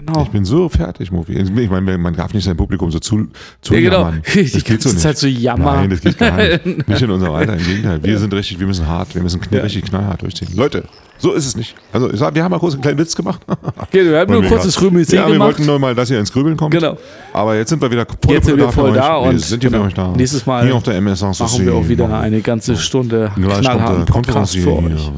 Genau. 0.05 0.23
Ich 0.23 0.29
bin 0.29 0.45
so 0.45 0.69
fertig, 0.69 1.11
Mofi. 1.11 1.33
Ich 1.33 1.69
meine, 1.69 1.97
man 1.97 2.15
darf 2.15 2.33
nicht 2.33 2.43
sein 2.43 2.55
Publikum 2.57 2.91
so 2.91 2.99
zu, 2.99 3.27
zu 3.61 3.73
Ja, 3.73 3.79
genau. 3.81 3.99
jammern. 3.99 4.21
Die 4.33 4.51
Das 4.51 4.63
geht 4.63 4.81
so 4.81 4.89
nicht. 4.89 5.01
Zeit 5.01 5.17
so 5.17 5.27
jammern. 5.27 5.75
Nein, 5.75 5.89
das 5.89 6.01
geht 6.01 6.17
gar 6.17 6.37
nicht. 6.37 6.65
Nicht 6.87 7.01
in 7.01 7.09
unserem 7.11 7.33
Alter, 7.33 7.53
im 7.53 7.63
Gegenteil. 7.65 8.03
Wir 8.03 8.19
sind 8.19 8.33
richtig, 8.33 8.59
wir 8.59 8.67
müssen 8.67 8.87
hart, 8.87 9.15
wir 9.15 9.23
müssen 9.23 9.41
kn 9.41 9.59
richtig 9.59 9.85
knallhart 9.85 10.21
durchziehen. 10.21 10.49
Leute, 10.55 10.83
so 11.17 11.31
ist 11.31 11.45
es 11.45 11.55
nicht. 11.55 11.75
Also, 11.93 12.11
ich 12.11 12.19
sag, 12.19 12.35
wir 12.35 12.43
haben 12.43 12.51
mal 12.51 12.59
kurz 12.59 12.73
einen 12.73 12.81
kleinen 12.81 12.99
Witz 12.99 13.15
gemacht. 13.15 13.41
Okay, 13.77 14.05
wir 14.05 14.19
haben 14.19 14.31
nur 14.31 14.41
ein 14.41 14.49
kurzes 14.49 14.81
Rühmelsee 14.81 15.15
Ja, 15.17 15.25
wir 15.25 15.33
gemacht. 15.33 15.47
wollten 15.49 15.65
nur 15.65 15.79
mal, 15.79 15.93
dass 15.93 16.09
ihr 16.09 16.19
ins 16.19 16.31
Grübeln 16.31 16.57
kommt. 16.57 16.71
Genau. 16.71 16.97
Aber 17.33 17.55
jetzt 17.55 17.69
sind 17.69 17.81
wir 17.81 17.91
wieder 17.91 18.05
voll 18.05 18.33
Jetzt 18.33 18.45
sind 18.45 18.57
wir 18.57 18.71
voll 18.71 18.93
da 18.93 19.17
und 19.17 19.33
wir 19.33 19.39
sind 19.39 19.61
hier 19.61 19.69
genau. 19.69 19.83
für 19.83 19.87
euch 19.87 19.93
da. 19.93 20.13
Nächstes 20.15 20.45
Mal 20.45 20.65
Hier 20.65 20.75
auf 20.75 20.83
der 20.83 20.95
MSN 20.95 21.31
Machen 21.39 21.65
wir 21.65 21.73
auch 21.75 21.87
wieder 21.87 22.19
eine 22.19 22.41
ganze 22.41 22.75
Stunde 22.77 23.31
knallharten 23.35 24.05
Podcast 24.05 24.57
für 24.57 24.73
euch. 24.77 25.11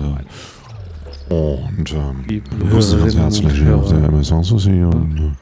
Und 1.29 1.91
ähm, 1.93 2.23
Liebe 2.27 2.49
begrüße 2.55 2.97
ganz 2.97 3.15
herzlich 3.15 3.53
hier 3.53 3.75
auf 3.75 3.89
der 3.89 3.99
Hörer. 3.99 4.11
MSN 4.11 4.85
und, 4.85 5.35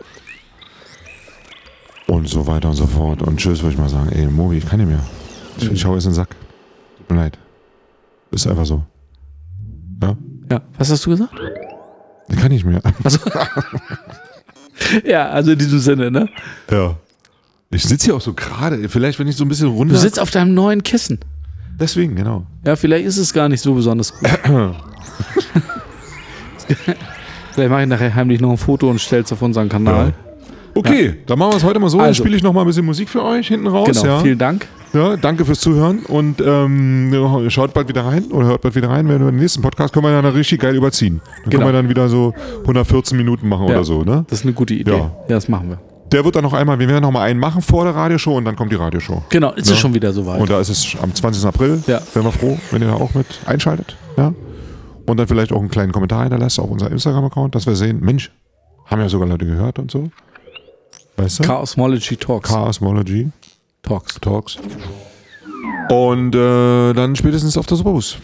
äh, 2.08 2.12
und 2.12 2.28
so 2.28 2.48
weiter 2.48 2.70
und 2.70 2.76
so 2.76 2.88
fort. 2.88 3.22
Und 3.22 3.38
tschüss, 3.38 3.62
würde 3.62 3.74
ich 3.74 3.80
mal 3.80 3.90
sagen. 3.90 4.10
Ey, 4.12 4.26
Movi, 4.28 4.58
ich 4.58 4.66
kann 4.66 4.80
nicht 4.80 4.90
mehr. 4.90 5.04
Ich, 5.58 5.72
ich 5.72 5.86
hau 5.86 5.94
jetzt 5.94 6.06
in 6.06 6.12
den 6.12 6.16
Sack. 6.16 6.36
Tut 6.98 7.10
mir 7.12 7.18
leid. 7.18 7.38
Ist 8.32 8.48
einfach 8.48 8.66
so. 8.66 8.84
Ja? 10.02 10.16
Ja, 10.52 10.62
was 10.78 10.92
hast 10.92 11.06
du 11.06 11.12
gesagt? 11.12 11.34
Ich 12.30 12.38
kann 12.38 12.52
nicht 12.52 12.66
mehr. 12.66 12.82
Ja, 15.06 15.30
also 15.30 15.52
in 15.52 15.60
diesem 15.60 15.80
Sinne, 15.80 16.12
ne? 16.12 16.30
Ja. 16.70 16.98
Ich 17.72 17.84
sitze 17.84 18.06
hier 18.06 18.16
auch 18.16 18.22
so 18.22 18.34
gerade. 18.34 18.88
Vielleicht, 18.90 19.20
wenn 19.20 19.28
ich 19.28 19.36
so 19.36 19.44
ein 19.44 19.48
bisschen 19.48 19.70
runter. 19.70 19.94
Du 19.94 20.00
sitzt 20.00 20.20
auf 20.20 20.32
deinem 20.32 20.54
neuen 20.54 20.84
Kissen. 20.84 21.20
Deswegen, 21.80 22.16
genau. 22.16 22.46
Ja, 22.66 22.76
vielleicht 22.76 23.06
ist 23.06 23.18
es 23.18 23.34
gar 23.34 23.50
nicht 23.50 23.62
so 23.62 23.74
besonders 23.74 24.14
gut. 24.14 24.30
vielleicht 27.54 27.70
mache 27.72 27.82
ich 27.84 27.88
nachher 27.88 28.14
heimlich 28.16 28.42
noch 28.42 28.52
ein 28.52 28.58
Foto 28.58 28.90
und 28.90 29.00
stell's 29.00 29.32
auf 29.32 29.42
unseren 29.42 29.70
Kanal. 29.70 30.14
Okay, 30.78 31.16
dann 31.26 31.40
machen 31.40 31.54
wir 31.54 31.58
es 31.58 31.64
heute 31.64 31.80
mal 31.80 31.90
so. 31.90 31.98
Dann 31.98 32.08
Also. 32.08 32.22
spiele 32.24 32.36
ich 32.36 32.44
noch 32.44 32.52
mal 32.52 32.62
ein 32.62 32.68
bisschen 32.68 32.86
Musik 32.86 33.08
für 33.08 33.24
euch 33.24 33.48
hinten 33.48 33.68
raus. 33.68 33.88
Genau, 33.88 34.06
ja. 34.06 34.20
vielen 34.20 34.38
Dank. 34.38 34.68
Ja, 34.94 35.16
danke 35.18 35.44
fürs 35.46 35.60
Zuhören 35.60 36.00
und 36.00 36.42
ähm, 36.46 37.14
schaut 37.50 37.74
bald 37.74 37.88
wieder 37.90 38.06
rein 38.06 38.26
oder 38.32 38.48
hört 38.48 38.62
bald 38.62 38.76
wieder 38.76 38.90
rein. 38.90 39.08
Wenn 39.10 39.20
wir 39.20 39.32
den 39.32 39.40
nächsten 39.40 39.62
Podcast 39.62 39.94
können 39.94 40.06
wir 40.06 40.22
dann 40.22 40.26
richtig 40.34 40.60
geil 40.62 40.76
überziehen. 40.76 41.22
Dann 41.44 41.50
Genau. 41.52 41.64
können 41.64 41.74
wir 41.76 41.82
dann 41.82 41.90
wieder 41.90 42.08
so 42.10 42.34
114 42.62 43.18
Minuten 43.18 43.48
machen 43.50 43.68
Ja. 43.68 43.76
oder 43.76 43.84
so. 43.84 44.04
Ne? 44.04 44.26
Das 44.30 44.40
ist 44.40 44.46
eine 44.46 44.54
gute 44.54 44.74
Idee. 44.74 44.92
Ja. 44.92 44.98
Ja, 44.98 45.12
das 45.36 45.48
machen 45.50 45.70
wir. 45.70 45.80
Der 46.12 46.24
wird 46.24 46.36
dann 46.36 46.44
noch 46.44 46.54
einmal, 46.54 46.78
wir 46.80 46.88
werden 46.88 47.02
noch 47.02 47.12
mal 47.12 47.24
einen 47.24 47.40
machen 47.40 47.62
vor 47.62 47.84
der 47.84 47.96
Radioshow 47.96 48.38
und 48.38 48.46
dann 48.46 48.56
kommt 48.56 48.72
die 48.72 48.76
Radioshow. 48.78 49.24
Genau, 49.30 49.52
ist 49.54 49.68
Ja. 49.68 49.74
es 49.74 49.80
schon 49.80 49.94
wieder 49.94 50.14
soweit. 50.14 50.40
Und 50.40 50.50
da 50.50 50.60
ist 50.60 50.70
es 50.70 50.96
am 51.02 51.14
20. 51.14 51.46
April. 51.46 51.82
Ja. 51.88 52.00
Wären 52.14 52.26
wir 52.26 52.32
froh, 52.32 52.58
wenn 52.72 52.82
ihr 52.82 52.88
da 52.90 52.94
auch 52.96 53.14
mit 53.16 53.26
einschaltet. 53.46 53.98
Ja. 54.18 54.34
Und 55.06 55.18
dann 55.18 55.28
vielleicht 55.28 55.52
auch 55.52 55.60
einen 55.60 55.70
kleinen 55.70 55.92
Kommentar 55.92 56.24
hinterlasst 56.24 56.60
auf 56.60 56.70
unser 56.70 56.90
Instagram-Account, 56.92 57.54
dass 57.56 57.68
wir 57.68 57.76
sehen, 57.76 58.00
Mensch, 58.02 58.32
haben 58.86 59.02
ja 59.02 59.10
sogar 59.10 59.28
Leute 59.28 59.46
gehört 59.46 59.80
und 59.80 59.92
so. 59.92 60.10
Weißt 61.18 61.40
du? 61.40 61.44
Chaosmology 61.44 62.18
Talks. 62.18 62.50
Chaosmology. 62.50 63.30
Talks. 63.84 64.16
Talks. 64.20 64.58
Und 65.90 66.36
äh, 66.36 66.94
dann 66.94 67.16
spätestens 67.16 67.58
auf 67.58 67.66
der 67.68 67.78
Superbus. 67.78 68.18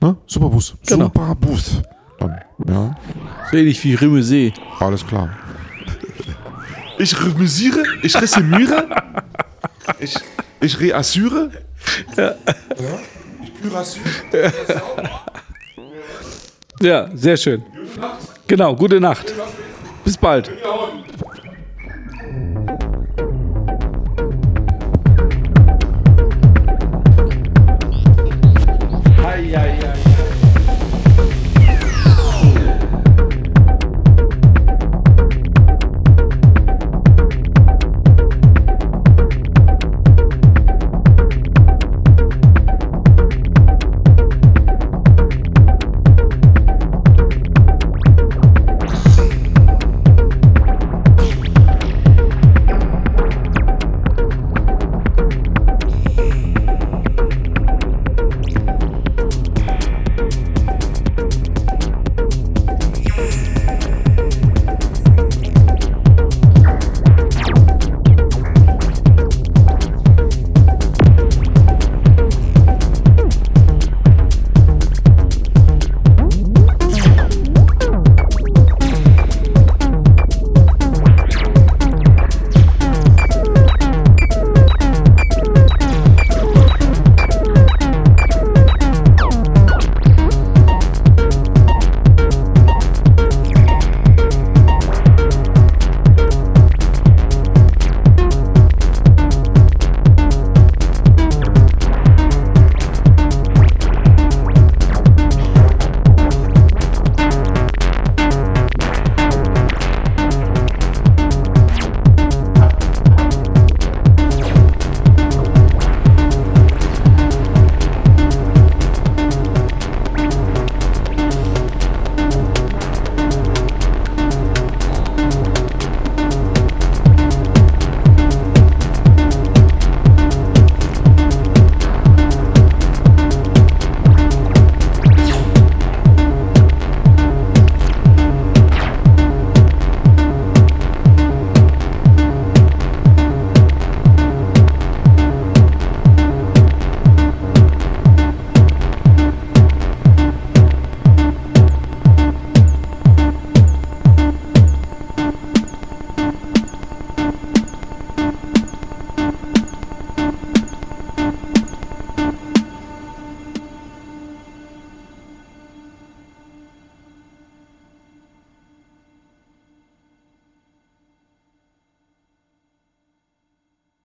Ne? 0.00 0.16
Superbus. 0.26 0.74
Genau. 0.86 1.06
Superbus. 1.06 1.82
Dann, 2.18 2.40
ja, 2.68 2.96
So 3.50 3.56
ähnlich 3.56 3.82
wie 3.84 3.94
Rümelsee. 3.94 4.52
alles 4.80 5.06
klar. 5.06 5.30
Ich 6.98 7.20
remisiere, 7.24 7.82
ich 8.02 8.14
resümiere, 8.20 8.86
ich, 9.98 10.14
ich 10.60 10.78
reassure. 10.80 11.50
Ja. 12.16 12.34
Ich 13.42 13.60
kürassure. 13.60 14.04
Ja, 14.32 14.50
sehr 17.14 17.36
schön. 17.38 17.62
Genau, 18.46 18.76
gute 18.76 19.00
Nacht. 19.00 19.32
Bis 20.04 20.18
bald. 20.18 20.50